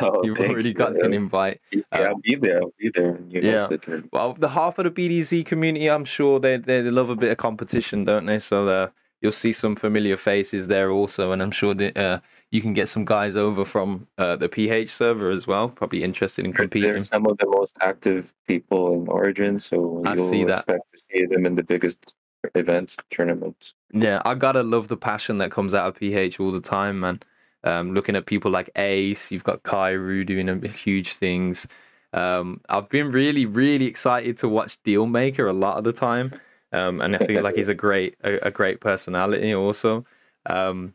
Oh, 0.00 0.24
You've 0.24 0.38
already 0.38 0.72
got 0.72 0.92
Uh, 0.96 1.06
an 1.06 1.12
invite. 1.12 1.60
Yeah, 1.72 1.82
I'll 1.90 2.20
be 2.20 2.36
there. 2.36 2.62
I'll 2.62 2.72
be 2.78 2.90
there. 2.94 3.18
You 3.28 3.40
Yeah. 3.42 3.56
host 3.56 3.70
the 3.70 3.78
tournament. 3.78 4.12
Well, 4.12 4.34
the 4.38 4.48
half 4.48 4.78
of 4.78 4.84
the 4.84 4.90
BDZ 4.90 5.42
community, 5.44 5.90
I'm 5.90 6.04
sure 6.04 6.38
they 6.38 6.58
they 6.58 6.80
love 6.82 7.10
a 7.10 7.16
bit 7.16 7.32
of 7.32 7.38
competition, 7.38 8.04
don't 8.04 8.24
they? 8.24 8.38
So 8.38 8.68
uh, 8.68 8.88
you'll 9.20 9.32
see 9.32 9.52
some 9.52 9.74
familiar 9.74 10.16
faces 10.16 10.68
there 10.68 10.90
also, 10.92 11.32
and 11.32 11.42
I'm 11.42 11.50
sure 11.50 11.74
that 11.74 11.96
uh, 11.98 12.20
you 12.52 12.62
can 12.62 12.72
get 12.72 12.88
some 12.88 13.04
guys 13.04 13.34
over 13.34 13.64
from 13.64 14.06
uh, 14.16 14.36
the 14.36 14.48
PH 14.48 14.90
server 14.94 15.28
as 15.28 15.48
well. 15.48 15.68
Probably 15.68 16.04
interested 16.04 16.44
in 16.44 16.52
competing. 16.52 16.92
They're 16.92 17.04
some 17.04 17.26
of 17.26 17.36
the 17.38 17.46
most 17.46 17.72
active 17.80 18.32
people 18.46 18.94
in 18.94 19.08
Origin, 19.08 19.58
so 19.58 20.02
I 20.06 20.14
you'll 20.14 20.28
see 20.30 20.44
that. 20.44 20.58
expect 20.58 20.84
to 20.94 20.98
see 21.10 21.26
them 21.26 21.46
in 21.46 21.56
the 21.56 21.64
biggest 21.64 22.14
events, 22.54 22.96
tournaments. 23.10 23.74
Yeah, 23.92 24.22
I 24.24 24.34
gotta 24.34 24.62
love 24.62 24.88
the 24.88 24.96
passion 24.96 25.38
that 25.38 25.50
comes 25.50 25.74
out 25.74 25.88
of 25.88 25.96
PH 25.96 26.40
all 26.40 26.52
the 26.52 26.60
time, 26.60 27.00
man. 27.00 27.20
Um, 27.64 27.94
looking 27.94 28.16
at 28.16 28.26
people 28.26 28.50
like 28.50 28.70
Ace, 28.76 29.30
you've 29.30 29.44
got 29.44 29.62
Kairu 29.62 30.24
doing 30.24 30.62
huge 30.62 31.14
things. 31.14 31.66
Um, 32.12 32.60
I've 32.68 32.88
been 32.88 33.12
really, 33.12 33.46
really 33.46 33.84
excited 33.84 34.38
to 34.38 34.48
watch 34.48 34.82
Dealmaker 34.82 35.48
a 35.48 35.52
lot 35.52 35.76
of 35.76 35.84
the 35.84 35.92
time, 35.92 36.32
um, 36.72 37.00
and 37.00 37.14
I 37.14 37.18
feel 37.26 37.42
like 37.42 37.56
he's 37.56 37.68
a 37.68 37.74
great, 37.86 38.16
a, 38.24 38.48
a 38.48 38.50
great 38.50 38.80
personality. 38.80 39.54
Also, 39.54 40.04
um, 40.46 40.94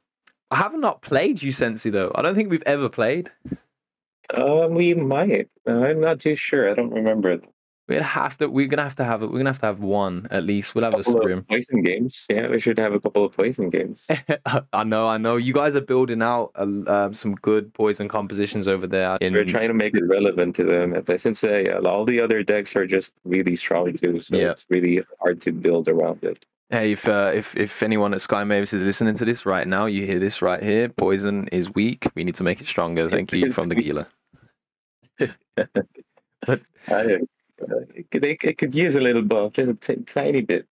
I 0.51 0.57
have 0.57 0.73
not 0.73 1.01
played 1.01 1.41
you, 1.41 1.51
Sensi 1.51 1.89
though. 1.89 2.11
I 2.15 2.21
don't 2.21 2.35
think 2.35 2.49
we've 2.49 2.63
ever 2.65 2.89
played. 2.89 3.31
Um, 4.33 4.73
we 4.73 4.93
might. 4.93 5.49
I'm 5.67 6.01
not 6.01 6.19
too 6.19 6.35
sure. 6.35 6.69
I 6.69 6.73
don't 6.73 6.91
remember. 6.91 7.39
We'd 7.87 8.01
have 8.01 8.37
to. 8.39 8.47
We're 8.47 8.65
gonna 8.65 8.81
have 8.83 8.95
to 8.95 9.03
have 9.03 9.21
it. 9.21 9.27
We're 9.27 9.37
gonna 9.37 9.51
have 9.51 9.59
to 9.59 9.67
have 9.67 9.79
one 9.79 10.27
at 10.31 10.43
least. 10.43 10.73
We'll 10.73 10.85
have 10.85 10.95
a 10.95 11.03
couple 11.03 11.21
stream. 11.21 11.37
of 11.39 11.47
poison 11.47 11.83
games. 11.83 12.25
Yeah, 12.29 12.47
we 12.47 12.59
should 12.59 12.79
have 12.79 12.93
a 12.93 12.99
couple 12.99 13.23
of 13.23 13.33
poison 13.33 13.69
games. 13.69 14.07
I 14.73 14.83
know, 14.83 15.07
I 15.07 15.17
know. 15.17 15.35
You 15.35 15.53
guys 15.53 15.75
are 15.75 15.81
building 15.81 16.23
out 16.23 16.51
uh, 16.55 17.13
some 17.13 17.35
good 17.35 17.71
poison 17.75 18.07
compositions 18.07 18.67
over 18.67 18.87
there. 18.87 19.17
In, 19.21 19.33
We're 19.33 19.45
trying 19.45 19.67
to 19.67 19.75
make 19.75 19.93
it 19.93 20.03
relevant 20.03 20.55
to 20.55 20.63
them. 20.63 20.99
But 21.05 21.21
Since 21.21 21.43
uh, 21.43 21.79
all 21.85 22.05
the 22.05 22.19
other 22.21 22.41
decks 22.41 22.75
are 22.75 22.87
just 22.87 23.13
really 23.23 23.55
strong 23.55 23.93
too, 23.93 24.19
so 24.19 24.35
Yeah. 24.35 24.51
it's 24.51 24.65
really 24.69 25.03
hard 25.21 25.39
to 25.43 25.51
build 25.51 25.87
around 25.87 26.23
it. 26.23 26.43
hey, 26.71 26.93
if 26.93 27.07
uh, 27.07 27.31
if 27.35 27.55
if 27.55 27.83
anyone 27.83 28.15
at 28.15 28.21
Sky 28.21 28.43
Mavis 28.43 28.73
is 28.73 28.81
listening 28.81 29.13
to 29.17 29.25
this 29.25 29.45
right 29.45 29.67
now, 29.67 29.85
you 29.85 30.07
hear 30.07 30.17
this 30.17 30.41
right 30.41 30.63
here. 30.63 30.89
Poison 30.89 31.47
is 31.51 31.71
weak. 31.75 32.07
We 32.15 32.23
need 32.23 32.35
to 32.35 32.43
make 32.43 32.59
it 32.61 32.65
stronger. 32.67 33.11
Thank 33.11 33.31
you 33.31 33.53
from 33.53 33.69
the 33.69 33.75
Gila. 33.75 34.07
I, 36.47 36.59
uh, 36.87 37.17
it, 37.59 38.09
could, 38.11 38.23
it, 38.25 38.37
it 38.43 38.57
could 38.57 38.75
use 38.75 38.95
a 38.95 39.01
little 39.01 39.21
buff, 39.21 39.53
just 39.53 39.69
a 39.71 39.73
t- 39.95 40.01
tiny 40.03 40.41
bit. 40.41 40.67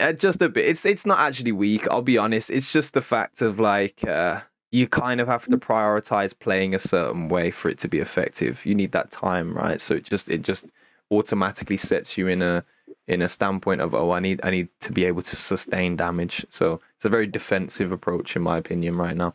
Uh, 0.00 0.12
just 0.12 0.42
a 0.42 0.48
bit. 0.48 0.66
It's 0.66 0.84
it's 0.84 1.06
not 1.06 1.20
actually 1.20 1.52
weak. 1.52 1.86
I'll 1.90 2.02
be 2.02 2.18
honest. 2.18 2.50
It's 2.50 2.72
just 2.72 2.94
the 2.94 3.02
fact 3.02 3.42
of 3.42 3.60
like 3.60 4.02
uh, 4.04 4.40
you 4.72 4.88
kind 4.88 5.20
of 5.20 5.28
have 5.28 5.44
to 5.46 5.58
prioritize 5.58 6.36
playing 6.36 6.74
a 6.74 6.78
certain 6.78 7.28
way 7.28 7.50
for 7.50 7.68
it 7.68 7.78
to 7.78 7.88
be 7.88 7.98
effective. 7.98 8.64
You 8.66 8.74
need 8.74 8.92
that 8.92 9.10
time, 9.10 9.54
right? 9.54 9.80
So 9.80 9.94
it 9.94 10.04
just 10.04 10.28
it 10.28 10.42
just 10.42 10.66
automatically 11.10 11.76
sets 11.76 12.16
you 12.16 12.26
in 12.28 12.42
a 12.42 12.64
in 13.06 13.20
a 13.22 13.28
standpoint 13.28 13.80
of 13.80 13.94
oh 13.94 14.12
I 14.12 14.20
need 14.20 14.40
I 14.42 14.50
need 14.50 14.68
to 14.80 14.92
be 14.92 15.04
able 15.04 15.22
to 15.22 15.36
sustain 15.36 15.96
damage. 15.96 16.44
So 16.50 16.80
it's 16.96 17.04
a 17.04 17.08
very 17.10 17.26
defensive 17.26 17.92
approach 17.92 18.34
in 18.34 18.42
my 18.42 18.56
opinion 18.58 18.96
right 18.96 19.16
now. 19.16 19.34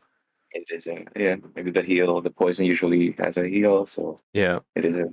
It 0.51 0.65
is 0.69 0.87
a 0.87 1.05
yeah. 1.15 1.35
Maybe 1.55 1.71
the 1.71 1.83
heal, 1.83 2.19
the 2.21 2.29
poison 2.31 2.65
usually 2.65 3.11
has 3.19 3.37
a 3.37 3.47
heal, 3.47 3.85
so 3.85 4.19
Yeah. 4.33 4.59
it 4.75 4.85
is 4.85 4.95
a 4.95 5.09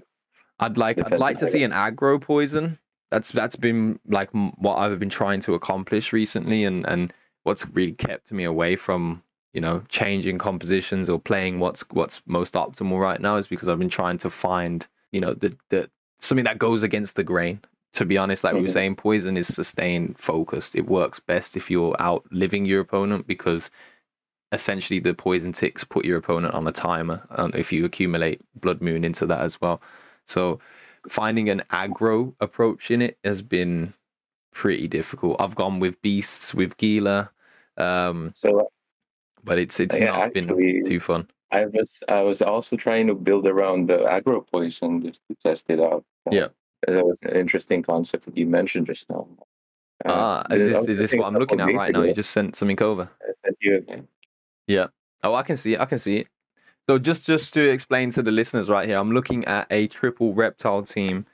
I'd 0.60 0.76
like 0.76 1.00
I'd 1.04 1.18
like 1.18 1.38
to 1.38 1.46
see 1.46 1.62
an 1.62 1.72
aggro 1.72 2.20
poison. 2.20 2.78
That's 3.10 3.30
that's 3.30 3.56
been 3.56 3.98
like 4.06 4.30
what 4.32 4.76
I've 4.78 4.98
been 4.98 5.10
trying 5.10 5.40
to 5.40 5.54
accomplish 5.54 6.12
recently, 6.12 6.64
and 6.64 6.86
and 6.86 7.12
what's 7.42 7.66
really 7.70 7.92
kept 7.92 8.32
me 8.32 8.44
away 8.44 8.76
from 8.76 9.22
you 9.52 9.60
know 9.60 9.82
changing 9.88 10.38
compositions 10.38 11.08
or 11.10 11.18
playing 11.18 11.60
what's 11.60 11.82
what's 11.90 12.22
most 12.26 12.54
optimal 12.54 13.00
right 13.00 13.20
now 13.20 13.36
is 13.36 13.46
because 13.46 13.68
I've 13.68 13.78
been 13.78 13.88
trying 13.88 14.18
to 14.18 14.30
find 14.30 14.86
you 15.12 15.20
know 15.20 15.34
the 15.34 15.56
the 15.70 15.90
something 16.20 16.44
that 16.44 16.58
goes 16.58 16.82
against 16.82 17.16
the 17.16 17.24
grain. 17.24 17.60
To 17.94 18.04
be 18.04 18.18
honest, 18.18 18.42
like 18.42 18.54
we 18.54 18.60
were 18.60 18.66
Mhm. 18.66 18.72
saying, 18.72 18.96
poison 18.96 19.36
is 19.36 19.46
sustained 19.46 20.18
focused. 20.18 20.74
It 20.74 20.86
works 20.88 21.20
best 21.20 21.56
if 21.56 21.70
you're 21.70 21.94
out 22.00 22.24
living 22.32 22.64
your 22.64 22.80
opponent 22.80 23.28
because 23.28 23.70
essentially 24.50 24.98
the 24.98 25.14
poison 25.14 25.52
ticks 25.52 25.84
put 25.84 26.04
your 26.04 26.18
opponent 26.18 26.54
on 26.54 26.66
a 26.66 26.72
timer 26.72 27.22
and 27.30 27.54
if 27.54 27.72
you 27.72 27.84
accumulate 27.84 28.40
blood 28.56 28.80
moon 28.80 29.04
into 29.04 29.26
that 29.26 29.40
as 29.40 29.60
well 29.60 29.80
so 30.26 30.58
finding 31.08 31.48
an 31.48 31.62
aggro 31.70 32.34
approach 32.40 32.90
in 32.90 33.02
it 33.02 33.18
has 33.24 33.42
been 33.42 33.92
pretty 34.52 34.88
difficult 34.88 35.36
i've 35.40 35.54
gone 35.54 35.80
with 35.80 36.00
beasts 36.02 36.54
with 36.54 36.76
gila 36.76 37.30
um 37.76 38.32
so 38.34 38.68
but 39.42 39.58
it's 39.58 39.80
it's 39.80 39.98
Yeah, 39.98 40.06
not 40.06 40.32
been 40.32 40.84
too 40.84 41.00
fun 41.00 41.28
I 41.50 41.66
was 41.66 42.02
I 42.08 42.22
was 42.22 42.42
also 42.42 42.76
trying 42.76 43.06
to 43.06 43.14
build 43.14 43.46
around 43.46 43.88
the 43.88 43.98
aggro 43.98 44.44
poison 44.44 45.02
just 45.02 45.20
to 45.28 45.36
test 45.36 45.66
it 45.68 45.78
out. 45.78 46.04
Uh, 46.26 46.32
Yeah. 46.32 46.48
that 46.86 47.06
was 47.06 47.18
an 47.22 47.36
interesting 47.36 47.82
concept 47.82 48.24
that 48.24 48.36
you 48.36 48.46
mentioned 48.46 48.86
just 48.86 49.08
now. 49.08 49.28
Uh, 50.04 50.10
ah 50.10 50.46
is 50.50 50.66
this 50.66 50.88
is 50.88 50.98
this 50.98 51.12
what 51.14 51.26
i'm 51.26 51.34
looking 51.34 51.60
at 51.60 51.72
right 51.72 51.92
now 51.92 52.02
you 52.02 52.12
just 52.12 52.32
sent 52.32 52.56
something 52.56 52.82
over 52.82 53.08
I 53.22 53.32
sent 53.44 53.56
you 53.60 53.76
again. 53.76 54.08
Oh, 55.22 55.34
I 55.34 55.42
can 55.42 55.56
see 55.56 55.72
it. 55.72 55.80
I 55.80 55.86
can 55.86 55.98
see 55.98 56.18
it. 56.18 56.28
So 56.88 56.98
just 56.98 57.24
just 57.24 57.54
to 57.54 57.62
explain 57.62 58.10
to 58.10 58.22
the 58.22 58.30
listeners 58.30 58.68
right 58.68 58.86
here, 58.86 58.98
I'm 58.98 59.12
looking 59.12 59.44
at 59.46 59.66
a 59.70 59.88
triple 59.88 60.34
reptile 60.34 60.82
team. 60.82 61.24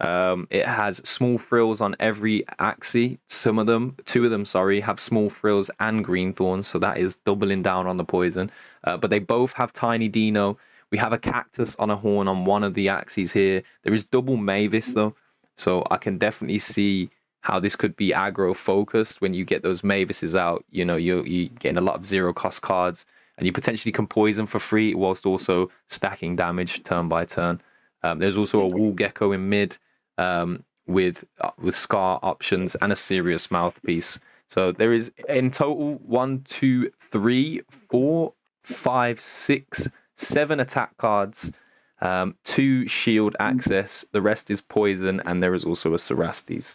Um, 0.00 0.46
it 0.50 0.66
has 0.66 0.98
small 1.08 1.38
frills 1.38 1.80
on 1.80 1.96
every 1.98 2.44
Axies. 2.60 3.18
Some 3.28 3.58
of 3.58 3.66
them, 3.66 3.96
two 4.04 4.24
of 4.26 4.30
them, 4.30 4.44
sorry, 4.44 4.80
have 4.80 5.00
small 5.00 5.30
frills 5.30 5.70
and 5.80 6.04
green 6.04 6.32
thorns. 6.32 6.68
So 6.68 6.78
that 6.80 6.98
is 6.98 7.16
doubling 7.16 7.62
down 7.62 7.86
on 7.86 7.96
the 7.96 8.04
poison. 8.04 8.50
Uh, 8.84 8.96
but 8.98 9.10
they 9.10 9.18
both 9.18 9.54
have 9.54 9.72
tiny 9.72 10.08
Dino. 10.08 10.58
We 10.90 10.98
have 10.98 11.12
a 11.12 11.18
cactus 11.18 11.74
on 11.78 11.90
a 11.90 11.96
horn 11.96 12.28
on 12.28 12.44
one 12.44 12.62
of 12.62 12.74
the 12.74 12.86
Axies 12.88 13.32
here. 13.32 13.62
There 13.82 13.94
is 13.94 14.04
double 14.04 14.36
Mavis 14.36 14.92
though, 14.92 15.16
so 15.56 15.86
I 15.90 15.96
can 15.96 16.18
definitely 16.18 16.58
see 16.58 17.10
how 17.40 17.58
this 17.58 17.76
could 17.76 17.96
be 17.96 18.10
aggro 18.10 18.54
focused 18.54 19.20
when 19.22 19.32
you 19.32 19.44
get 19.44 19.62
those 19.62 19.82
Mavises 19.82 20.38
out. 20.38 20.64
You 20.70 20.84
know, 20.84 20.96
you're, 20.96 21.26
you're 21.26 21.48
getting 21.58 21.78
a 21.78 21.82
lot 21.82 21.96
of 21.96 22.04
zero 22.04 22.34
cost 22.34 22.60
cards 22.60 23.06
and 23.38 23.46
you 23.46 23.52
potentially 23.52 23.92
can 23.92 24.06
poison 24.06 24.46
for 24.46 24.58
free 24.58 24.94
whilst 24.94 25.24
also 25.24 25.70
stacking 25.88 26.36
damage 26.36 26.82
turn 26.82 27.08
by 27.08 27.24
turn. 27.24 27.60
Um, 28.02 28.18
there's 28.18 28.36
also 28.36 28.60
a 28.60 28.66
wall 28.66 28.92
gecko 28.92 29.32
in 29.32 29.48
mid 29.48 29.78
um, 30.18 30.64
with 30.86 31.24
uh, 31.40 31.50
with 31.58 31.76
scar 31.76 32.18
options 32.22 32.74
and 32.76 32.92
a 32.92 32.96
serious 32.96 33.50
mouthpiece. 33.50 34.18
So 34.48 34.72
there 34.72 34.92
is 34.92 35.12
in 35.28 35.50
total 35.50 35.94
one, 35.96 36.42
two, 36.48 36.90
three, 37.12 37.62
four, 37.90 38.32
five, 38.62 39.20
six, 39.20 39.88
seven 40.16 40.58
attack 40.58 40.96
cards, 40.96 41.52
um, 42.00 42.34
two 42.44 42.88
shield 42.88 43.36
access. 43.38 44.04
The 44.12 44.22
rest 44.22 44.50
is 44.50 44.60
poison, 44.60 45.20
and 45.26 45.42
there 45.42 45.54
is 45.54 45.64
also 45.64 45.94
a 45.94 45.98
Cerastes. 45.98 46.74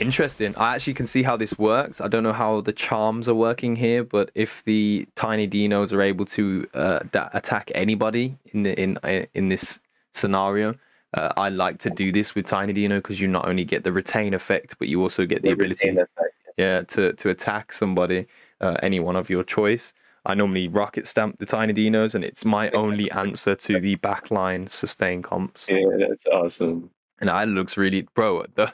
Interesting. 0.00 0.54
I 0.56 0.74
actually 0.74 0.94
can 0.94 1.06
see 1.06 1.22
how 1.22 1.36
this 1.36 1.58
works. 1.58 2.00
I 2.00 2.08
don't 2.08 2.22
know 2.22 2.32
how 2.32 2.62
the 2.62 2.72
charms 2.72 3.28
are 3.28 3.34
working 3.34 3.76
here, 3.76 4.02
but 4.02 4.30
if 4.34 4.64
the 4.64 5.06
tiny 5.14 5.46
dinos 5.46 5.92
are 5.92 6.00
able 6.02 6.24
to 6.26 6.66
uh, 6.74 7.00
da- 7.12 7.28
attack 7.34 7.70
anybody 7.74 8.36
in 8.52 8.62
the 8.62 8.80
in 8.80 8.98
in 9.34 9.48
this 9.50 9.78
scenario, 10.14 10.74
uh, 11.14 11.32
I 11.36 11.50
like 11.50 11.78
to 11.80 11.90
do 11.90 12.12
this 12.12 12.34
with 12.34 12.46
tiny 12.46 12.72
dino 12.72 12.96
because 12.96 13.20
you 13.20 13.28
not 13.28 13.46
only 13.46 13.64
get 13.64 13.84
the 13.84 13.92
retain 13.92 14.32
effect, 14.34 14.76
but 14.78 14.88
you 14.88 15.02
also 15.02 15.26
get 15.26 15.42
the 15.42 15.50
ability 15.50 15.88
effect. 15.90 16.10
yeah 16.56 16.82
to 16.82 17.12
to 17.12 17.28
attack 17.28 17.72
somebody 17.72 18.26
uh, 18.60 18.76
any 18.82 19.00
one 19.00 19.16
of 19.16 19.30
your 19.30 19.44
choice 19.44 19.92
i 20.26 20.34
normally 20.34 20.66
rocket 20.68 21.06
stamp 21.06 21.38
the 21.38 21.46
tiny 21.46 21.72
dinos 21.72 22.14
and 22.14 22.24
it's 22.24 22.44
my 22.44 22.68
only 22.72 23.10
answer 23.12 23.54
to 23.54 23.80
the 23.80 23.96
backline 23.96 24.68
sustain 24.68 25.22
comps 25.22 25.66
Yeah, 25.68 25.86
that's 26.08 26.26
awesome. 26.26 26.90
and 27.20 27.28
that 27.30 27.48
looks 27.48 27.76
really 27.76 28.02
bro 28.14 28.44
the, 28.56 28.66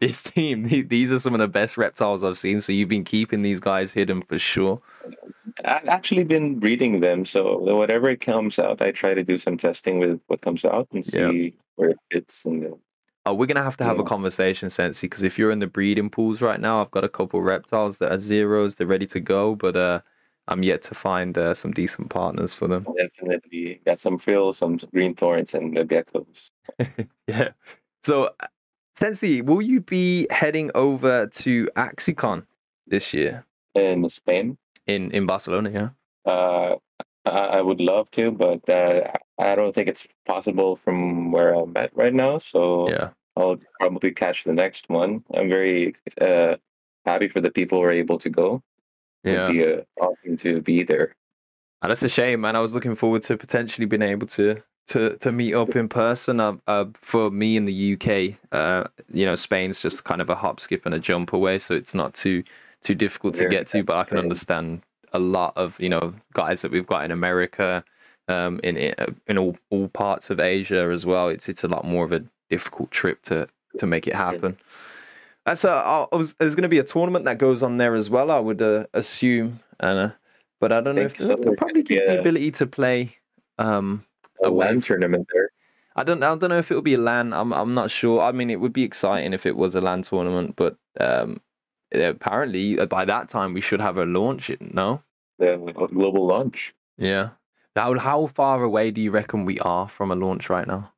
this 0.00 0.22
team 0.22 0.66
these 0.88 1.12
are 1.12 1.18
some 1.18 1.34
of 1.34 1.40
the 1.40 1.48
best 1.48 1.76
reptiles 1.76 2.24
i've 2.24 2.38
seen 2.38 2.60
so 2.60 2.72
you've 2.72 2.88
been 2.88 3.04
keeping 3.04 3.42
these 3.42 3.60
guys 3.60 3.92
hidden 3.92 4.22
for 4.22 4.38
sure 4.38 4.80
I've 5.64 5.88
actually 5.88 6.24
been 6.24 6.58
breeding 6.58 7.00
them, 7.00 7.24
so 7.26 7.58
whatever 7.58 8.14
comes 8.16 8.58
out, 8.58 8.80
I 8.80 8.92
try 8.92 9.14
to 9.14 9.24
do 9.24 9.36
some 9.38 9.56
testing 9.58 9.98
with 9.98 10.20
what 10.28 10.40
comes 10.42 10.64
out 10.64 10.88
and 10.92 11.04
see 11.04 11.18
Yeah. 11.18 11.50
where 11.76 11.90
it 11.90 11.98
fits. 12.12 12.44
And 12.44 12.62
the, 12.62 12.78
Oh, 13.26 13.34
we're 13.34 13.46
gonna 13.46 13.62
have 13.62 13.76
to 13.78 13.84
have 13.84 13.98
a 13.98 14.04
conversation, 14.04 14.70
Sensi, 14.70 15.06
because 15.06 15.22
if 15.22 15.38
you're 15.38 15.50
in 15.50 15.58
the 15.58 15.66
breeding 15.66 16.08
pools 16.08 16.40
right 16.40 16.60
now, 16.60 16.80
I've 16.80 16.90
got 16.90 17.04
a 17.04 17.08
couple 17.08 17.42
reptiles 17.42 17.98
that 17.98 18.12
are 18.12 18.18
zeros, 18.18 18.76
they're 18.76 18.86
ready 18.86 19.06
to 19.08 19.20
go, 19.20 19.54
but 19.54 19.76
uh, 19.76 20.00
I'm 20.48 20.62
yet 20.62 20.82
to 20.82 20.94
find 20.94 21.36
uh, 21.36 21.54
some 21.54 21.72
decent 21.72 22.10
partners 22.10 22.54
for 22.54 22.68
them. 22.68 22.86
definitely 22.96 23.80
got 23.84 23.98
some 23.98 24.18
frills, 24.18 24.58
some 24.58 24.78
green 24.92 25.14
thorns, 25.14 25.54
and 25.54 25.76
the 25.76 25.84
geckos. 25.84 26.50
Yeah. 27.26 27.50
So, 28.04 28.30
Sensi, 29.00 29.40
will 29.40 29.62
you 29.62 29.80
be 29.80 30.26
heading 30.30 30.70
over 30.74 31.26
to 31.26 31.70
AxieCon 31.74 32.44
this 32.86 33.14
year 33.14 33.46
In 33.74 34.06
Spain, 34.10 34.58
in 34.86 35.10
in 35.12 35.24
Barcelona? 35.26 35.70
Yeah. 35.70 35.88
uh, 36.26 36.76
I, 37.24 37.62
would 37.62 37.80
love 37.80 38.10
to, 38.10 38.30
but 38.30 38.68
uh, 38.68 39.10
I 39.38 39.54
don't 39.54 39.74
think 39.74 39.88
it's 39.88 40.06
possible 40.26 40.76
from 40.76 41.32
where 41.32 41.54
I'm 41.54 41.74
at 41.78 41.96
right 41.96 42.12
now. 42.12 42.38
So 42.40 42.90
Yeah. 42.90 43.10
I'll 43.36 43.56
probably 43.80 44.10
catch 44.10 44.44
the 44.44 44.52
next 44.52 44.90
one. 44.90 45.24
I'm 45.32 45.48
very 45.48 45.94
uh, 46.20 46.56
happy 47.06 47.28
for 47.28 47.40
the 47.40 47.50
people 47.50 47.78
who 47.78 47.84
are 47.84 47.92
able 48.04 48.18
to 48.18 48.28
go. 48.28 48.62
Yeah. 49.24 49.32
It'd 49.32 49.52
be 49.56 49.64
uh, 49.64 50.04
awesome 50.04 50.36
to 50.38 50.60
be 50.60 50.82
there. 50.82 51.14
And 51.80 51.90
that's 51.90 52.02
a 52.02 52.08
shame, 52.08 52.42
man. 52.42 52.54
I 52.54 52.60
was 52.60 52.74
looking 52.74 52.96
forward 52.96 53.22
to 53.22 53.38
potentially 53.38 53.86
being 53.86 54.02
able 54.02 54.26
to 54.38 54.62
to 54.90 55.16
to 55.18 55.32
meet 55.32 55.54
up 55.54 55.74
in 55.76 55.88
person. 55.88 56.40
Uh, 56.40 56.56
uh, 56.66 56.84
for 56.94 57.30
me 57.30 57.56
in 57.56 57.64
the 57.64 57.94
UK, 57.94 58.36
uh, 58.52 58.88
you 59.12 59.24
know, 59.24 59.34
Spain's 59.34 59.80
just 59.80 60.04
kind 60.04 60.20
of 60.20 60.28
a 60.28 60.34
hop, 60.34 60.60
skip, 60.60 60.84
and 60.84 60.94
a 60.94 60.98
jump 60.98 61.32
away, 61.32 61.58
so 61.58 61.74
it's 61.74 61.94
not 61.94 62.14
too 62.14 62.42
too 62.82 62.94
difficult 62.94 63.34
to 63.36 63.48
get 63.48 63.66
to. 63.68 63.82
But 63.82 63.96
I 63.96 64.04
can 64.04 64.18
understand 64.18 64.82
a 65.12 65.18
lot 65.18 65.56
of 65.56 65.78
you 65.80 65.88
know 65.88 66.14
guys 66.34 66.62
that 66.62 66.70
we've 66.70 66.86
got 66.86 67.04
in 67.04 67.12
America, 67.12 67.84
um, 68.28 68.60
in 68.62 68.76
in 69.26 69.38
all 69.38 69.56
all 69.70 69.88
parts 69.88 70.28
of 70.28 70.40
Asia 70.40 70.90
as 70.92 71.06
well. 71.06 71.28
It's 71.28 71.48
it's 71.48 71.64
a 71.64 71.68
lot 71.68 71.84
more 71.84 72.04
of 72.04 72.12
a 72.12 72.24
difficult 72.50 72.90
trip 72.90 73.22
to 73.22 73.48
to 73.78 73.86
make 73.86 74.06
it 74.06 74.14
happen. 74.14 74.58
That's 75.46 75.64
a. 75.64 75.70
I 75.70 76.06
I 76.12 76.16
was, 76.16 76.34
there's 76.34 76.56
going 76.56 76.64
to 76.64 76.68
be 76.68 76.78
a 76.78 76.84
tournament 76.84 77.24
that 77.26 77.38
goes 77.38 77.62
on 77.62 77.78
there 77.78 77.94
as 77.94 78.10
well. 78.10 78.30
I 78.30 78.40
would 78.40 78.60
uh, 78.60 78.86
assume, 78.92 79.60
Anna, 79.78 80.16
but 80.60 80.72
I 80.72 80.80
don't 80.80 80.96
know 80.96 81.02
if 81.02 81.16
so. 81.16 81.28
they'll, 81.28 81.54
probably 81.54 81.82
give 81.82 82.06
the 82.06 82.18
ability 82.18 82.50
to 82.52 82.66
play. 82.66 83.16
Um, 83.58 84.04
A 84.44 84.50
LAN 84.50 84.80
tournament 84.80 85.28
there. 85.32 85.50
I 85.96 86.04
don't. 86.04 86.22
I 86.22 86.34
don't 86.34 86.50
know 86.50 86.58
if 86.58 86.70
it 86.70 86.74
will 86.74 86.82
be 86.82 86.94
a 86.94 86.98
LAN. 86.98 87.32
I'm. 87.32 87.52
I'm 87.52 87.74
not 87.74 87.90
sure. 87.90 88.22
I 88.22 88.32
mean, 88.32 88.50
it 88.50 88.60
would 88.60 88.72
be 88.72 88.84
exciting 88.84 89.32
if 89.32 89.44
it 89.44 89.56
was 89.56 89.74
a 89.74 89.80
LAN 89.80 90.02
tournament, 90.02 90.54
but 90.56 90.76
um, 90.98 91.40
apparently 91.92 92.78
uh, 92.78 92.86
by 92.86 93.04
that 93.04 93.28
time 93.28 93.54
we 93.54 93.60
should 93.60 93.80
have 93.80 93.96
a 93.96 94.04
launch. 94.04 94.50
No. 94.60 95.02
The 95.38 95.56
global 95.92 96.26
launch. 96.26 96.74
Yeah. 96.98 97.30
How 97.76 97.98
how 97.98 98.26
far 98.26 98.62
away 98.62 98.90
do 98.90 99.00
you 99.00 99.10
reckon 99.10 99.44
we 99.44 99.58
are 99.60 99.88
from 99.88 100.10
a 100.10 100.14
launch 100.14 100.50
right 100.50 100.66
now? 100.66 100.92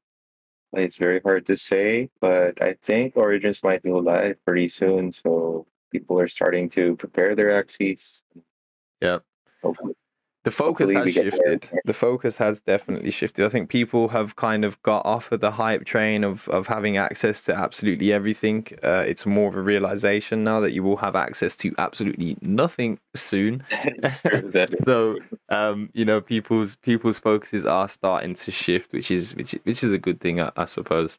It's 0.73 0.97
very 0.97 1.21
hard 1.21 1.47
to 1.47 1.57
say, 1.57 2.09
but 2.21 2.61
I 2.63 2.75
think 2.83 3.17
Origins 3.17 3.63
might 3.63 3.83
go 3.83 3.99
live 3.99 4.43
pretty 4.45 4.69
soon. 4.69 5.13
So 5.13 5.67
people 5.91 6.19
are 6.19 6.29
starting 6.29 6.71
to 6.71 6.97
prepare 6.97 7.37
their 7.37 7.63
Axies. 7.63 8.23
Yeah. 9.01 9.19
Hopefully. 9.63 9.95
The 10.45 10.51
focus 10.51 10.93
Hopefully 10.93 10.95
has 10.95 11.05
we 11.05 11.13
get 11.13 11.23
there. 11.31 11.53
shifted. 11.61 11.81
The 11.85 11.95
focus 11.95 12.37
has 12.39 12.61
definitely 12.61 13.13
shifted. 13.13 13.47
I 13.47 13.49
think 13.49 13.69
people 13.69 14.09
have 14.09 14.35
kind 14.35 14.65
of 14.65 14.83
got 14.83 15.07
off 15.07 15.31
of 15.31 15.41
the 15.41 15.53
hype 15.53 15.85
train 15.85 16.25
of, 16.25 16.49
of 16.49 16.67
having 16.67 16.97
access 16.97 17.43
to 17.43 17.55
absolutely 17.55 18.13
everything. 18.13 18.67
Uh, 18.83 19.05
it's 19.07 19.25
more 19.25 19.49
of 19.49 19.55
a 19.57 19.63
realization 19.63 20.43
now 20.43 20.59
that 20.61 20.73
you 20.73 20.83
will 20.83 20.97
have 20.97 21.15
access 21.15 21.55
to 21.59 21.73
absolutely 21.79 22.37
nothing 22.43 22.99
soon. 23.15 23.63
So 24.85 25.19
um, 25.49 25.91
you 25.93 26.05
know, 26.05 26.21
people's 26.21 26.77
people's 26.77 27.19
focuses 27.19 27.65
are 27.67 27.89
starting 27.89 28.35
to 28.35 28.51
shift, 28.51 28.93
which 28.93 29.11
is 29.11 29.35
which 29.37 29.53
which 29.65 29.83
is 29.85 29.93
a 29.93 29.99
good 29.99 30.21
thing, 30.21 30.41
I, 30.41 30.51
I 30.57 30.65
suppose. 30.65 31.19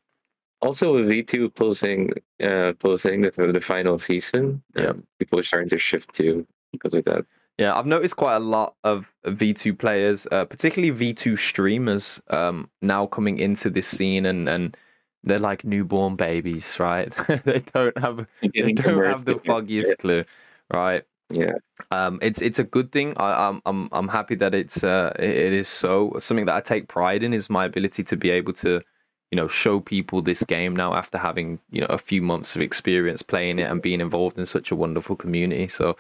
also 0.61 0.93
with 0.95 1.07
V2 1.07 1.55
closing 1.55 2.11
uh 2.41 2.73
closing 2.79 3.21
the, 3.21 3.31
the 3.53 3.61
final 3.61 3.99
season, 3.99 4.63
Yeah. 4.75 4.87
um, 4.91 5.03
people 5.19 5.39
are 5.39 5.43
starting 5.43 5.69
to 5.69 5.77
shift 5.79 6.13
too 6.13 6.45
because 6.73 6.93
of 6.93 7.05
that. 7.05 7.25
Yeah, 7.57 7.77
I've 7.77 7.85
noticed 7.85 8.15
quite 8.15 8.35
a 8.35 8.39
lot 8.39 8.75
of 8.83 9.05
V2 9.25 9.77
players, 9.77 10.27
uh, 10.31 10.45
particularly 10.45 11.13
V2 11.13 11.37
streamers, 11.37 12.21
um, 12.29 12.69
now 12.81 13.05
coming 13.05 13.37
into 13.37 13.69
this 13.69 13.87
scene 13.87 14.25
and, 14.25 14.49
and 14.49 14.75
they're 15.23 15.39
like 15.39 15.63
newborn 15.63 16.15
babies, 16.15 16.79
right? 16.79 17.13
they 17.45 17.59
don't 17.73 17.97
have 17.97 18.25
they 18.57 18.73
don't 18.73 19.03
have 19.03 19.25
the 19.25 19.35
immersed 19.35 19.45
in 19.45 19.53
it. 19.53 19.53
foggiest 19.53 19.97
clue, 19.99 20.25
right? 20.73 21.03
Yeah. 21.29 21.53
Um, 21.91 22.19
it's 22.21 22.41
it's 22.41 22.59
a 22.59 22.63
good 22.63 22.91
thing. 22.91 23.13
I, 23.17 23.49
I'm 23.49 23.61
I'm 23.65 23.89
I'm 23.91 24.07
happy 24.07 24.35
that 24.35 24.53
it's 24.53 24.83
uh 24.83 25.13
it, 25.19 25.29
it 25.29 25.53
is 25.53 25.67
so. 25.69 26.15
Something 26.19 26.45
that 26.45 26.55
I 26.55 26.61
take 26.61 26.87
pride 26.87 27.23
in 27.23 27.33
is 27.33 27.49
my 27.49 27.65
ability 27.65 28.03
to 28.05 28.17
be 28.17 28.29
able 28.31 28.53
to, 28.53 28.81
you 29.31 29.35
know, 29.35 29.47
show 29.47 29.79
people 29.79 30.21
this 30.21 30.43
game 30.43 30.75
now 30.75 30.93
after 30.95 31.17
having 31.17 31.59
you 31.71 31.81
know 31.81 31.87
a 31.87 31.97
few 31.97 32.21
months 32.21 32.55
of 32.55 32.61
experience 32.61 33.21
playing 33.21 33.59
it 33.59 33.69
and 33.71 33.81
being 33.81 34.01
involved 34.01 34.37
in 34.37 34.45
such 34.45 34.71
a 34.71 34.75
wonderful 34.75 35.15
community. 35.15 35.67
So, 35.67 35.97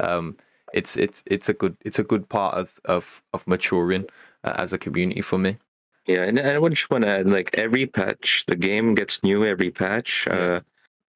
um, 0.00 0.36
it's 0.72 0.96
it's 0.96 1.22
it's 1.26 1.48
a 1.48 1.52
good 1.52 1.76
it's 1.84 1.98
a 1.98 2.04
good 2.04 2.28
part 2.28 2.54
of 2.54 2.78
of 2.84 3.22
of 3.32 3.46
maturing 3.46 4.06
uh, 4.44 4.54
as 4.56 4.72
a 4.72 4.78
community 4.78 5.22
for 5.22 5.38
me. 5.38 5.58
Yeah, 6.06 6.24
and 6.24 6.40
I 6.40 6.58
would 6.58 6.74
just 6.74 6.90
want 6.90 7.04
to 7.04 7.10
add, 7.10 7.30
like 7.30 7.50
every 7.54 7.86
patch, 7.86 8.44
the 8.48 8.56
game 8.56 8.94
gets 8.94 9.22
new 9.22 9.44
every 9.44 9.70
patch. 9.70 10.26
Yeah. 10.26 10.34
Uh, 10.34 10.60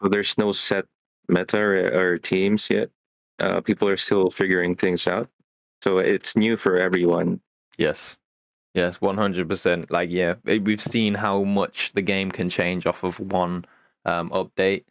so 0.00 0.08
there's 0.08 0.38
no 0.38 0.52
set 0.52 0.84
meta 1.28 1.58
or, 1.58 2.12
or 2.12 2.18
teams 2.18 2.70
yet. 2.70 2.90
Uh, 3.40 3.60
people 3.60 3.88
are 3.88 3.96
still 3.96 4.30
figuring 4.30 4.76
things 4.76 5.08
out, 5.08 5.28
so 5.82 5.98
it's 5.98 6.36
new 6.36 6.56
for 6.56 6.78
everyone. 6.78 7.40
Yes. 7.78 8.16
Yes, 8.74 9.00
one 9.00 9.16
hundred 9.16 9.48
percent. 9.48 9.90
Like, 9.90 10.10
yeah, 10.10 10.34
eh, 10.46 10.58
we've 10.62 10.82
seen 10.82 11.14
how 11.14 11.42
much 11.44 11.92
the 11.94 12.02
game 12.02 12.30
can 12.30 12.50
change 12.50 12.86
off 12.86 13.02
of 13.04 13.18
one 13.18 13.64
um, 14.04 14.28
update, 14.30 14.84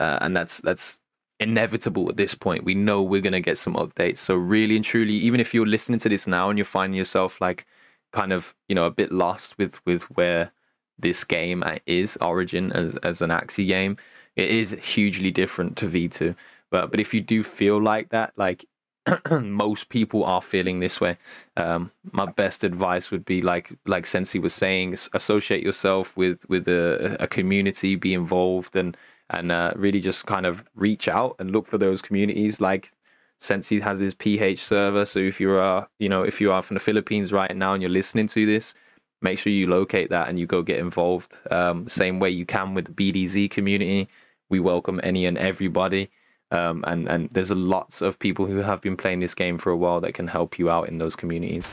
uh, 0.00 0.18
and 0.20 0.36
that's 0.36 0.58
that's 0.58 0.98
inevitable 1.40 2.08
at 2.08 2.16
this 2.16 2.34
point. 2.34 2.64
We 2.64 2.74
know 2.74 3.02
we're 3.02 3.20
gonna 3.20 3.40
get 3.40 3.58
some 3.58 3.74
updates. 3.74 4.18
So 4.18 4.34
really 4.34 4.76
and 4.76 4.84
truly, 4.84 5.14
even 5.14 5.40
if 5.40 5.54
you're 5.54 5.66
listening 5.66 5.98
to 6.00 6.08
this 6.08 6.26
now 6.26 6.48
and 6.50 6.58
you're 6.58 6.64
finding 6.64 6.96
yourself 6.96 7.40
like 7.40 7.66
kind 8.12 8.32
of 8.32 8.54
you 8.68 8.74
know 8.74 8.86
a 8.86 8.90
bit 8.90 9.12
lost 9.12 9.56
with 9.58 9.84
with 9.86 10.04
where 10.16 10.52
this 10.98 11.24
game 11.24 11.62
is 11.86 12.16
Origin 12.20 12.72
as 12.72 12.96
as 12.96 13.22
an 13.22 13.30
Axie 13.30 13.66
game, 13.66 13.96
it 14.36 14.50
is 14.50 14.72
hugely 14.82 15.30
different 15.30 15.76
to 15.78 15.86
V 15.88 16.08
two. 16.08 16.34
But 16.70 16.90
but 16.90 17.00
if 17.00 17.14
you 17.14 17.20
do 17.20 17.42
feel 17.42 17.80
like 17.80 18.10
that, 18.10 18.32
like 18.36 18.64
most 19.30 19.88
people 19.88 20.24
are 20.24 20.42
feeling 20.42 20.80
this 20.80 21.00
way. 21.00 21.16
Um, 21.56 21.90
my 22.12 22.26
best 22.26 22.64
advice 22.64 23.10
would 23.10 23.24
be 23.24 23.42
like 23.42 23.72
like 23.86 24.06
Sensi 24.06 24.38
was 24.38 24.54
saying, 24.54 24.96
associate 25.14 25.62
yourself 25.62 26.16
with 26.16 26.48
with 26.48 26.68
a, 26.68 27.16
a 27.20 27.26
community, 27.26 27.96
be 27.96 28.14
involved, 28.14 28.76
and 28.76 28.96
and 29.30 29.52
uh, 29.52 29.72
really 29.76 30.00
just 30.00 30.26
kind 30.26 30.46
of 30.46 30.64
reach 30.74 31.08
out 31.08 31.36
and 31.38 31.50
look 31.50 31.66
for 31.66 31.78
those 31.78 32.02
communities. 32.02 32.60
Like 32.60 32.92
Sensi 33.40 33.80
has 33.80 34.00
his 34.00 34.14
PH 34.14 34.62
server, 34.62 35.04
so 35.04 35.18
if 35.18 35.40
you 35.40 35.50
are 35.52 35.88
you 35.98 36.08
know 36.08 36.22
if 36.22 36.40
you 36.40 36.52
are 36.52 36.62
from 36.62 36.74
the 36.74 36.80
Philippines 36.80 37.32
right 37.32 37.54
now 37.56 37.74
and 37.74 37.82
you're 37.82 37.90
listening 37.90 38.26
to 38.28 38.46
this, 38.46 38.74
make 39.22 39.38
sure 39.38 39.52
you 39.52 39.66
locate 39.66 40.10
that 40.10 40.28
and 40.28 40.38
you 40.38 40.46
go 40.46 40.62
get 40.62 40.78
involved. 40.78 41.36
Um, 41.50 41.88
same 41.88 42.20
way 42.20 42.30
you 42.30 42.46
can 42.46 42.74
with 42.74 42.86
the 42.86 43.12
BDZ 43.12 43.50
community. 43.50 44.08
We 44.50 44.60
welcome 44.60 45.00
any 45.02 45.26
and 45.26 45.38
everybody. 45.38 46.10
Um, 46.50 46.82
and 46.86 47.08
and 47.08 47.28
there's 47.32 47.50
lots 47.50 48.00
of 48.00 48.18
people 48.18 48.46
who 48.46 48.58
have 48.58 48.80
been 48.80 48.96
playing 48.96 49.20
this 49.20 49.34
game 49.34 49.58
for 49.58 49.70
a 49.70 49.76
while 49.76 50.00
that 50.00 50.14
can 50.14 50.28
help 50.28 50.58
you 50.58 50.70
out 50.70 50.88
in 50.88 50.98
those 50.98 51.14
communities. 51.14 51.68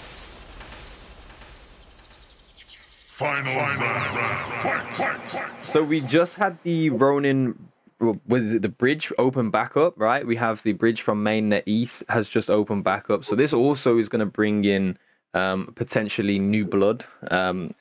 Final 3.16 3.56
round. 3.56 3.80
Fight, 3.80 4.94
fight, 4.94 5.30
fight. 5.30 5.64
So 5.64 5.82
we 5.82 6.02
just 6.02 6.36
had 6.36 6.62
the 6.64 6.90
Ronin, 6.90 7.70
what 7.98 8.42
is 8.42 8.52
it? 8.52 8.62
The 8.62 8.68
bridge 8.68 9.10
open 9.18 9.52
back 9.52 9.78
up, 9.78 9.94
right? 9.96 10.28
We 10.28 10.36
have 10.36 10.62
the 10.64 10.74
bridge 10.74 11.02
from 11.02 11.24
mainnet 11.24 11.64
ETH 11.66 12.04
has 12.10 12.28
just 12.28 12.50
opened 12.50 12.84
back 12.84 13.10
up. 13.10 13.24
So 13.24 13.38
this 13.38 13.54
also 13.54 13.98
is 13.98 14.10
going 14.10 14.20
to 14.20 14.26
bring 14.26 14.66
in 14.66 14.98
um, 15.34 15.72
potentially 15.78 16.40
new 16.40 16.66
blood. 16.66 17.06
Um, 17.32 17.74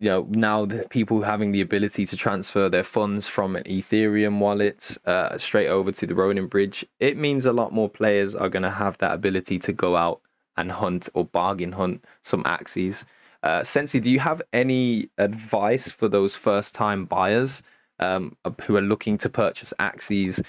you 0.00 0.08
know, 0.08 0.26
now 0.30 0.64
the 0.64 0.88
people 0.88 1.20
having 1.20 1.52
the 1.52 1.60
ability 1.60 2.06
to 2.06 2.16
transfer 2.16 2.70
their 2.70 2.82
funds 2.82 3.26
from 3.26 3.56
an 3.56 3.64
Ethereum 3.64 4.38
wallet 4.38 4.96
uh, 5.04 5.36
straight 5.36 5.68
over 5.68 5.92
to 5.92 6.06
the 6.06 6.14
Ronin 6.14 6.46
bridge, 6.46 6.82
it 6.98 7.18
means 7.18 7.44
a 7.44 7.52
lot 7.52 7.74
more 7.74 7.90
players 7.90 8.34
are 8.34 8.48
going 8.48 8.62
to 8.62 8.70
have 8.70 8.96
that 8.98 9.12
ability 9.12 9.58
to 9.58 9.72
go 9.74 9.96
out 9.96 10.22
and 10.56 10.72
hunt 10.72 11.10
or 11.12 11.26
bargain 11.26 11.72
hunt 11.72 12.02
some 12.22 12.42
Axies. 12.44 13.04
Uh, 13.42 13.64
Sensi, 13.64 14.00
do 14.00 14.10
you 14.10 14.20
have 14.20 14.40
any 14.52 15.08
advice 15.18 15.90
for 15.90 16.08
those 16.08 16.36
first-time 16.36 17.06
buyers 17.06 17.62
um, 17.98 18.36
who 18.62 18.76
are 18.76 18.82
looking 18.82 19.18
to 19.18 19.28
purchase 19.28 19.74
Axies? 19.78 20.42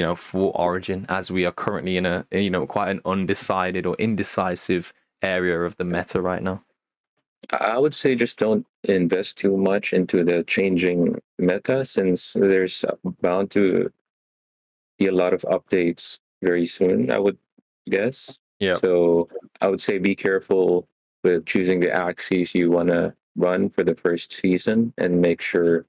you 0.00 0.06
know, 0.06 0.16
for 0.16 0.50
Origin, 0.56 1.04
as 1.10 1.30
we 1.30 1.44
are 1.44 1.52
currently 1.52 1.98
in 1.98 2.06
a 2.06 2.24
you 2.32 2.48
know 2.48 2.66
quite 2.66 2.88
an 2.88 3.02
undecided 3.04 3.84
or 3.84 3.94
indecisive 3.96 4.94
area 5.20 5.60
of 5.60 5.76
the 5.76 5.84
meta 5.84 6.22
right 6.22 6.42
now? 6.42 6.64
I 7.50 7.76
would 7.76 7.94
say 7.94 8.14
just 8.14 8.38
don't 8.38 8.66
invest 8.84 9.36
too 9.36 9.58
much 9.58 9.92
into 9.92 10.24
the 10.24 10.42
changing 10.44 11.20
meta 11.38 11.84
since 11.84 12.32
there's 12.32 12.82
bound 13.20 13.50
to 13.50 13.92
be 14.98 15.06
a 15.08 15.12
lot 15.12 15.34
of 15.34 15.42
updates 15.42 16.16
very 16.42 16.66
soon, 16.66 17.10
I 17.10 17.18
would 17.18 17.36
guess. 17.86 18.38
Yeah. 18.58 18.76
So 18.76 19.28
I 19.60 19.68
would 19.68 19.82
say 19.82 19.98
be 19.98 20.14
careful 20.14 20.88
with 21.22 21.46
choosing 21.46 21.80
the 21.80 21.88
Axies 21.88 22.54
you 22.54 22.70
want 22.70 22.88
to 22.88 23.14
run 23.36 23.70
for 23.70 23.84
the 23.84 23.94
first 23.94 24.40
season 24.40 24.92
and 24.98 25.20
make 25.20 25.40
sure 25.40 25.86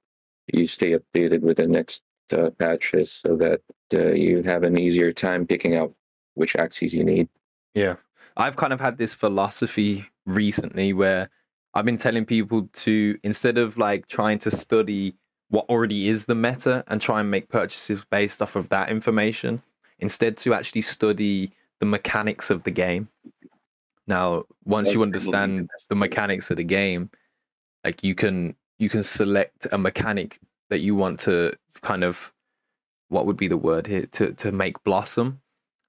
you 0.47 0.67
stay 0.67 0.97
updated 0.97 1.41
with 1.41 1.57
the 1.57 1.67
next 1.67 2.03
uh, 2.33 2.49
patches 2.51 3.11
so 3.11 3.35
that 3.37 3.61
uh, 3.93 4.11
you 4.13 4.43
have 4.43 4.63
an 4.63 4.77
easier 4.77 5.11
time 5.11 5.45
picking 5.45 5.75
out 5.75 5.93
which 6.35 6.53
Axies 6.53 6.93
you 6.93 7.03
need. 7.03 7.27
Yeah. 7.73 7.95
I've 8.37 8.55
kind 8.55 8.73
of 8.73 8.79
had 8.79 8.97
this 8.97 9.13
philosophy 9.13 10.05
recently 10.25 10.93
where 10.93 11.29
I've 11.73 11.85
been 11.85 11.97
telling 11.97 12.25
people 12.25 12.69
to 12.73 13.17
instead 13.23 13.57
of 13.57 13.77
like 13.77 14.07
trying 14.07 14.39
to 14.39 14.51
study 14.51 15.15
what 15.49 15.65
already 15.69 16.07
is 16.07 16.25
the 16.25 16.35
meta 16.35 16.83
and 16.87 17.01
try 17.01 17.19
and 17.19 17.29
make 17.29 17.49
purchases 17.49 18.05
based 18.09 18.41
off 18.41 18.55
of 18.55 18.69
that 18.69 18.89
information, 18.89 19.61
instead 19.99 20.37
to 20.37 20.53
actually 20.53 20.81
study 20.81 21.51
the 21.79 21.85
mechanics 21.85 22.49
of 22.49 22.63
the 22.63 22.71
game. 22.71 23.09
Now, 24.11 24.43
once 24.65 24.91
you 24.91 25.03
understand 25.03 25.69
the 25.87 25.95
mechanics 25.95 26.51
of 26.51 26.57
the 26.57 26.65
game, 26.65 27.09
like 27.85 28.03
you 28.03 28.13
can 28.13 28.55
you 28.77 28.89
can 28.89 29.03
select 29.03 29.67
a 29.71 29.77
mechanic 29.77 30.37
that 30.69 30.79
you 30.79 30.95
want 30.95 31.17
to 31.21 31.55
kind 31.81 32.03
of 32.03 32.33
what 33.07 33.25
would 33.25 33.37
be 33.37 33.47
the 33.47 33.55
word 33.55 33.87
here 33.87 34.05
to 34.07 34.33
to 34.33 34.51
make 34.51 34.83
blossom. 34.83 35.39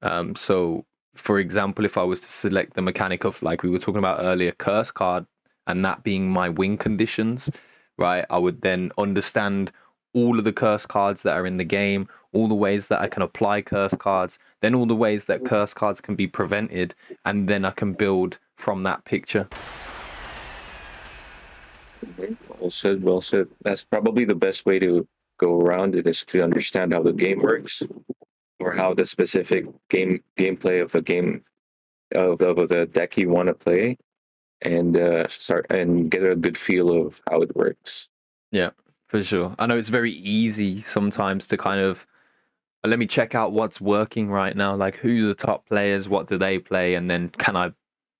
Um, 0.03 0.37
so 0.37 0.87
for 1.15 1.41
example, 1.41 1.85
if 1.85 1.99
I 1.99 2.05
was 2.05 2.21
to 2.21 2.31
select 2.31 2.75
the 2.75 2.83
mechanic 2.83 3.25
of 3.25 3.43
like 3.43 3.65
we 3.65 3.71
were 3.71 3.81
talking 3.81 3.99
about 3.99 4.21
earlier, 4.21 4.53
curse 4.53 4.93
card, 4.93 5.27
and 5.67 5.85
that 5.85 6.05
being 6.05 6.31
my 6.31 6.49
win 6.49 6.79
conditions, 6.79 7.51
right? 7.99 8.25
I 8.31 8.39
would 8.39 8.63
then 8.63 8.93
understand 8.99 9.73
all 10.15 10.39
of 10.39 10.45
the 10.45 10.53
curse 10.53 10.87
cards 10.87 11.23
that 11.23 11.37
are 11.37 11.47
in 11.47 11.57
the 11.57 11.65
game, 11.65 12.09
all 12.33 12.49
the 12.49 12.55
ways 12.55 12.89
that 12.89 13.01
I 13.01 13.09
can 13.09 13.23
apply 13.23 13.63
curse 13.63 13.95
cards, 13.95 14.39
then 14.61 14.75
all 14.75 14.87
the 14.87 14.97
ways 14.97 15.27
that 15.27 15.45
curse 15.45 15.75
cards 15.75 16.01
can 16.01 16.15
be 16.15 16.27
prevented, 16.27 16.95
and 17.25 17.49
then 17.49 17.65
I 17.65 17.71
can 17.71 17.93
build 17.93 18.39
from 18.57 18.83
that 18.85 19.05
picture. 19.05 19.49
Well 22.59 22.71
said, 22.71 23.03
well 23.03 23.21
said. 23.21 23.49
That's 23.63 23.85
probably 23.85 24.25
the 24.25 24.35
best 24.35 24.67
way 24.67 24.79
to 24.79 25.07
go 25.39 25.61
around 25.61 25.95
it 25.95 26.07
is 26.07 26.25
to 26.27 26.43
understand 26.43 26.93
how 26.93 27.03
the 27.03 27.13
game 27.13 27.41
works 27.41 27.83
or 28.61 28.73
how 28.73 28.95
the 28.95 29.07
specific 29.07 29.67
game 29.91 30.23
gameplay 30.39 30.83
of 30.83 30.93
the 30.93 31.03
game 31.03 31.43
of, 32.15 32.41
of 32.41 32.69
the 32.69 32.87
deck 32.87 33.17
you 33.17 33.29
want 33.29 33.49
to 33.49 33.55
play 33.55 33.97
and 34.61 34.97
uh, 34.97 35.27
start 35.29 35.67
and 35.71 36.11
get 36.11 36.23
a 36.25 36.37
good 36.37 36.57
feel 36.57 37.07
of 37.07 37.21
how 37.29 37.43
it 37.43 37.55
works. 37.57 38.09
For 39.13 39.23
sure. 39.23 39.55
I 39.59 39.67
know 39.67 39.77
it's 39.77 39.91
very 39.91 40.13
easy 40.13 40.81
sometimes 40.85 41.47
to 41.49 41.59
kind 41.59 41.81
of 41.83 42.07
let 42.83 42.99
me 42.99 43.07
check 43.07 43.35
out 43.35 43.53
what's 43.53 43.79
working 43.79 44.31
right 44.31 44.57
now. 44.57 44.75
Like 44.75 44.97
who 44.97 45.25
are 45.25 45.29
the 45.29 45.35
top 45.35 45.69
players, 45.69 46.09
what 46.09 46.29
do 46.29 46.39
they 46.39 46.59
play, 46.59 46.95
and 46.95 47.11
then 47.11 47.29
can 47.29 47.55
I 47.55 47.73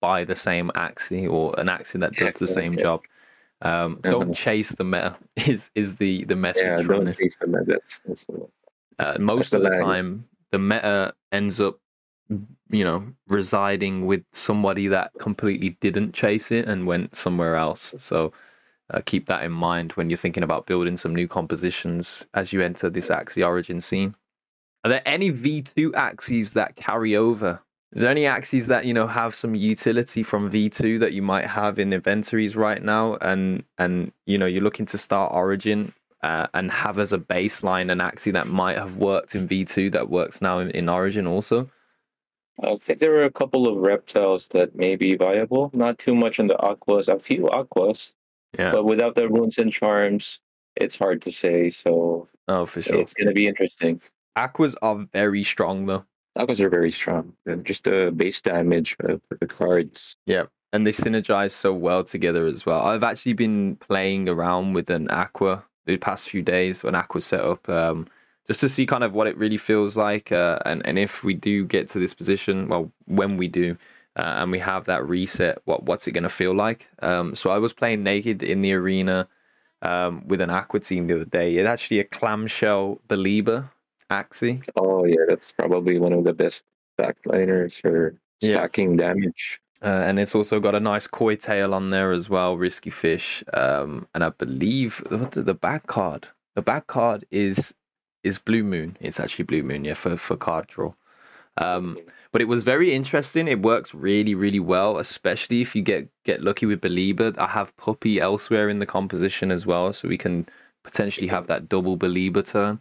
buy 0.03 0.25
the 0.25 0.37
same 0.37 0.71
Axie 0.75 1.27
or 1.27 1.59
an 1.59 1.69
Axie 1.69 1.99
that 2.01 2.15
does 2.17 2.35
the 2.35 2.47
same 2.47 2.77
job? 2.77 3.01
Um, 3.63 4.01
Uh-huh. 4.05 4.11
don't 4.13 4.35
chase 4.35 4.73
the 4.73 4.85
meta 4.85 5.17
is 5.47 5.71
is 5.75 5.97
the 5.97 6.25
the 6.25 6.37
message 6.37 6.65
Yeah, 6.65 6.83
from 6.83 7.07
this. 7.07 7.17
chase 7.17 7.37
the 7.41 7.47
meta. 7.47 7.65
That's, 7.67 8.01
that's 8.05 8.27
Uh, 8.99 9.17
most 9.19 9.55
of 9.55 9.63
the 9.63 9.71
lag. 9.71 9.81
time, 9.81 10.29
the 10.51 10.59
meta 10.59 11.15
ends 11.33 11.59
up 11.59 11.79
you 12.71 12.85
know, 12.85 13.07
residing 13.29 14.05
with 14.07 14.25
somebody 14.33 14.89
that 14.89 15.11
completely 15.19 15.71
didn't 15.81 16.13
chase 16.13 16.51
it 16.51 16.69
and 16.69 16.87
went 16.87 17.17
somewhere 17.17 17.57
else. 17.57 17.95
So 17.99 18.33
uh, 18.93 19.01
keep 19.05 19.27
that 19.27 19.45
in 19.45 19.53
mind 19.53 19.93
when 19.93 20.11
you're 20.11 20.17
thinking 20.17 20.43
about 20.43 20.67
building 20.67 20.97
some 20.97 21.15
new 21.15 21.27
compositions 21.27 22.25
as 22.35 22.53
you 22.53 22.61
enter 22.61 22.91
this 22.91 23.09
Axie 23.09 23.47
Origin 23.47 23.81
scene. 23.81 24.15
Are 24.85 24.91
there 24.91 25.03
any 25.07 25.33
V2 25.33 25.93
Axies 25.93 26.53
that 26.53 26.77
carry 26.77 27.17
over? 27.17 27.61
Is 27.93 28.03
there 28.03 28.11
any 28.11 28.25
Axies 28.25 28.67
that 28.67 28.85
you 28.85 28.95
know 28.95 29.07
have 29.07 29.35
some 29.35 29.55
utility 29.55 30.23
from 30.23 30.51
V2 30.51 31.01
that 31.01 31.13
you 31.13 31.23
might 31.23 31.47
have 31.47 31.79
in 31.79 31.93
inventories 31.93 32.57
right 32.57 32.83
now, 32.83 33.17
and 33.17 33.65
and 33.79 34.13
you 34.27 34.39
know 34.39 34.47
you're 34.47 34.63
looking 34.63 34.87
to 34.87 34.99
start 34.99 35.33
Origin 35.33 35.93
uh, 36.23 36.47
and 36.55 36.71
have 36.71 36.99
as 36.99 37.13
a 37.13 37.19
baseline 37.19 37.91
an 37.93 37.99
Axie 37.99 38.33
that 38.33 38.47
might 38.47 38.77
have 38.77 38.97
worked 38.97 39.35
in 39.35 39.47
V2 39.47 39.93
that 39.93 40.09
works 40.09 40.41
now 40.41 40.59
in, 40.59 40.71
in 40.71 40.89
Origin 40.89 41.27
also? 41.27 41.71
I 42.63 42.77
think 42.77 42.99
there 42.99 43.15
are 43.17 43.25
a 43.25 43.31
couple 43.31 43.67
of 43.67 43.77
reptiles 43.77 44.49
that 44.49 44.77
may 44.77 44.97
be 44.97 45.17
viable. 45.17 45.71
Not 45.73 45.99
too 45.99 46.15
much 46.15 46.39
in 46.39 46.47
the 46.47 46.59
aquas. 46.59 47.09
A 47.09 47.19
few 47.19 47.49
aquas, 47.51 48.15
Yeah. 48.59 48.73
but 48.73 48.85
without 48.85 49.15
the 49.15 49.29
runes 49.29 49.59
and 49.59 49.73
charms, 49.73 50.41
it's 50.77 50.97
hard 50.99 51.23
to 51.23 51.33
say. 51.33 51.71
So 51.71 52.29
Oh, 52.49 52.67
for 52.67 52.83
sure. 52.83 53.01
it's 53.01 53.15
going 53.15 53.29
to 53.29 53.35
be 53.35 53.47
interesting. 53.47 54.01
Aquas 54.37 54.75
are 54.83 55.07
very 55.13 55.45
strong 55.45 55.87
though. 55.87 56.05
Aquas 56.37 56.61
are 56.61 56.69
very 56.71 56.93
strong. 56.93 57.35
And 57.47 57.65
Just 57.65 57.85
the 57.85 58.13
base 58.15 58.41
damage 58.41 58.97
for 59.01 59.21
the 59.41 59.47
cards. 59.47 60.17
Yeah. 60.27 60.45
And 60.73 60.87
they 60.87 60.93
synergize 60.93 61.51
so 61.51 61.73
well 61.75 62.03
together 62.05 62.47
as 62.47 62.65
well. 62.65 62.81
I've 62.81 63.03
actually 63.03 63.35
been 63.35 63.77
playing 63.77 64.29
around 64.29 64.73
with 64.73 64.89
an 64.91 65.11
aqua 65.11 65.65
the 65.85 65.99
past 65.99 66.29
few 66.31 66.41
days, 66.43 66.83
an 66.85 66.95
aqua 66.95 67.21
setup, 67.21 67.69
um, 67.69 68.07
just 68.47 68.61
to 68.61 68.69
see 68.69 68.87
kind 68.87 69.05
of 69.05 69.13
what 69.13 69.27
it 69.27 69.37
really 69.37 69.59
feels 69.59 69.97
like, 69.97 70.33
uh, 70.33 70.59
and 70.65 70.85
and 70.87 70.99
if 70.99 71.23
we 71.25 71.35
do 71.35 71.65
get 71.67 71.89
to 71.91 71.99
this 71.99 72.15
position, 72.15 72.69
well, 72.69 72.91
when 73.05 73.37
we 73.37 73.49
do, 73.49 73.77
uh, 74.17 74.41
and 74.43 74.51
we 74.51 74.59
have 74.59 74.85
that 74.87 75.07
reset, 75.07 75.59
what 75.65 75.85
what's 75.85 76.07
it 76.07 76.13
gonna 76.13 76.29
feel 76.29 76.55
like? 76.55 76.89
Um, 77.01 77.35
so 77.35 77.51
I 77.51 77.59
was 77.59 77.73
playing 77.73 78.03
naked 78.03 78.43
in 78.43 78.63
the 78.63 78.73
arena 78.75 79.29
um, 79.83 80.27
with 80.29 80.41
an 80.41 80.51
aqua 80.51 80.81
team 80.81 81.07
the 81.07 81.17
other 81.17 81.25
day. 81.25 81.57
It's 81.57 81.69
actually 81.69 82.01
a 82.01 82.05
clamshell 82.05 83.01
Belieber 83.09 83.71
Axie. 84.11 84.63
Oh, 84.77 85.05
yeah, 85.05 85.25
that's 85.29 85.53
probably 85.53 85.99
one 85.99 86.13
of 86.13 86.25
the 86.25 86.33
best 86.35 86.65
backliners 87.01 87.81
for 87.81 88.15
Yeah. 88.41 88.51
stacking 88.59 88.97
damage. 88.97 89.59
Uh, 89.83 90.05
and 90.07 90.21
it's 90.21 90.35
also 90.35 90.61
got 90.61 90.77
a 90.77 90.81
nice 90.81 91.09
koi 91.09 91.35
tail 91.35 91.75
on 91.75 91.91
there 91.91 92.13
as 92.13 92.29
well, 92.29 92.57
risky 92.57 92.91
fish. 92.91 93.43
Um, 93.53 94.07
and 94.15 94.23
I 94.23 94.29
believe 94.29 95.03
what 95.09 95.33
the, 95.33 95.43
the 95.43 95.55
back 95.55 95.87
card, 95.89 96.29
the 96.55 96.63
back 96.63 96.87
card 96.87 97.25
is 97.31 97.75
is 98.23 98.39
Blue 98.39 98.63
Moon. 98.63 98.97
It's 99.01 99.19
actually 99.19 99.45
Blue 99.47 99.65
Moon, 99.65 99.85
yeah, 99.85 99.95
for 99.95 100.17
for 100.17 100.37
card 100.37 100.69
draw. 100.69 100.93
Um, 101.59 101.99
but 102.33 102.41
it 102.41 102.47
was 102.47 102.63
very 102.63 102.95
interesting. 102.95 103.47
It 103.47 103.61
works 103.61 103.95
really, 103.95 104.35
really 104.35 104.61
well, 104.61 104.99
especially 104.99 105.61
if 105.61 105.77
you 105.77 105.83
get 105.83 106.09
get 106.25 106.43
lucky 106.43 106.67
with 106.67 106.81
Belieber. 106.81 107.37
I 107.39 107.47
have 107.47 107.77
Puppy 107.77 108.21
elsewhere 108.21 108.69
in 108.71 108.79
the 108.79 108.87
composition 108.87 109.51
as 109.51 109.67
well, 109.67 109.93
so 109.93 110.09
we 110.09 110.19
can 110.19 110.47
potentially 110.83 111.29
have 111.29 111.47
that 111.49 111.69
double 111.69 111.97
Belieber 111.99 112.47
turn. 112.47 112.81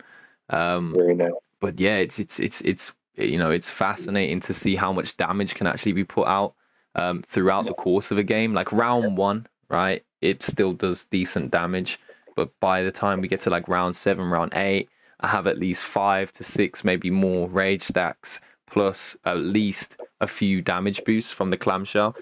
Um, 0.49 0.93
Very 0.95 1.15
nice. 1.15 1.31
but 1.59 1.79
yeah, 1.79 1.97
it's 1.97 2.17
it's 2.17 2.39
it's 2.39 2.61
it's 2.61 2.93
you 3.15 3.37
know 3.37 3.51
it's 3.51 3.69
fascinating 3.69 4.39
to 4.41 4.53
see 4.53 4.75
how 4.75 4.93
much 4.93 5.17
damage 5.17 5.53
can 5.55 5.67
actually 5.67 5.93
be 5.93 6.05
put 6.05 6.27
out 6.27 6.53
um, 6.95 7.21
throughout 7.23 7.65
the 7.65 7.73
course 7.73 8.09
of 8.09 8.17
a 8.17 8.23
game. 8.23 8.53
Like 8.53 8.71
round 8.71 9.17
one, 9.17 9.47
right? 9.69 10.03
It 10.21 10.43
still 10.43 10.71
does 10.71 11.03
decent 11.05 11.51
damage, 11.51 11.99
but 12.37 12.57
by 12.61 12.83
the 12.83 12.91
time 12.91 13.19
we 13.19 13.27
get 13.27 13.41
to 13.41 13.49
like 13.49 13.67
round 13.67 13.97
seven, 13.97 14.29
round 14.29 14.53
eight, 14.55 14.87
I 15.19 15.27
have 15.27 15.45
at 15.45 15.57
least 15.57 15.83
five 15.83 16.31
to 16.33 16.43
six, 16.45 16.85
maybe 16.85 17.09
more 17.09 17.49
rage 17.49 17.83
stacks 17.83 18.39
plus 18.71 19.15
at 19.25 19.37
least 19.37 19.97
a 20.21 20.27
few 20.27 20.61
damage 20.61 21.03
boosts 21.05 21.31
from 21.31 21.49
the 21.49 21.57
clamshell. 21.57 22.15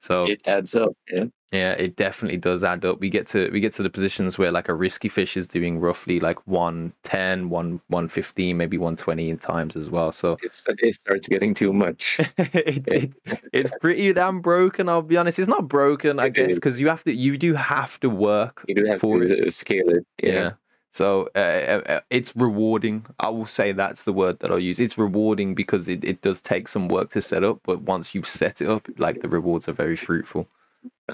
So 0.00 0.24
It 0.24 0.40
adds 0.46 0.74
up. 0.74 0.92
Yeah. 1.10 1.24
yeah, 1.52 1.72
it 1.72 1.96
definitely 1.96 2.36
does 2.38 2.62
add 2.62 2.84
up. 2.84 3.00
We 3.00 3.08
get 3.08 3.26
to 3.28 3.50
we 3.50 3.60
get 3.60 3.72
to 3.74 3.82
the 3.82 3.90
positions 3.90 4.38
where 4.38 4.52
like 4.52 4.68
a 4.68 4.74
risky 4.74 5.08
fish 5.08 5.36
is 5.36 5.46
doing 5.46 5.80
roughly 5.80 6.20
like 6.20 6.46
110, 6.46 7.48
1 7.48 7.80
115, 7.88 8.56
maybe 8.56 8.78
120 8.78 9.30
in 9.30 9.38
times 9.38 9.74
as 9.74 9.90
well. 9.90 10.12
So 10.12 10.36
It's, 10.42 10.62
it 10.68 10.94
starts 10.94 11.26
getting 11.28 11.54
too 11.54 11.72
much. 11.72 12.18
it's, 12.38 12.92
it's 13.24 13.40
it's 13.52 13.70
pretty 13.80 14.12
damn 14.12 14.40
broken, 14.40 14.88
I'll 14.88 15.02
be 15.02 15.16
honest. 15.16 15.38
It's 15.38 15.48
not 15.48 15.66
broken, 15.66 16.20
I 16.20 16.26
It 16.26 16.34
guess, 16.34 16.54
because 16.54 16.78
you 16.78 16.88
have 16.88 17.02
to 17.04 17.12
you 17.12 17.36
do 17.38 17.54
have 17.54 17.98
to 18.00 18.10
work 18.10 18.64
You 18.68 18.74
do 18.74 18.84
have 18.84 19.00
for 19.00 19.18
to 19.20 19.48
uh, 19.48 19.50
scale 19.50 19.88
it. 19.88 20.06
Yeah. 20.22 20.32
Yeah. 20.32 20.50
So 20.96 21.28
uh, 21.36 21.38
uh, 21.38 21.82
uh, 21.86 22.00
it's 22.08 22.34
rewarding. 22.34 23.04
I 23.20 23.28
will 23.28 23.44
say 23.44 23.72
that's 23.72 24.04
the 24.04 24.14
word 24.14 24.38
that 24.38 24.50
I'll 24.50 24.58
use. 24.58 24.80
It's 24.80 24.96
rewarding 24.96 25.54
because 25.54 25.88
it, 25.88 26.02
it 26.02 26.22
does 26.22 26.40
take 26.40 26.68
some 26.68 26.88
work 26.88 27.10
to 27.10 27.20
set 27.20 27.44
up, 27.44 27.60
but 27.64 27.82
once 27.82 28.14
you've 28.14 28.26
set 28.26 28.62
it 28.62 28.68
up, 28.70 28.88
like 28.96 29.20
the 29.20 29.28
rewards 29.28 29.68
are 29.68 29.74
very 29.74 29.94
fruitful. 29.96 30.48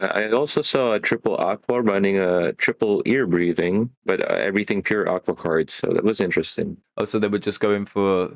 Uh, 0.01 0.07
I 0.07 0.31
also 0.31 0.62
saw 0.62 0.92
a 0.92 1.01
triple 1.01 1.37
aqua 1.37 1.83
running 1.83 2.16
a 2.16 2.53
triple 2.53 3.03
ear 3.07 3.27
breathing, 3.27 3.90
but 4.07 4.21
uh, 4.21 4.35
everything 4.35 4.85
pure 4.85 5.09
aqua 5.09 5.35
cards. 5.35 5.75
So 5.75 5.88
that 5.88 6.05
was 6.05 6.21
interesting. 6.21 6.77
Oh, 6.97 7.05
so 7.05 7.18
they 7.18 7.27
were 7.27 7.40
just 7.40 7.59
going 7.59 7.85
for 7.85 8.31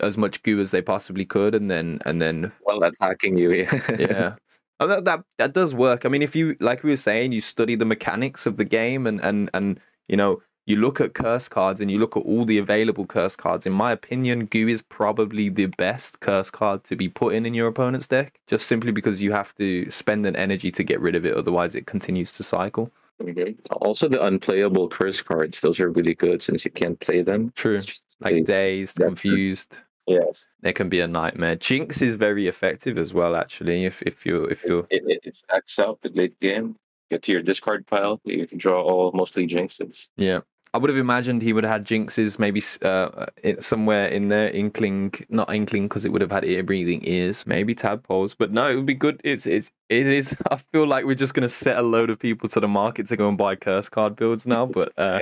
as 0.00 0.18
much 0.18 0.42
goo 0.42 0.58
as 0.58 0.72
they 0.72 0.82
possibly 0.82 1.24
could, 1.24 1.54
and 1.54 1.70
then 1.70 2.00
and 2.04 2.20
then 2.20 2.50
While 2.62 2.82
attacking 2.82 3.38
you, 3.38 3.52
yeah. 3.52 3.96
yeah. 3.96 4.34
Oh, 4.82 4.86
that, 4.86 5.04
that 5.04 5.20
that 5.36 5.52
does 5.52 5.74
work. 5.74 6.06
I 6.06 6.08
mean, 6.08 6.22
if 6.22 6.34
you 6.34 6.56
like 6.58 6.82
we 6.82 6.88
were 6.88 6.96
saying, 6.96 7.32
you 7.32 7.42
study 7.42 7.74
the 7.76 7.84
mechanics 7.84 8.46
of 8.46 8.56
the 8.56 8.64
game, 8.64 9.06
and 9.06 9.20
and 9.20 9.50
and 9.52 9.78
you 10.08 10.16
know 10.16 10.40
you 10.70 10.76
look 10.76 11.00
at 11.00 11.14
curse 11.14 11.48
cards 11.48 11.80
and 11.80 11.90
you 11.90 11.98
look 11.98 12.16
at 12.16 12.22
all 12.24 12.44
the 12.44 12.58
available 12.58 13.04
curse 13.04 13.36
cards. 13.36 13.66
In 13.66 13.72
my 13.72 13.90
opinion, 13.92 14.46
goo 14.46 14.68
is 14.68 14.80
probably 14.82 15.48
the 15.48 15.66
best 15.66 16.20
curse 16.20 16.48
card 16.48 16.84
to 16.84 16.96
be 16.96 17.08
put 17.08 17.34
in 17.34 17.44
in 17.44 17.52
your 17.54 17.68
opponent's 17.68 18.06
deck, 18.06 18.38
just 18.46 18.66
simply 18.66 18.92
because 18.92 19.20
you 19.20 19.32
have 19.32 19.54
to 19.56 19.90
spend 19.90 20.24
an 20.26 20.36
energy 20.36 20.70
to 20.70 20.82
get 20.84 21.00
rid 21.00 21.14
of 21.16 21.26
it. 21.26 21.34
Otherwise, 21.36 21.74
it 21.74 21.86
continues 21.86 22.32
to 22.32 22.42
cycle. 22.42 22.90
Mhm. 23.20 23.58
Also, 23.72 24.08
the 24.08 24.24
unplayable 24.24 24.88
curse 24.88 25.20
cards; 25.20 25.60
those 25.60 25.78
are 25.80 25.90
really 25.90 26.14
good 26.14 26.40
since 26.40 26.64
you 26.64 26.70
can't 26.70 26.98
play 27.00 27.20
them. 27.20 27.52
True. 27.54 27.82
Like 28.20 28.46
dazed, 28.46 28.96
That's 28.98 29.20
true. 29.20 29.30
confused. 29.30 29.76
yes, 30.06 30.46
It 30.62 30.74
can 30.74 30.88
be 30.88 31.00
a 31.00 31.06
nightmare. 31.06 31.56
Jinx 31.56 32.00
is 32.02 32.14
very 32.14 32.46
effective 32.48 32.96
as 32.98 33.12
well, 33.12 33.36
actually. 33.36 33.84
If 33.84 34.02
if 34.02 34.24
you 34.24 34.44
if 34.44 34.64
you're 34.64 34.86
it, 34.90 35.02
it, 35.06 35.20
it 35.24 35.36
stacks 35.36 35.78
up 35.78 35.98
at 36.04 36.16
late 36.16 36.38
game. 36.40 36.76
Get 37.10 37.22
to 37.24 37.32
your 37.32 37.42
discard 37.42 37.86
pile. 37.86 38.20
You 38.24 38.46
can 38.46 38.58
draw 38.58 38.80
all 38.82 39.10
mostly 39.12 39.46
jinxes. 39.46 40.06
Yeah. 40.16 40.40
I 40.72 40.78
would 40.78 40.88
have 40.88 40.98
imagined 40.98 41.42
he 41.42 41.52
would 41.52 41.64
have 41.64 41.72
had 41.72 41.84
jinxes 41.84 42.38
maybe 42.38 42.62
uh, 42.82 43.26
somewhere 43.58 44.06
in 44.06 44.28
there, 44.28 44.50
inkling, 44.50 45.12
not 45.28 45.52
inkling, 45.52 45.88
because 45.88 46.04
it 46.04 46.12
would 46.12 46.20
have 46.20 46.30
had 46.30 46.44
ear 46.44 46.62
breathing 46.62 47.00
ears, 47.02 47.44
maybe 47.44 47.74
tadpoles. 47.74 48.34
But 48.34 48.52
no, 48.52 48.70
it 48.70 48.76
would 48.76 48.86
be 48.86 48.94
good. 48.94 49.20
It's 49.24 49.46
it's 49.46 49.72
it 49.88 50.06
is. 50.06 50.36
I 50.50 50.56
feel 50.56 50.86
like 50.86 51.06
we're 51.06 51.16
just 51.16 51.34
gonna 51.34 51.48
set 51.48 51.76
a 51.76 51.82
load 51.82 52.08
of 52.08 52.20
people 52.20 52.48
to 52.50 52.60
the 52.60 52.68
market 52.68 53.08
to 53.08 53.16
go 53.16 53.28
and 53.28 53.36
buy 53.36 53.56
curse 53.56 53.88
card 53.88 54.14
builds 54.14 54.46
now. 54.46 54.64
But 54.64 54.92
uh, 54.96 55.20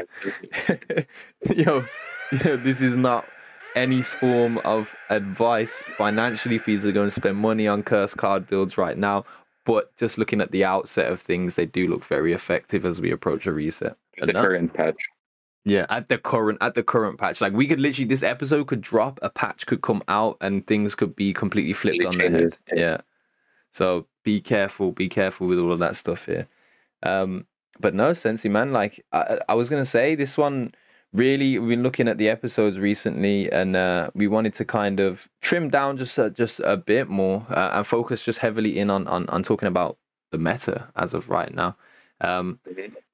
yo, 1.56 1.86
yo, 2.44 2.56
this 2.58 2.82
is 2.82 2.94
not 2.94 3.24
any 3.74 4.02
form 4.02 4.58
of 4.58 4.94
advice 5.08 5.82
financially 5.96 6.58
for 6.58 6.72
you 6.72 6.80
to 6.80 6.92
go 6.92 7.04
and 7.04 7.12
spend 7.12 7.36
money 7.36 7.66
on 7.66 7.82
curse 7.82 8.12
card 8.12 8.46
builds 8.48 8.76
right 8.76 8.98
now. 8.98 9.24
But 9.64 9.96
just 9.96 10.18
looking 10.18 10.42
at 10.42 10.50
the 10.50 10.64
outset 10.64 11.10
of 11.10 11.22
things, 11.22 11.54
they 11.54 11.66
do 11.66 11.88
look 11.88 12.04
very 12.04 12.34
effective 12.34 12.84
as 12.84 13.00
we 13.00 13.10
approach 13.10 13.46
a 13.46 13.52
reset. 13.52 13.96
the 14.20 14.32
current 14.32 14.74
patch. 14.74 14.96
Yeah, 15.68 15.84
at 15.90 16.08
the 16.08 16.16
current 16.16 16.58
at 16.62 16.74
the 16.74 16.82
current 16.82 17.18
patch, 17.18 17.42
like 17.42 17.52
we 17.52 17.66
could 17.66 17.78
literally 17.78 18.08
this 18.08 18.22
episode 18.22 18.68
could 18.68 18.80
drop, 18.80 19.18
a 19.20 19.28
patch 19.28 19.66
could 19.66 19.82
come 19.82 20.02
out, 20.08 20.38
and 20.40 20.66
things 20.66 20.94
could 20.94 21.14
be 21.14 21.34
completely 21.34 21.74
flipped 21.74 22.04
on 22.06 22.16
their 22.16 22.30
head. 22.30 22.58
Yeah. 22.72 22.98
So 23.74 24.06
be 24.24 24.40
careful, 24.40 24.92
be 24.92 25.10
careful 25.10 25.46
with 25.46 25.58
all 25.58 25.70
of 25.70 25.78
that 25.80 25.96
stuff 25.96 26.24
here. 26.24 26.48
Um, 27.02 27.46
but 27.78 27.94
no, 27.94 28.14
Sensi 28.14 28.48
man, 28.48 28.72
like 28.72 29.04
I, 29.12 29.40
I 29.50 29.54
was 29.54 29.68
gonna 29.68 29.84
say, 29.84 30.14
this 30.14 30.38
one 30.38 30.74
really 31.12 31.58
we've 31.58 31.68
been 31.68 31.82
looking 31.82 32.08
at 32.08 32.16
the 32.16 32.30
episodes 32.30 32.78
recently, 32.78 33.52
and 33.52 33.76
uh, 33.76 34.10
we 34.14 34.26
wanted 34.26 34.54
to 34.54 34.64
kind 34.64 35.00
of 35.00 35.28
trim 35.42 35.68
down 35.68 35.98
just 35.98 36.16
a, 36.16 36.30
just 36.30 36.60
a 36.60 36.78
bit 36.78 37.08
more 37.08 37.44
uh, 37.50 37.72
and 37.74 37.86
focus 37.86 38.24
just 38.24 38.38
heavily 38.38 38.78
in 38.78 38.88
on, 38.88 39.06
on 39.06 39.28
on 39.28 39.42
talking 39.42 39.68
about 39.68 39.98
the 40.30 40.38
meta 40.38 40.88
as 40.96 41.12
of 41.12 41.28
right 41.28 41.54
now. 41.54 41.76
Um, 42.20 42.58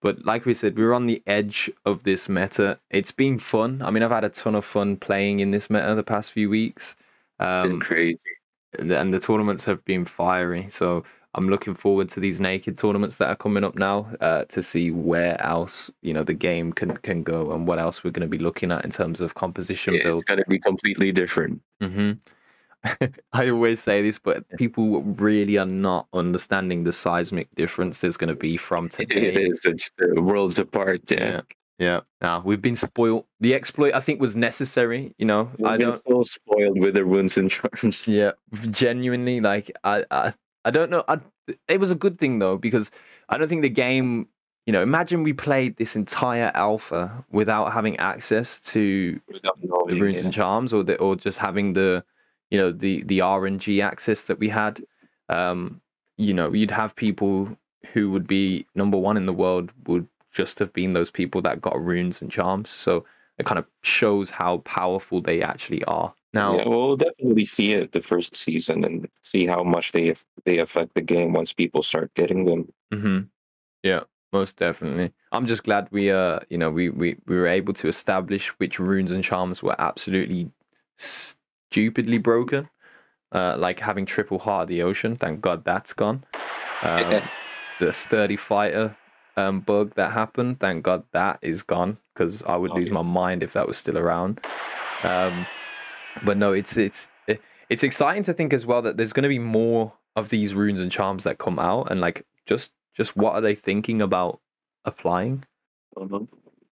but 0.01 0.25
like 0.25 0.45
we 0.45 0.55
said, 0.55 0.77
we're 0.77 0.93
on 0.95 1.07
the 1.07 1.23
edge 1.27 1.71
of 1.85 2.03
this 2.05 2.29
meta. 2.29 2.79
It's 2.91 3.13
been 3.13 3.39
fun. 3.39 3.83
I 3.83 3.91
mean, 3.91 4.03
I've 4.03 4.11
had 4.11 4.25
a 4.25 4.29
ton 4.29 4.55
of 4.55 4.65
fun 4.65 4.97
playing 4.97 5.41
in 5.41 5.51
this 5.51 5.69
meta 5.71 5.95
the 5.95 6.03
past 6.03 6.33
few 6.33 6.49
weeks. 6.51 6.97
Been 7.39 7.49
Um, 7.73 7.81
crazy. 7.81 8.19
and 8.79 9.13
the 9.15 9.21
tournaments 9.21 9.65
have 9.67 9.85
been 9.85 10.05
fiery. 10.05 10.69
So 10.71 11.05
I'm 11.35 11.49
looking 11.49 11.75
forward 11.75 12.09
to 12.11 12.21
these 12.21 12.41
naked 12.41 12.79
tournaments 12.79 13.17
that 13.17 13.29
are 13.29 13.37
coming 13.37 13.65
up 13.65 13.75
now 13.77 14.09
uh, 14.21 14.45
to 14.47 14.63
see 14.63 14.91
where 14.93 15.41
else 15.45 15.91
you 16.03 16.15
know 16.15 16.23
the 16.23 16.33
game 16.35 16.73
can 16.73 16.97
can 16.99 17.23
go 17.25 17.51
and 17.53 17.67
what 17.67 17.79
else 17.81 18.05
we're 18.05 18.13
going 18.13 18.29
to 18.31 18.37
be 18.39 18.39
looking 18.39 18.71
at 18.71 18.85
in 18.85 18.91
terms 18.93 19.21
of 19.21 19.35
composition 19.35 19.95
Yeah, 19.95 20.15
it's 20.15 20.25
gonna 20.25 20.45
be 20.49 20.61
completely 20.61 21.11
different. 21.13 21.61
hmm 21.81 22.13
I 23.33 23.49
always 23.49 23.81
say 23.81 24.03
this, 24.03 24.19
but 24.19 24.49
people 24.57 25.03
really 25.03 25.57
are 25.59 25.67
not 25.67 26.07
understanding 26.13 26.85
the 26.85 26.93
seismic 26.93 27.49
difference 27.55 28.01
there's 28.01 28.17
going 28.17 28.29
to 28.29 28.35
be 28.35 28.57
from 28.57 28.87
It 28.99 29.11
today 29.11 29.45
is 29.47 29.61
it's 29.65 29.91
worlds 30.17 30.59
apart. 30.59 31.11
Yeah. 31.11 31.43
yeah. 31.79 32.01
Nah, 32.21 32.43
we've 32.45 32.61
been 32.61 32.77
spoiled. 32.77 33.25
The 33.41 33.55
exploit 33.55 33.95
I 33.95 34.01
think 34.01 34.21
was 34.21 34.37
necessary. 34.37 35.15
You 35.19 35.27
know, 35.27 35.51
We've 35.59 35.67
I 35.67 35.77
don't. 35.77 36.03
so 36.07 36.23
spoiled 36.23 36.79
with 36.79 36.95
the 36.95 37.05
runes 37.05 37.37
and 37.37 37.51
charms. 37.51 38.07
Yeah, 38.09 38.33
genuinely, 38.71 39.41
like 39.41 39.71
I, 39.83 40.05
I, 40.11 40.35
I 40.65 40.71
don't 40.71 40.91
know. 40.91 41.05
I, 41.09 41.21
it 41.69 41.81
was 41.81 41.91
a 41.91 41.97
good 41.97 42.19
thing 42.19 42.39
though 42.39 42.57
because 42.57 42.91
I 43.29 43.39
don't 43.39 43.49
think 43.49 43.63
the 43.63 43.69
game. 43.69 44.29
You 44.67 44.73
know, 44.73 44.81
imagine 44.81 45.25
we 45.25 45.35
played 45.35 45.77
this 45.77 45.95
entire 45.95 46.51
alpha 46.55 47.23
without 47.31 47.75
having 47.75 47.99
access 47.99 48.59
to 48.61 49.21
Without 49.31 49.61
the 49.61 50.01
runes 50.01 50.21
yeah. 50.21 50.25
and 50.25 50.33
charms, 50.33 50.73
or 50.73 50.83
the, 50.83 50.97
or 50.97 51.17
just 51.17 51.37
having 51.37 51.75
the, 51.75 52.03
you 52.55 52.59
know, 52.59 52.73
the 52.73 53.03
the 53.05 53.23
RNG 53.23 53.81
access 53.81 54.23
that 54.25 54.39
we 54.39 54.49
had. 54.49 54.83
Um, 55.29 55.81
you 56.17 56.35
know, 56.35 56.53
you'd 56.53 56.71
have 56.71 56.95
people 56.97 57.57
who 57.93 58.11
would 58.11 58.27
be 58.27 58.67
number 58.75 58.99
one 58.99 59.17
in 59.17 59.27
the 59.27 59.33
world 59.33 59.73
would 59.87 60.07
just 60.33 60.59
have 60.59 60.73
been 60.73 60.93
those 60.95 61.11
people 61.11 61.43
that 61.43 61.61
got 61.61 61.83
runes 61.85 62.23
and 62.23 62.31
charms. 62.31 62.71
So 62.71 63.05
it 63.39 63.47
kind 63.47 63.59
of 63.59 63.67
shows 63.83 64.31
how 64.31 64.59
powerful 64.59 65.21
they 65.23 65.43
actually 65.43 65.85
are. 65.85 66.15
Now, 66.33 66.57
yeah, 66.59 66.69
we'll 66.69 66.97
definitely 66.97 67.45
see 67.45 67.73
it 67.73 67.93
the 67.93 68.01
first 68.01 68.37
season 68.37 68.85
and 68.85 69.09
see 69.23 69.47
how 69.47 69.63
much 69.65 69.93
they 69.93 70.15
they 70.45 70.59
affect 70.59 70.95
the 70.95 71.03
game 71.03 71.33
once 71.33 71.53
people 71.53 71.83
start 71.83 72.13
getting 72.15 72.45
them. 72.45 72.73
hmm 72.93 73.21
Yeah, 73.85 74.05
most 74.33 74.57
definitely. 74.59 75.13
I'm 75.33 75.47
just 75.47 75.65
glad 75.65 75.89
we 75.93 76.11
uh 76.13 76.41
you 76.51 76.59
know 76.59 76.71
we 76.71 76.91
we 76.91 77.17
we 77.27 77.37
were 77.37 77.49
able 77.49 77.75
to 77.75 77.89
establish 77.89 78.49
which 78.61 78.81
runes 78.81 79.13
and 79.13 79.25
charms 79.25 79.63
were 79.63 79.77
absolutely 79.81 80.51
stupidly 81.79 82.19
broken. 82.19 82.69
Uh, 83.33 83.57
like 83.59 83.81
having 83.81 84.07
triple 84.07 84.39
heart 84.39 84.63
of 84.63 84.69
the 84.69 84.81
ocean. 84.83 85.17
Thank 85.17 85.41
God 85.41 85.65
that's 85.65 85.93
gone. 85.93 86.25
Um, 86.83 87.21
the 87.81 87.93
sturdy 87.93 88.37
fighter 88.37 88.97
um 89.37 89.59
bug 89.61 89.93
that 89.97 90.13
happened. 90.13 90.61
Thank 90.61 90.85
God 90.85 91.03
that 91.11 91.41
is 91.43 91.65
gone 91.65 91.99
because 92.13 92.45
I 92.45 92.57
would 92.57 92.71
Oh, 92.71 92.75
lose 92.77 92.89
yeah. 92.89 92.95
my 92.95 93.03
mind 93.03 93.43
if 93.43 93.53
that 93.55 93.67
was 93.67 93.77
still 93.77 93.99
around. 93.99 94.39
Um, 95.03 95.47
but 96.25 96.37
no, 96.37 96.53
it's 96.53 96.77
it's 96.77 97.09
it- 97.27 97.41
it's 97.71 97.83
exciting 97.83 98.23
to 98.25 98.33
think 98.33 98.53
as 98.53 98.65
well 98.67 98.83
that 98.83 98.97
there's 98.99 99.13
going 99.13 99.25
to 99.25 99.29
be 99.29 99.41
more 99.41 99.93
of 100.15 100.29
these 100.29 100.55
runes 100.55 100.79
and 100.81 100.93
charms 100.93 101.25
that 101.25 101.39
come 101.39 101.59
out, 101.59 101.91
and 101.91 102.01
like 102.01 102.25
just 102.47 102.71
just 102.97 103.17
what 103.17 103.33
are 103.35 103.41
they 103.41 103.57
thinking 103.57 104.01
about 104.01 104.39
applying? 104.85 105.45
Mhm. 105.97 106.29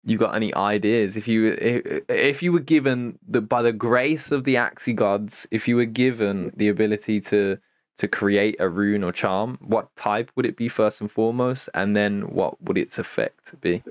You 0.05 0.17
got 0.17 0.35
any 0.35 0.55
ideas? 0.55 1.17
If 1.17 1.29
you 1.29 1.53
if, 1.53 2.03
if 2.09 2.43
you 2.43 2.53
were 2.53 2.61
given 2.61 3.19
the 3.29 3.41
by 3.41 3.63
the 3.63 3.73
grace 3.73 4.33
of 4.33 4.45
the 4.45 4.55
Axie 4.55 4.95
gods, 4.95 5.47
if 5.51 5.69
you 5.69 5.77
were 5.77 5.85
given 5.85 6.53
the 6.57 6.69
ability 6.69 7.21
to 7.23 7.59
to 7.99 8.09
create 8.09 8.57
a 8.59 8.69
rune 8.69 9.05
or 9.05 9.13
charm, 9.13 9.59
what 9.61 9.95
type 9.97 10.31
would 10.35 10.47
it 10.47 10.57
be 10.57 10.69
first 10.69 11.03
and 11.03 11.13
foremost, 11.13 11.69
and 11.75 11.95
then 11.95 12.23
what 12.33 12.61
would 12.63 12.79
its 12.79 12.99
effect 12.99 13.61
be? 13.61 13.83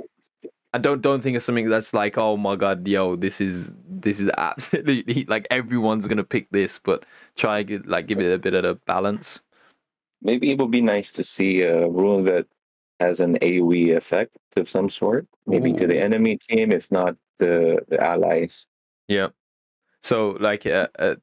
I 0.73 0.77
don't 0.77 1.01
don't 1.01 1.21
think 1.21 1.35
it's 1.35 1.45
something 1.45 1.69
that's 1.69 1.93
like, 1.93 2.17
oh 2.17 2.37
my 2.37 2.55
god, 2.55 2.87
yo, 2.87 3.15
this 3.15 3.39
is 3.39 3.71
this 3.87 4.19
is 4.19 4.29
absolutely 4.37 5.25
like 5.27 5.47
everyone's 5.51 6.07
gonna 6.07 6.23
pick 6.23 6.49
this, 6.51 6.79
but 6.79 7.05
try 7.35 7.65
like 7.85 8.07
give 8.07 8.19
it 8.19 8.33
a 8.33 8.39
bit 8.39 8.53
of 8.53 8.65
a 8.65 8.75
balance. 8.75 9.39
Maybe 10.21 10.51
it 10.51 10.57
would 10.57 10.71
be 10.71 10.81
nice 10.81 11.11
to 11.13 11.23
see 11.23 11.61
a 11.61 11.87
rune 11.87 12.25
that 12.25 12.47
has 12.99 13.19
an 13.19 13.37
AoE 13.41 13.95
effect 13.95 14.37
of 14.57 14.69
some 14.69 14.89
sort, 14.89 15.27
maybe 15.47 15.73
to 15.73 15.87
the 15.87 15.99
enemy 15.99 16.37
team, 16.37 16.71
if 16.71 16.91
not 16.91 17.15
the, 17.39 17.79
the 17.87 18.01
allies. 18.01 18.67
Yeah. 19.07 19.29
So 20.03 20.37
like 20.39 20.65
uh, 20.65 20.87
uh, 20.97 21.15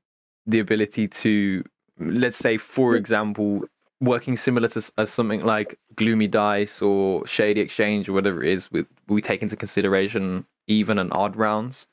the 0.47 0.59
ability 0.61 1.09
to, 1.09 1.65
let's 1.99 2.37
say, 2.39 2.57
for 2.57 2.97
example, 2.97 3.63
working 4.01 4.37
similar 4.37 4.69
to 4.69 4.91
as 4.99 5.11
something 5.11 5.43
like 5.45 5.79
Gloomy 5.95 6.29
Dice 6.29 6.83
or 6.83 7.27
Shady 7.27 7.61
Exchange 7.61 8.09
or 8.09 8.13
whatever 8.13 8.43
it 8.43 8.51
is, 8.51 8.71
with 8.71 8.87
we 9.09 9.23
take 9.23 9.43
into 9.43 9.57
consideration 9.57 10.47
even 10.67 10.99
and 10.99 11.13
odd 11.13 11.37
rounds, 11.37 11.87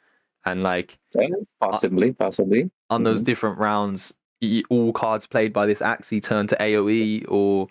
and 0.45 0.63
like 0.63 0.97
Yeah, 1.15 1.27
possibly, 1.59 2.11
possibly. 2.11 2.71
on 2.89 3.03
those 3.03 3.21
different 3.21 3.59
rounds, 3.59 4.13
all 4.69 4.91
cards 4.91 5.27
played 5.27 5.53
by 5.53 5.65
this 5.65 5.79
Axie 5.79 6.21
turn 6.21 6.47
to 6.47 6.55
AOE, 6.57 7.25
or 7.29 7.67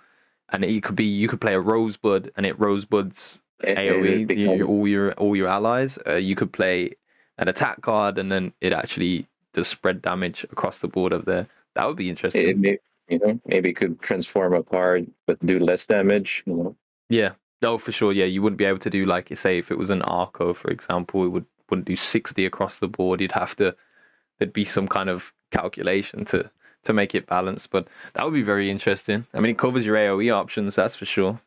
and 0.53 0.64
it 0.64 0.82
could 0.82 0.96
be 0.96 1.05
you 1.05 1.28
could 1.28 1.40
play 1.40 1.55
a 1.55 1.61
Rosebud 1.61 2.30
and 2.36 2.46
it 2.46 2.59
Rosebuds 2.59 3.40
It- 3.62 3.70
it 3.70 3.78
AOE 3.78 4.24
becomes- 4.26 4.62
all 4.62 4.86
your 4.88 5.12
all 5.14 5.34
your 5.36 5.48
allies. 5.48 5.98
Uh, 6.07 6.14
you 6.14 6.34
could 6.36 6.53
play 6.53 6.94
an 7.38 7.48
attack 7.48 7.80
card 7.82 8.18
and 8.18 8.30
then 8.30 8.53
it 8.61 8.72
actually 8.72 9.26
does 9.55 9.68
spread 9.68 10.03
damage 10.03 10.44
across 10.44 10.80
the 10.80 10.88
board 10.88 11.12
of 11.12 11.24
there. 11.24 11.46
That 11.74 11.86
would 11.86 11.96
be 11.96 12.09
interesting. 12.11 12.48
it 12.48 12.59
may, 12.59 12.78
you 13.09 13.18
know, 13.18 13.40
maybe 13.46 13.70
it 13.70 13.76
could 13.76 14.00
transform 14.03 14.55
a 14.55 14.62
card 14.62 15.07
but 15.26 15.44
do 15.44 15.59
less 15.59 15.86
damage. 15.86 16.42
You 16.46 16.55
know, 16.55 16.76
yeah. 17.09 17.32
No, 17.62 17.78
for 17.78 17.92
sure. 17.92 18.12
Yeah, 18.12 18.24
you 18.24 18.42
wouldn't 18.42 18.59
be 18.59 18.64
able 18.64 18.80
to 18.80 18.90
do 18.90 19.07
like 19.07 19.34
say 19.36 19.59
if 19.59 19.70
it 19.70 19.78
was 19.78 19.90
an 19.90 20.03
Arco, 20.03 20.53
for 20.53 20.70
example, 20.70 21.24
it 21.24 21.28
would 21.28 21.46
wouldn't 21.70 21.86
do 21.86 21.96
sixty 21.96 22.44
across 22.44 22.78
the 22.80 22.88
board. 22.88 23.20
You'd 23.20 23.32
have 23.32 23.55
to 23.57 23.74
there'd 24.38 24.53
be 24.53 24.64
some 24.64 24.88
kind 24.88 25.09
of 25.09 25.32
calculation 25.53 26.24
to 26.26 26.50
to 26.85 26.93
make 26.93 27.14
it 27.14 27.26
balanced. 27.26 27.70
But 27.70 27.87
that 28.14 28.24
would 28.24 28.35
be 28.35 28.43
very 28.43 28.70
interesting. 28.70 29.26
I 29.35 29.41
mean, 29.41 29.51
it 29.51 29.59
covers 29.59 29.87
your 29.87 29.97
AOE 29.97 30.35
options, 30.35 30.74
that's 30.74 30.97
for 30.97 31.05
sure. 31.05 31.41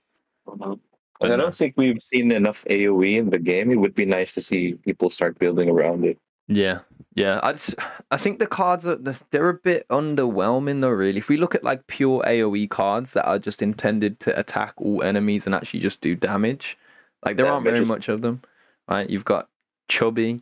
and 0.48 0.80
I 1.22 1.36
don't 1.38 1.56
think 1.56 1.76
we've 1.78 2.02
seen 2.02 2.32
enough 2.32 2.66
AOE 2.70 3.18
in 3.18 3.30
the 3.30 3.40
game. 3.40 3.72
It 3.72 3.78
would 3.78 3.96
be 3.96 4.06
nice 4.06 4.34
to 4.36 4.42
see 4.42 4.74
people 4.84 5.10
start 5.10 5.40
building 5.40 5.70
around 5.70 6.06
it. 6.06 6.18
Yeah, 6.48 6.80
yeah. 7.16 7.40
I 7.42 7.54
just, 7.54 7.74
I 8.12 8.18
think 8.18 8.38
the 8.38 8.46
cards 8.46 8.86
are 8.86 8.98
they're 9.32 9.50
a 9.50 9.54
bit 9.56 9.88
underwhelming 9.90 10.82
though. 10.82 10.90
Really, 10.90 11.18
if 11.18 11.28
we 11.28 11.38
look 11.38 11.56
at 11.56 11.64
like 11.64 11.88
pure 11.88 12.22
AOE 12.22 12.70
cards 12.70 13.14
that 13.14 13.26
are 13.26 13.40
just 13.40 13.64
intended 13.64 14.20
to 14.22 14.40
attack 14.40 14.74
all 14.78 15.02
enemies 15.02 15.48
and 15.48 15.56
actually 15.56 15.80
just 15.80 16.02
do 16.02 16.14
damage, 16.16 16.78
like 17.26 17.38
there 17.38 17.48
aren't 17.48 17.64
very 17.64 17.82
is- 17.82 17.90
much 17.90 18.10
of 18.10 18.22
them. 18.22 18.42
Right? 18.88 19.10
You've 19.10 19.26
got 19.26 19.50
Chubby, 19.88 20.42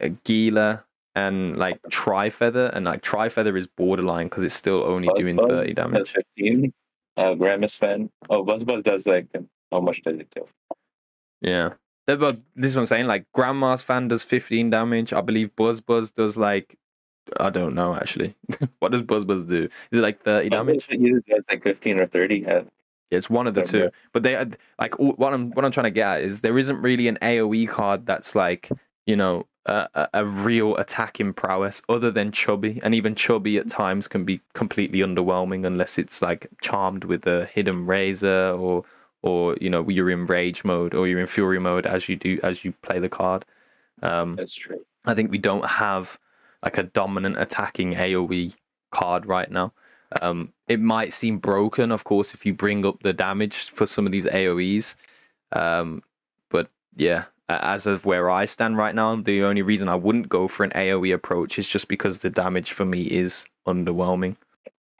uh, 0.00 0.08
Gila, 0.24 0.82
and 1.18 1.56
like 1.56 1.80
Trifeather, 1.90 2.70
and 2.74 2.84
like 2.84 3.02
Trifeather 3.02 3.56
is 3.58 3.66
borderline 3.66 4.26
because 4.28 4.42
it's 4.44 4.54
still 4.54 4.82
only 4.84 5.08
doing 5.16 5.36
Buzzbuzz 5.36 5.48
thirty 5.48 5.74
damage. 5.74 6.10
15. 6.36 6.72
Uh, 7.16 7.34
Grandma's 7.34 7.74
fan. 7.74 8.10
Oh, 8.30 8.44
buzz 8.44 8.62
buzz 8.64 8.82
does 8.84 9.06
like 9.06 9.26
how 9.72 9.80
much 9.80 10.02
does 10.02 10.18
it 10.20 10.30
do? 10.34 10.44
Yeah. 11.40 11.70
That- 12.06 12.20
But 12.20 12.38
this 12.56 12.70
is 12.70 12.76
what 12.76 12.82
I'm 12.82 12.86
saying. 12.86 13.06
Like 13.06 13.26
Grandma's 13.34 13.82
fan 13.82 14.08
does 14.08 14.22
15 14.22 14.70
damage. 14.70 15.12
I 15.12 15.20
believe 15.20 15.54
Buzz 15.56 15.80
Buzz 15.80 16.10
does 16.10 16.36
like 16.36 16.76
I 17.38 17.50
don't 17.50 17.74
know 17.74 17.94
actually. 17.94 18.34
what 18.78 18.92
does 18.92 19.02
Buzz 19.02 19.24
Buzz 19.24 19.44
do? 19.44 19.64
Is 19.90 19.98
it 19.98 20.02
like 20.02 20.22
30 20.22 20.48
damage? 20.50 20.86
Either 20.90 21.20
does 21.28 21.42
like 21.50 21.62
fifteen 21.62 22.00
or 22.00 22.06
thirty. 22.06 22.38
Yeah. 22.46 22.62
Yeah, 23.10 23.16
it's 23.18 23.30
one 23.30 23.46
of 23.46 23.54
the 23.54 23.62
two. 23.62 23.90
But 24.12 24.22
they 24.22 24.34
are- 24.36 24.46
like 24.78 24.94
what 24.98 25.32
I'm 25.34 25.50
what 25.52 25.64
I'm 25.64 25.72
trying 25.72 25.84
to 25.92 25.96
get 26.00 26.08
at 26.08 26.20
is 26.22 26.40
there 26.42 26.58
isn't 26.58 26.80
really 26.80 27.08
an 27.08 27.18
AOE 27.22 27.68
card 27.68 28.06
that's 28.06 28.34
like 28.34 28.70
you 29.06 29.16
know 29.16 29.46
a, 29.68 30.08
a, 30.14 30.24
real 30.24 30.76
attacking 30.76 31.32
prowess 31.34 31.82
other 31.88 32.10
than 32.10 32.32
Chubby, 32.32 32.80
and 32.82 32.94
even 32.94 33.14
Chubby 33.14 33.58
at 33.58 33.68
times 33.68 34.08
can 34.08 34.24
be 34.24 34.40
completely 34.54 35.00
underwhelming 35.00 35.66
unless 35.66 35.98
it's 35.98 36.22
like 36.22 36.48
charmed 36.60 37.04
with 37.04 37.26
a 37.26 37.46
hidden 37.46 37.86
razor 37.86 38.52
or 38.58 38.84
or 39.22 39.56
you 39.60 39.68
know 39.68 39.86
you're 39.88 40.10
in 40.10 40.26
rage 40.26 40.64
mode 40.64 40.94
or 40.94 41.06
you're 41.06 41.20
in 41.20 41.26
fury 41.26 41.58
mode 41.58 41.86
as 41.86 42.08
you 42.08 42.16
do 42.16 42.38
as 42.42 42.64
you 42.64 42.72
play 42.82 42.98
the 42.98 43.08
card. 43.08 43.44
Um, 44.02 44.36
That's 44.36 44.54
true. 44.54 44.80
I 45.04 45.14
think 45.14 45.30
we 45.30 45.38
don't 45.38 45.66
have 45.66 46.18
like 46.62 46.78
a 46.78 46.84
dominant 46.84 47.38
attacking 47.38 47.94
AoE 47.94 48.54
card 48.90 49.26
right 49.26 49.50
now. 49.50 49.72
Um, 50.22 50.52
it 50.68 50.80
might 50.80 51.12
seem 51.12 51.38
broken, 51.38 51.92
of 51.92 52.04
course, 52.04 52.32
if 52.32 52.46
you 52.46 52.54
bring 52.54 52.86
up 52.86 53.02
the 53.02 53.12
damage 53.12 53.70
for 53.70 53.86
some 53.86 54.06
of 54.06 54.12
these 54.12 54.24
AoEs. 54.24 54.94
Um, 55.52 56.02
but 56.48 56.68
yeah, 56.96 57.24
as 57.48 57.86
of 57.86 58.04
where 58.04 58.30
I 58.30 58.44
stand 58.44 58.76
right 58.76 58.94
now, 58.94 59.16
the 59.16 59.42
only 59.42 59.62
reason 59.62 59.88
I 59.88 59.94
wouldn't 59.94 60.28
go 60.28 60.48
for 60.48 60.64
an 60.64 60.70
AoE 60.70 61.14
approach 61.14 61.58
is 61.58 61.66
just 61.66 61.88
because 61.88 62.18
the 62.18 62.30
damage 62.30 62.72
for 62.72 62.84
me 62.84 63.02
is 63.02 63.44
underwhelming. 63.66 64.36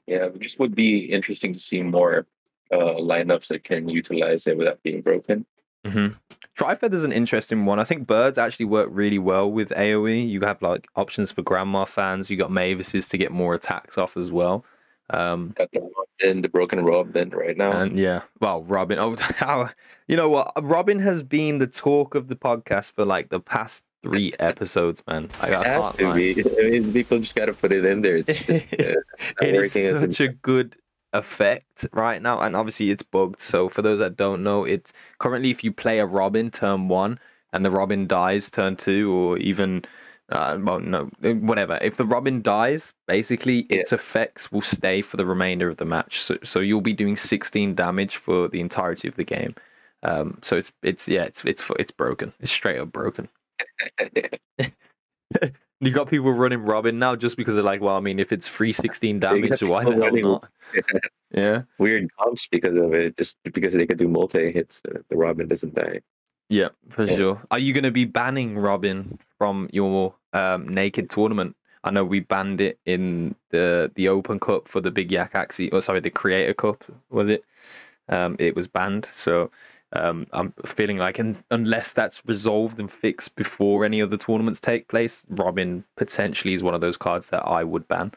Yeah, 0.07 0.26
it 0.26 0.40
just 0.40 0.59
would 0.59 0.74
be 0.74 1.01
interesting 1.01 1.53
to 1.53 1.61
see 1.61 1.82
more 1.82 2.26
uh, 2.72 2.76
lineups 2.76 3.49
that 3.49 3.64
can 3.64 3.88
utilize 3.88 4.46
it 4.46 4.57
without 4.57 4.82
being 4.82 5.03
broken. 5.03 5.44
Mm-hmm. 5.84 6.14
Trifeather's 6.59 7.05
an 7.05 7.12
interesting 7.12 7.66
one. 7.66 7.78
I 7.78 7.84
think 7.84 8.07
birds 8.07 8.38
actually 8.38 8.66
work 8.66 8.88
really 8.90 9.18
well 9.18 9.51
with 9.51 9.68
AoE. 9.70 10.28
You 10.28 10.40
have 10.40 10.61
like 10.61 10.88
options 10.96 11.30
for 11.30 11.42
grandma 11.42 11.84
fans. 11.84 12.30
You 12.30 12.36
got 12.36 12.51
Mavises 12.51 13.09
to 13.11 13.18
get 13.18 13.30
more 13.30 13.55
attacks 13.55 13.96
off 13.96 14.16
as 14.16 14.32
well. 14.32 14.64
Um, 15.11 15.54
Got 15.56 15.70
the 15.72 15.80
Robin, 15.80 16.42
the 16.42 16.48
broken 16.48 16.84
Robin 16.84 17.30
right 17.30 17.56
now. 17.56 17.72
And 17.72 17.98
yeah, 17.98 18.22
well, 18.40 18.62
Robin. 18.64 18.98
Oh, 18.98 19.16
how 19.20 19.70
you 20.06 20.16
know 20.16 20.28
what? 20.28 20.52
Robin 20.62 20.98
has 20.98 21.22
been 21.22 21.59
the 21.59 21.66
talk 21.66 22.14
of 22.14 22.28
the 22.28 22.36
podcast 22.36 22.92
for 22.92 23.04
like 23.04 23.30
the 23.30 23.40
past 23.40 23.84
three 24.02 24.32
episodes, 24.38 25.02
man. 25.06 25.30
I, 25.40 25.46
I 25.46 25.61
it 25.61 25.66
has 25.66 25.96
to 25.96 26.09
lie. 26.09 26.14
be. 26.14 26.44
I 26.61 26.70
mean, 26.70 26.92
people 26.92 27.18
just 27.18 27.34
got 27.34 27.46
to 27.46 27.54
put 27.54 27.72
it 27.72 27.84
in 27.84 28.02
there. 28.02 28.16
It's 28.16 28.40
just, 28.40 28.66
uh, 28.74 29.00
it 29.42 29.54
is 29.54 29.72
such 29.72 30.20
a 30.20 30.28
good 30.28 30.76
effect 31.12 31.86
right 31.92 32.20
now, 32.20 32.40
and 32.40 32.54
obviously 32.54 32.90
it's 32.90 33.02
bugged. 33.02 33.40
So 33.40 33.68
for 33.68 33.82
those 33.82 33.98
that 33.98 34.16
don't 34.16 34.42
know, 34.42 34.64
it's 34.64 34.92
currently 35.18 35.50
if 35.50 35.64
you 35.64 35.72
play 35.72 35.98
a 35.98 36.06
Robin 36.06 36.50
turn 36.50 36.88
one 36.88 37.18
and 37.52 37.64
the 37.64 37.70
Robin 37.70 38.06
dies 38.06 38.50
turn 38.50 38.76
two, 38.76 39.11
or 39.12 39.38
even 39.38 39.84
uh, 40.31 40.59
well, 40.61 40.81
no, 40.81 41.05
whatever. 41.22 41.79
If 41.81 41.97
the 41.97 42.05
Robin 42.05 42.43
dies, 42.43 42.93
basically 43.07 43.66
Yeah. 43.70 43.79
its 43.79 43.93
effects 43.93 44.53
will 44.53 44.61
stay 44.62 45.01
for 45.03 45.16
the 45.16 45.24
remainder 45.26 45.68
of 45.68 45.76
the 45.79 45.85
match. 45.85 46.20
So 46.20 46.37
so 46.45 46.61
you'll 46.61 46.81
be 46.81 46.93
doing 46.93 47.16
16 47.16 47.74
damage 47.74 48.16
for 48.16 48.49
the 48.49 48.61
entirety 48.61 49.09
of 49.09 49.16
the 49.16 49.24
game. 49.24 49.55
Um, 50.03 50.39
so 50.43 50.57
it's 50.57 50.72
it's 50.83 51.09
yeah, 51.09 51.24
it's 51.24 51.45
it's 51.45 51.64
it's 51.79 51.91
broken. 51.91 52.33
It's 52.41 52.53
straight 52.53 52.79
up 52.79 52.93
broken. 52.93 53.29
You 55.81 55.93
got 55.93 56.11
people 56.11 56.33
running 56.33 56.62
Robin 56.62 56.99
now 56.99 57.14
just 57.14 57.37
because 57.37 57.55
they're 57.55 57.62
like, 57.62 57.81
well, 57.81 57.95
I 57.97 58.01
mean, 58.01 58.18
if 58.18 58.33
it's 58.33 58.49
free 58.49 58.72
16 58.72 59.20
damage, 59.20 59.62
why 59.62 59.85
the 59.85 59.93
hell 59.93 60.12
not? 60.16 60.49
Yeah. 61.31 61.62
Weird 61.79 62.09
comps 62.16 62.49
because 62.51 62.76
of 62.76 62.95
it, 62.95 63.16
just 63.16 63.37
because 63.45 63.74
they 63.74 63.87
could 63.87 63.99
do 63.99 64.09
multi 64.09 64.51
hits. 64.51 64.83
Uh, 64.89 64.99
the 65.09 65.16
Robin 65.16 65.47
doesn't 65.47 65.74
die. 65.74 66.01
Yeah, 66.49 66.70
for 66.89 67.05
Yeah. 67.05 67.16
sure. 67.16 67.43
Are 67.53 67.61
you 67.61 67.72
going 67.74 67.85
to 67.85 67.93
be 67.93 68.07
banning 68.07 68.59
Robin 68.59 69.20
from 69.39 69.68
your 69.72 70.14
um, 70.32 70.68
naked 70.68 71.09
tournament? 71.09 71.57
I 71.84 71.91
know 71.91 72.05
we 72.05 72.20
banned 72.20 72.61
it 72.61 72.78
in 72.84 73.34
the 73.51 73.91
the 73.95 74.09
Open 74.09 74.41
Cup 74.41 74.68
for 74.68 74.80
the 74.80 74.91
Big 74.91 75.11
Yak 75.11 75.32
Axie. 75.32 75.70
Oh, 75.72 75.80
sorry, 75.80 76.01
the 76.01 76.11
Creator 76.11 76.55
Cup 76.55 76.84
was 77.11 77.28
it? 77.28 77.45
Um, 78.09 78.36
it 78.39 78.57
was 78.57 78.66
banned. 78.66 79.09
So 79.14 79.51
um, 79.93 80.26
I'm 80.32 80.53
feeling 80.66 80.99
like, 80.99 81.18
un- 81.18 81.43
unless 81.51 81.93
that's 81.93 82.22
resolved 82.26 82.78
and 82.78 82.91
fixed 82.91 83.36
before 83.36 83.84
any 83.84 84.03
other 84.03 84.16
tournaments 84.16 84.61
take 84.61 84.89
place, 84.89 85.24
Robin 85.28 85.84
potentially 85.97 86.55
is 86.55 86.62
one 86.62 86.74
of 86.74 86.80
those 86.80 86.97
cards 86.97 87.30
that 87.30 87.47
I 87.47 87.64
would 87.64 87.89
ban. 87.89 88.12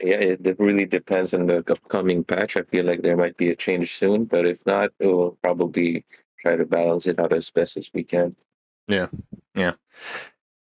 Yeah, 0.00 0.16
it, 0.16 0.46
it 0.46 0.60
really 0.60 0.84
depends 0.84 1.32
on 1.32 1.46
the 1.46 1.58
upcoming 1.58 2.22
patch. 2.22 2.56
I 2.56 2.62
feel 2.62 2.84
like 2.84 3.02
there 3.02 3.16
might 3.16 3.36
be 3.36 3.50
a 3.50 3.56
change 3.56 3.98
soon, 3.98 4.24
but 4.24 4.46
if 4.46 4.58
not, 4.66 4.90
we'll 5.00 5.38
probably 5.42 6.04
try 6.38 6.56
to 6.56 6.66
balance 6.66 7.06
it 7.06 7.18
out 7.18 7.32
as 7.32 7.50
best 7.50 7.76
as 7.76 7.90
we 7.92 8.04
can. 8.04 8.36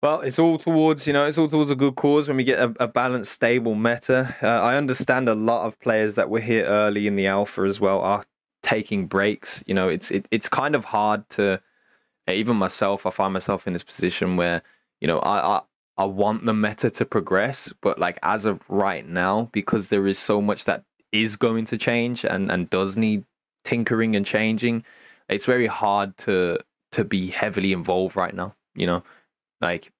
Well, 0.03 0.21
it's 0.21 0.37
all 0.37 0.59
towards 0.59 1.07
you 1.07 1.13
know 1.13 1.25
it's 1.25 1.37
all 1.39 1.49
towards 1.49 1.71
a 1.71 1.75
good 1.75 1.95
cause 1.95 2.27
when 2.27 2.37
we 2.37 2.43
get 2.43 2.59
a, 2.59 2.73
a 2.79 2.87
balanced, 2.87 3.31
stable 3.31 3.73
meta. 3.73 4.35
Uh, 4.43 4.47
I 4.47 4.75
understand 4.75 5.27
a 5.27 5.33
lot 5.33 5.65
of 5.65 5.79
players 5.79 6.15
that 6.15 6.29
were 6.29 6.39
here 6.39 6.65
early 6.65 7.07
in 7.07 7.15
the 7.15 7.25
alpha 7.25 7.61
as 7.61 7.79
well 7.79 8.01
are 8.01 8.23
taking 8.61 9.07
breaks. 9.07 9.63
You 9.65 9.73
know, 9.73 9.89
it's 9.89 10.11
it, 10.11 10.27
it's 10.29 10.49
kind 10.49 10.75
of 10.75 10.85
hard 10.85 11.27
to 11.31 11.59
even 12.27 12.57
myself. 12.57 13.07
I 13.07 13.09
find 13.09 13.33
myself 13.33 13.65
in 13.65 13.73
this 13.73 13.83
position 13.83 14.37
where 14.37 14.61
you 15.01 15.07
know 15.07 15.17
I, 15.19 15.57
I 15.57 15.61
I 15.97 16.05
want 16.05 16.45
the 16.45 16.53
meta 16.53 16.91
to 16.91 17.05
progress, 17.05 17.73
but 17.81 17.97
like 17.97 18.19
as 18.21 18.45
of 18.45 18.61
right 18.69 19.07
now, 19.07 19.49
because 19.51 19.89
there 19.89 20.05
is 20.05 20.19
so 20.19 20.41
much 20.41 20.65
that 20.65 20.83
is 21.11 21.35
going 21.35 21.65
to 21.65 21.77
change 21.77 22.23
and 22.23 22.51
and 22.51 22.69
does 22.69 22.97
need 22.97 23.25
tinkering 23.65 24.15
and 24.15 24.27
changing, 24.27 24.83
it's 25.27 25.45
very 25.45 25.67
hard 25.67 26.15
to 26.19 26.59
to 26.91 27.03
be 27.03 27.27
heavily 27.27 27.73
involved 27.73 28.15
right 28.15 28.35
now. 28.35 28.53
You 28.75 28.85
know 28.85 29.03
like 29.61 29.91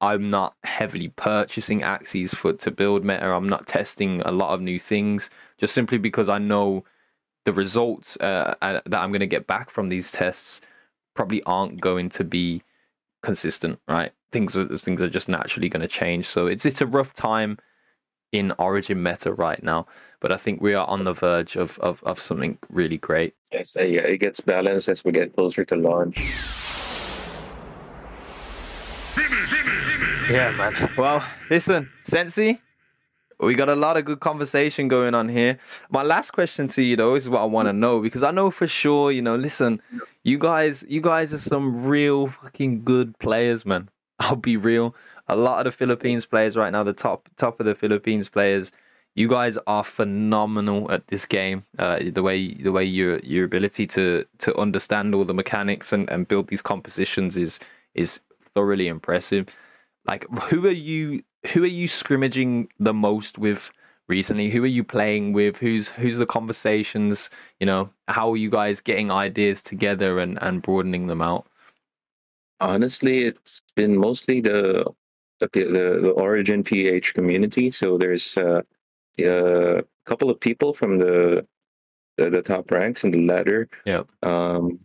I'm 0.00 0.30
not 0.30 0.54
heavily 0.64 1.08
purchasing 1.08 1.80
Axies 1.80 2.34
for 2.34 2.54
to 2.54 2.70
build 2.70 3.04
meta. 3.04 3.26
I'm 3.26 3.48
not 3.48 3.66
testing 3.66 4.22
a 4.22 4.30
lot 4.30 4.54
of 4.54 4.60
new 4.60 4.78
things 4.80 5.28
just 5.58 5.74
simply 5.74 5.98
because 5.98 6.28
I 6.28 6.38
know 6.38 6.84
the 7.44 7.52
results 7.52 8.16
uh, 8.18 8.54
that 8.60 9.00
I'm 9.00 9.10
going 9.10 9.20
to 9.20 9.26
get 9.26 9.46
back 9.46 9.70
from 9.70 9.88
these 9.88 10.10
tests 10.12 10.60
probably 11.14 11.42
aren't 11.44 11.80
going 11.80 12.08
to 12.10 12.24
be 12.24 12.62
consistent. 13.22 13.78
Right? 13.88 14.12
Things 14.32 14.56
are 14.56 14.78
things 14.78 15.02
are 15.02 15.10
just 15.10 15.28
naturally 15.28 15.68
going 15.68 15.82
to 15.82 15.88
change. 15.88 16.28
So 16.28 16.46
it's 16.46 16.64
it's 16.64 16.80
a 16.80 16.86
rough 16.86 17.12
time 17.12 17.58
in 18.32 18.52
Origin 18.58 19.02
meta 19.02 19.32
right 19.32 19.62
now, 19.62 19.86
but 20.20 20.30
I 20.32 20.36
think 20.36 20.62
we 20.62 20.72
are 20.72 20.86
on 20.86 21.04
the 21.04 21.12
verge 21.12 21.56
of 21.56 21.78
of, 21.80 22.02
of 22.04 22.20
something 22.20 22.56
really 22.70 22.98
great. 22.98 23.34
Yes, 23.52 23.76
yeah, 23.76 24.02
it 24.02 24.18
gets 24.18 24.40
balanced 24.40 24.88
as 24.88 25.04
we 25.04 25.12
get 25.12 25.34
closer 25.34 25.64
to 25.66 25.76
launch. 25.76 26.59
Yeah, 30.30 30.54
man. 30.56 30.88
Well, 30.96 31.24
listen, 31.50 31.90
Sensi, 32.02 32.60
we 33.40 33.56
got 33.56 33.68
a 33.68 33.74
lot 33.74 33.96
of 33.96 34.04
good 34.04 34.20
conversation 34.20 34.86
going 34.86 35.12
on 35.12 35.28
here. 35.28 35.58
My 35.90 36.04
last 36.04 36.30
question 36.30 36.68
to 36.68 36.82
you 36.82 36.94
though 36.94 37.16
is 37.16 37.28
what 37.28 37.40
I 37.40 37.46
want 37.46 37.66
to 37.66 37.72
know 37.72 38.00
because 38.00 38.22
I 38.22 38.30
know 38.30 38.52
for 38.52 38.68
sure, 38.68 39.10
you 39.10 39.22
know, 39.22 39.34
listen, 39.34 39.82
you 40.22 40.38
guys, 40.38 40.84
you 40.88 41.00
guys 41.00 41.34
are 41.34 41.40
some 41.40 41.84
real 41.84 42.28
fucking 42.28 42.84
good 42.84 43.18
players, 43.18 43.66
man. 43.66 43.88
I'll 44.20 44.36
be 44.36 44.56
real. 44.56 44.94
A 45.26 45.34
lot 45.34 45.66
of 45.66 45.72
the 45.72 45.76
Philippines 45.76 46.26
players 46.26 46.56
right 46.56 46.70
now, 46.70 46.84
the 46.84 46.92
top 46.92 47.28
top 47.36 47.58
of 47.58 47.66
the 47.66 47.74
Philippines 47.74 48.28
players, 48.28 48.70
you 49.16 49.26
guys 49.26 49.58
are 49.66 49.82
phenomenal 49.82 50.92
at 50.92 51.08
this 51.08 51.26
game. 51.26 51.64
Uh, 51.76 51.98
the 52.12 52.22
way 52.22 52.54
the 52.54 52.70
way 52.70 52.84
your 52.84 53.18
your 53.20 53.46
ability 53.46 53.84
to 53.88 54.24
to 54.38 54.56
understand 54.56 55.12
all 55.12 55.24
the 55.24 55.34
mechanics 55.34 55.92
and, 55.92 56.08
and 56.08 56.28
build 56.28 56.46
these 56.46 56.62
compositions 56.62 57.36
is 57.36 57.58
is 57.94 58.20
thoroughly 58.54 58.86
impressive. 58.86 59.48
Like, 60.10 60.26
who 60.50 60.66
are 60.66 60.72
you? 60.72 61.22
Who 61.52 61.62
are 61.62 61.66
you 61.66 61.86
scrimmaging 61.86 62.68
the 62.80 62.92
most 62.92 63.38
with 63.38 63.70
recently? 64.08 64.50
Who 64.50 64.64
are 64.64 64.66
you 64.66 64.82
playing 64.82 65.32
with? 65.32 65.58
Who's 65.58 65.86
who's 65.86 66.18
the 66.18 66.26
conversations? 66.26 67.30
You 67.60 67.66
know, 67.66 67.90
how 68.08 68.32
are 68.32 68.36
you 68.36 68.50
guys 68.50 68.80
getting 68.80 69.12
ideas 69.12 69.62
together 69.62 70.18
and 70.18 70.36
and 70.42 70.62
broadening 70.62 71.06
them 71.06 71.22
out? 71.22 71.46
Honestly, 72.58 73.22
it's 73.22 73.62
been 73.76 73.96
mostly 73.96 74.40
the 74.40 74.84
the 75.38 75.48
the, 75.54 76.00
the 76.02 76.10
Origin 76.16 76.64
PH 76.64 77.14
community. 77.14 77.70
So 77.70 77.96
there's 77.96 78.36
uh, 78.36 78.62
a 79.20 79.84
couple 80.06 80.28
of 80.28 80.40
people 80.40 80.74
from 80.74 80.98
the 80.98 81.46
the, 82.18 82.30
the 82.30 82.42
top 82.42 82.68
ranks 82.72 83.04
in 83.04 83.12
the 83.12 83.24
ladder. 83.24 83.68
Yeah. 83.86 84.02
Um, 84.24 84.80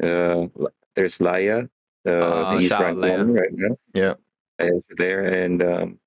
uh, 0.00 0.46
there's 0.94 1.20
Laya. 1.20 1.64
Uh, 2.06 2.10
Ah, 2.12 2.58
he's 2.58 2.68
shout 2.68 2.84
out 2.84 2.96
Laya. 2.98 3.18
one 3.18 3.34
right 3.34 3.52
now. 3.52 3.76
Yeah. 3.94 4.14
There 4.58 5.24
and 5.24 5.62
um, 5.62 5.98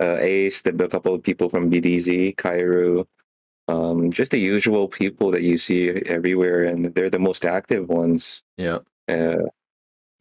uh, 0.00 0.16
Ace. 0.18 0.62
There's 0.62 0.80
a 0.80 0.88
couple 0.88 1.14
of 1.14 1.22
people 1.22 1.48
from 1.48 1.70
BDZ, 1.70 2.36
Cairo. 2.36 3.06
Um, 3.68 4.10
just 4.10 4.32
the 4.32 4.38
usual 4.38 4.88
people 4.88 5.30
that 5.30 5.42
you 5.42 5.56
see 5.56 5.90
everywhere, 6.06 6.64
and 6.64 6.94
they're 6.94 7.10
the 7.10 7.18
most 7.18 7.44
active 7.44 7.88
ones. 7.88 8.42
Yeah. 8.56 8.78
Uh, 9.08 9.46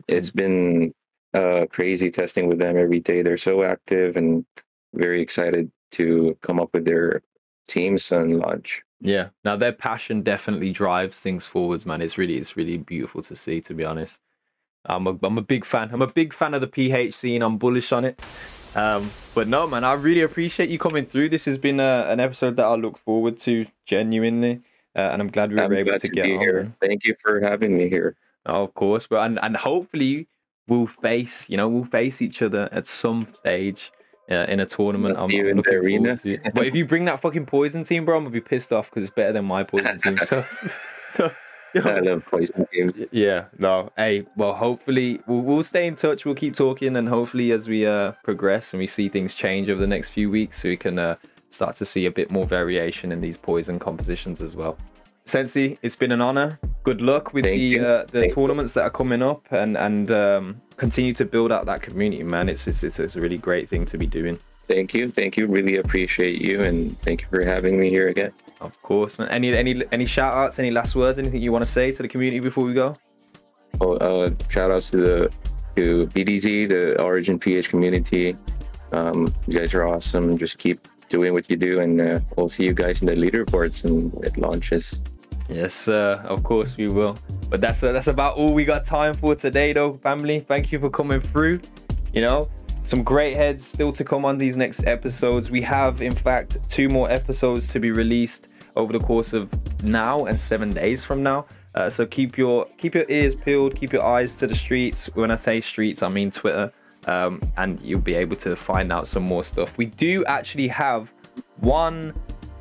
it's 0.08 0.32
been 0.32 0.94
uh, 1.34 1.66
crazy 1.70 2.12
testing 2.12 2.48
with 2.48 2.60
them 2.60 2.78
every 2.78 3.00
day. 3.00 3.22
They're 3.22 3.38
so 3.38 3.64
active 3.64 4.18
and 4.18 4.46
very 4.94 5.22
excited 5.22 5.72
to 5.94 6.38
come 6.42 6.60
up 6.60 6.70
with 6.74 6.86
their 6.86 7.22
teams 7.68 8.12
and 8.12 8.40
launch. 8.40 8.82
Yeah. 9.00 9.30
Now 9.44 9.56
their 9.56 9.72
passion 9.72 10.22
definitely 10.22 10.72
drives 10.72 11.20
things 11.20 11.48
forwards, 11.48 11.86
man. 11.86 12.02
It's 12.02 12.18
really 12.18 12.38
it's 12.38 12.56
really 12.56 12.78
beautiful 12.78 13.24
to 13.24 13.36
see, 13.36 13.62
to 13.62 13.74
be 13.74 13.84
honest. 13.84 14.20
I'm 14.86 15.08
a 15.08 15.18
I'm 15.24 15.38
a 15.38 15.42
big 15.42 15.66
fan. 15.66 15.90
I'm 15.92 16.02
a 16.02 16.08
big 16.08 16.34
fan 16.34 16.54
of 16.54 16.62
the 16.62 16.68
PH 16.68 17.14
scene. 17.14 17.42
I'm 17.42 17.58
bullish 17.58 17.92
on 17.92 18.06
it. 18.06 18.20
Um, 18.76 19.12
but 19.36 19.48
no, 19.48 19.68
man, 19.68 19.84
I 19.84 19.94
really 19.94 20.22
appreciate 20.22 20.70
you 20.70 20.80
coming 20.80 21.06
through. 21.06 21.30
This 21.30 21.46
has 21.46 21.58
been 21.58 21.80
a, 21.80 22.06
an 22.08 22.20
episode 22.20 22.56
that 22.56 22.66
I 22.66 22.76
look 22.76 22.98
forward 22.98 23.38
to 23.40 23.66
genuinely, 23.86 24.62
uh, 24.96 25.00
and 25.00 25.22
I'm 25.22 25.30
glad 25.30 25.50
we 25.50 25.58
were 25.58 25.64
I'm 25.64 25.74
able 25.74 26.00
to 26.00 26.08
get 26.08 26.26
here. 26.26 26.74
Thank 26.80 27.04
you 27.04 27.16
for 27.22 27.42
having 27.42 27.78
me 27.78 27.90
here. 27.90 28.16
Oh, 28.46 28.64
of 28.64 28.74
course, 28.74 29.08
but 29.08 29.24
and 29.24 29.40
and 29.44 29.56
hopefully 29.58 30.28
we'll 30.68 30.88
face 30.88 31.50
you 31.50 31.58
know 31.58 31.68
we'll 31.68 31.86
face 31.86 32.22
each 32.22 32.42
other 32.42 32.70
at 32.72 32.88
some 32.88 33.28
stage 33.34 33.92
uh, 34.32 34.46
in 34.48 34.60
a 34.60 34.66
tournament. 34.66 35.18
I'm, 35.18 35.26
I'm 35.26 35.32
in 35.32 35.46
the 35.46 35.54
looking 35.56 35.74
arena. 35.74 36.18
forward 36.18 36.44
to. 36.44 36.52
But 36.52 36.66
if 36.66 36.76
you 36.76 36.86
bring 36.86 37.06
that 37.06 37.22
fucking 37.22 37.46
poison 37.46 37.84
team, 37.84 38.06
bro, 38.06 38.18
I'm 38.18 38.24
gonna 38.24 38.34
be 38.34 38.42
pissed 38.42 38.72
off 38.72 38.90
because 38.90 39.08
it's 39.08 39.16
better 39.16 39.34
than 39.34 39.46
my 39.46 39.64
poison 39.64 39.98
team. 39.98 40.18
So, 40.26 40.46
so 41.16 41.32
I 41.76 42.00
love 42.00 42.26
poison 42.26 42.68
games. 42.74 42.96
yeah, 43.12 43.46
no, 43.58 43.90
hey, 43.98 44.26
well, 44.36 44.54
hopefully 44.54 45.22
we'll, 45.28 45.42
we'll 45.42 45.64
stay 45.64 45.88
in 45.88 45.96
touch. 45.96 46.26
We'll 46.26 46.36
keep 46.36 46.56
talking, 46.56 46.96
and 46.96 47.08
hopefully 47.08 47.52
as 47.52 47.68
we 47.68 47.86
uh 47.86 48.12
progress 48.24 48.74
and 48.74 48.80
we 48.80 48.88
see 48.88 49.10
things 49.10 49.36
change 49.36 49.70
over 49.70 49.80
the 49.80 49.88
next 49.88 50.10
few 50.10 50.30
weeks, 50.30 50.62
so 50.62 50.70
we 50.70 50.78
can 50.78 51.00
uh, 51.00 51.16
start 51.50 51.76
to 51.78 51.86
see 51.86 52.06
a 52.06 52.12
bit 52.12 52.32
more 52.32 52.46
variation 52.46 53.12
in 53.12 53.22
these 53.22 53.38
poison 53.38 53.80
compositions 53.80 54.42
as 54.42 54.56
well. 54.56 54.78
Sensi, 55.26 55.78
it's 55.82 55.96
been 55.96 56.12
an 56.12 56.20
honor. 56.22 56.60
Good 56.84 57.00
luck 57.00 57.34
with 57.34 57.46
Thank 57.46 57.58
the 57.58 57.80
uh, 57.80 57.84
the 58.06 58.08
Thank 58.12 58.30
you. 58.30 58.36
tournaments 58.36 58.74
that 58.74 58.84
are 58.84 58.90
coming 58.90 59.22
up, 59.22 59.46
and 59.52 59.78
and 59.78 60.12
um, 60.12 60.62
continue 60.78 61.14
to 61.14 61.26
build 61.26 61.52
out 61.52 61.66
that 61.68 61.82
community, 61.82 62.24
man. 62.24 62.50
It's 62.50 62.68
it's, 62.68 62.84
it's 62.84 63.00
it's 63.00 63.16
a 63.16 63.22
really 63.22 63.38
great 63.38 63.70
thing 63.70 63.86
to 63.86 63.98
be 63.98 64.08
doing. 64.08 64.40
Thank 64.72 64.94
you. 64.94 65.12
Thank 65.12 65.36
you. 65.36 65.48
Really 65.48 65.78
appreciate 65.78 66.40
you 66.42 66.62
and 66.62 66.98
thank 67.02 67.22
you 67.22 67.28
for 67.30 67.44
having 67.46 67.78
me 67.78 67.90
here 67.90 68.08
again. 68.08 68.32
Of 68.62 68.82
course, 68.82 69.20
man. 69.20 69.28
Any 69.28 69.54
any 69.54 69.84
any 69.92 70.06
shout 70.06 70.34
outs, 70.34 70.60
any 70.60 70.72
last 70.72 70.96
words, 70.96 71.20
anything 71.20 71.42
you 71.42 71.52
want 71.52 71.66
to 71.66 71.72
say 71.72 71.92
to 71.92 72.02
the 72.02 72.08
community 72.08 72.40
before 72.40 72.64
we 72.64 72.74
go? 72.74 72.96
Oh, 73.82 73.96
uh, 73.98 74.30
shout 74.50 74.72
outs 74.72 74.90
to 74.92 74.98
the 74.98 75.32
to 75.76 76.08
BDZ, 76.16 76.70
the 76.70 77.02
Origin 77.02 77.38
PH 77.38 77.68
community. 77.68 78.38
Um, 78.94 79.34
you 79.46 79.60
guys 79.60 79.74
are 79.74 79.86
awesome. 79.86 80.38
Just 80.38 80.58
keep 80.58 80.88
doing 81.10 81.34
what 81.34 81.50
you 81.50 81.58
do, 81.58 81.82
and 81.82 82.00
uh, 82.00 82.20
we'll 82.38 82.48
see 82.48 82.64
you 82.64 82.74
guys 82.74 83.02
in 83.02 83.08
the 83.08 83.16
leaderboards 83.16 83.84
and 83.84 84.14
it 84.24 84.38
launches. 84.38 85.02
Yes, 85.50 85.74
sir. 85.74 86.22
Of 86.24 86.44
course 86.44 86.78
we 86.78 86.88
will. 86.88 87.18
But 87.50 87.60
that's 87.60 87.84
uh, 87.84 87.92
that's 87.92 88.08
about 88.08 88.38
all 88.38 88.54
we 88.54 88.64
got 88.64 88.86
time 88.86 89.14
for 89.16 89.36
today, 89.36 89.74
though, 89.74 89.96
family. 89.98 90.40
Thank 90.40 90.72
you 90.72 90.80
for 90.80 90.90
coming 90.90 91.20
through. 91.20 91.60
You 92.14 92.22
know, 92.22 92.50
some 92.92 93.04
great 93.04 93.38
heads 93.38 93.66
still 93.66 93.94
to 93.94 94.04
come 94.04 94.26
on 94.26 94.38
these 94.38 94.58
next 94.58 94.86
episodes. 94.86 95.50
We 95.50 95.62
have, 95.62 96.02
in 96.02 96.14
fact, 96.14 96.58
two 96.68 96.90
more 96.90 97.10
episodes 97.10 97.70
to 97.70 97.80
be 97.80 97.90
released 97.90 98.50
over 98.76 98.92
the 98.92 99.00
course 99.00 99.32
of 99.32 99.50
now 99.82 100.26
and 100.26 100.38
seven 100.38 100.74
days 100.74 101.02
from 101.02 101.24
now. 101.24 101.46
Uh, 101.74 101.90
so 101.90 102.06
keep 102.06 102.38
your 102.38 102.66
keep 102.78 102.94
your 102.94 103.06
ears 103.08 103.34
peeled, 103.34 103.78
keep 103.78 103.94
your 103.94 104.06
eyes 104.06 104.36
to 104.36 104.46
the 104.46 104.54
streets. 104.54 105.06
When 105.14 105.32
I 105.32 105.38
say 105.38 105.62
streets, 105.62 106.04
I 106.04 106.10
mean 106.10 106.32
Twitter, 106.32 106.70
um, 107.08 107.42
and 107.56 107.80
you'll 107.80 108.02
be 108.02 108.14
able 108.14 108.36
to 108.48 108.58
find 108.58 108.92
out 108.92 109.08
some 109.08 109.24
more 109.24 109.46
stuff. 109.46 109.78
We 109.78 109.86
do 109.86 110.26
actually 110.26 110.68
have 110.68 111.14
one 111.62 112.14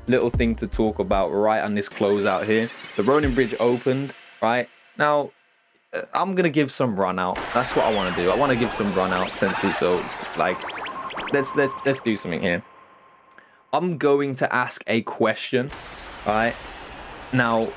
little 0.06 0.30
thing 0.30 0.54
to 0.56 0.68
talk 0.68 1.00
about 1.00 1.30
right 1.30 1.60
on 1.60 1.74
this 1.74 1.88
closeout 1.88 2.46
here. 2.46 2.70
The 2.94 3.02
Ronin 3.02 3.34
Bridge 3.34 3.56
opened. 3.58 4.14
right? 4.40 4.68
Now, 4.96 5.32
Uh, 5.92 6.02
I'm 6.14 6.34
gonna 6.34 6.50
give 6.50 6.70
some 6.70 6.98
run 6.98 7.18
out. 7.18 7.36
That's 7.52 7.74
what 7.74 7.84
I 7.84 7.94
want 7.94 8.14
to 8.14 8.22
do. 8.22 8.30
I 8.30 8.36
want 8.36 8.52
to 8.52 8.58
give 8.58 8.72
some 8.72 8.92
run 8.94 9.12
out, 9.12 9.30
Sensi. 9.30 9.72
So, 9.72 10.02
like, 10.36 10.58
let's 11.32 11.54
let's 11.56 11.74
let's 11.84 12.00
do 12.00 12.16
something 12.16 12.40
here. 12.40 12.62
I'm 13.72 13.98
going 13.98 14.34
to 14.36 14.52
ask 14.52 14.82
a 14.86 15.02
question, 15.02 15.70
right? 16.26 16.54
Now, 17.32 17.68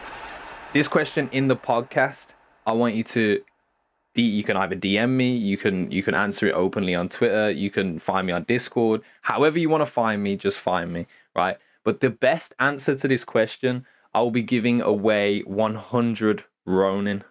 this 0.74 0.88
question 0.88 1.30
in 1.32 1.48
the 1.48 1.56
podcast, 1.56 2.28
I 2.66 2.72
want 2.72 2.96
you 2.96 3.04
to 3.04 3.44
you 4.16 4.44
can 4.44 4.58
either 4.58 4.76
DM 4.76 5.10
me, 5.10 5.36
you 5.36 5.58
can 5.58 5.90
you 5.92 6.04
can 6.04 6.14
answer 6.14 6.48
it 6.48 6.54
openly 6.54 6.94
on 6.94 7.10
Twitter, 7.10 7.50
you 7.50 7.70
can 7.72 8.00
find 8.00 8.28
me 8.28 8.34
on 8.34 8.44
Discord. 8.44 9.02
However 9.22 9.58
you 9.58 9.70
want 9.70 9.82
to 9.82 9.92
find 9.92 10.22
me, 10.22 10.36
just 10.36 10.58
find 10.58 10.94
me, 10.94 11.08
right? 11.36 11.58
But 11.84 12.00
the 12.00 12.10
best 12.10 12.54
answer 12.60 12.96
to 12.96 13.08
this 13.08 13.24
question, 13.24 13.86
I 14.14 14.22
will 14.22 14.32
be 14.32 14.44
giving 14.44 14.82
away 14.82 15.42
100 15.42 16.44
Ronin, 16.66 17.24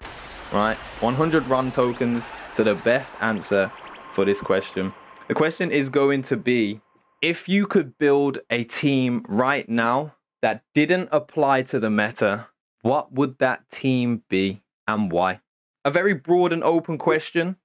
right? 0.52 0.76
100 1.00 1.46
run 1.46 1.70
tokens 1.70 2.24
to 2.54 2.64
the 2.64 2.74
best 2.74 3.12
answer 3.20 3.70
for 4.12 4.24
this 4.24 4.40
question. 4.40 4.92
The 5.28 5.34
question 5.34 5.70
is 5.70 5.88
going 5.88 6.22
to 6.22 6.36
be 6.36 6.80
if 7.20 7.48
you 7.48 7.66
could 7.66 7.98
build 7.98 8.38
a 8.50 8.64
team 8.64 9.24
right 9.28 9.68
now 9.68 10.14
that 10.42 10.62
didn't 10.74 11.08
apply 11.12 11.62
to 11.62 11.78
the 11.78 11.90
meta, 11.90 12.48
what 12.82 13.12
would 13.12 13.38
that 13.38 13.70
team 13.70 14.22
be 14.28 14.62
and 14.86 15.10
why? 15.10 15.40
a 15.84 15.90
very 15.90 16.14
broad 16.14 16.52
and 16.52 16.62
open 16.62 16.98
question, 16.98 17.56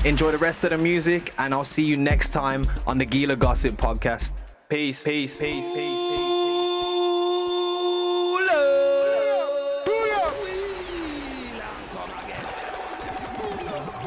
Enjoy 0.05 0.30
the 0.30 0.39
rest 0.39 0.64
of 0.64 0.70
the 0.70 0.78
music 0.78 1.34
and 1.39 1.53
I'll 1.53 1.64
see 1.64 1.84
you 1.84 1.97
next 1.97 2.30
time 2.30 2.64
on 2.87 2.99
the 2.99 3.05
Gila 3.05 3.37
Gossip 3.37 3.76
Podcast. 3.76 4.32
Peace, 4.68 5.05
peace, 5.05 5.39
peace, 5.39 5.72
peace, 5.74 6.06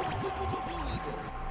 peace. 0.04 0.30
Flawless 0.70 1.49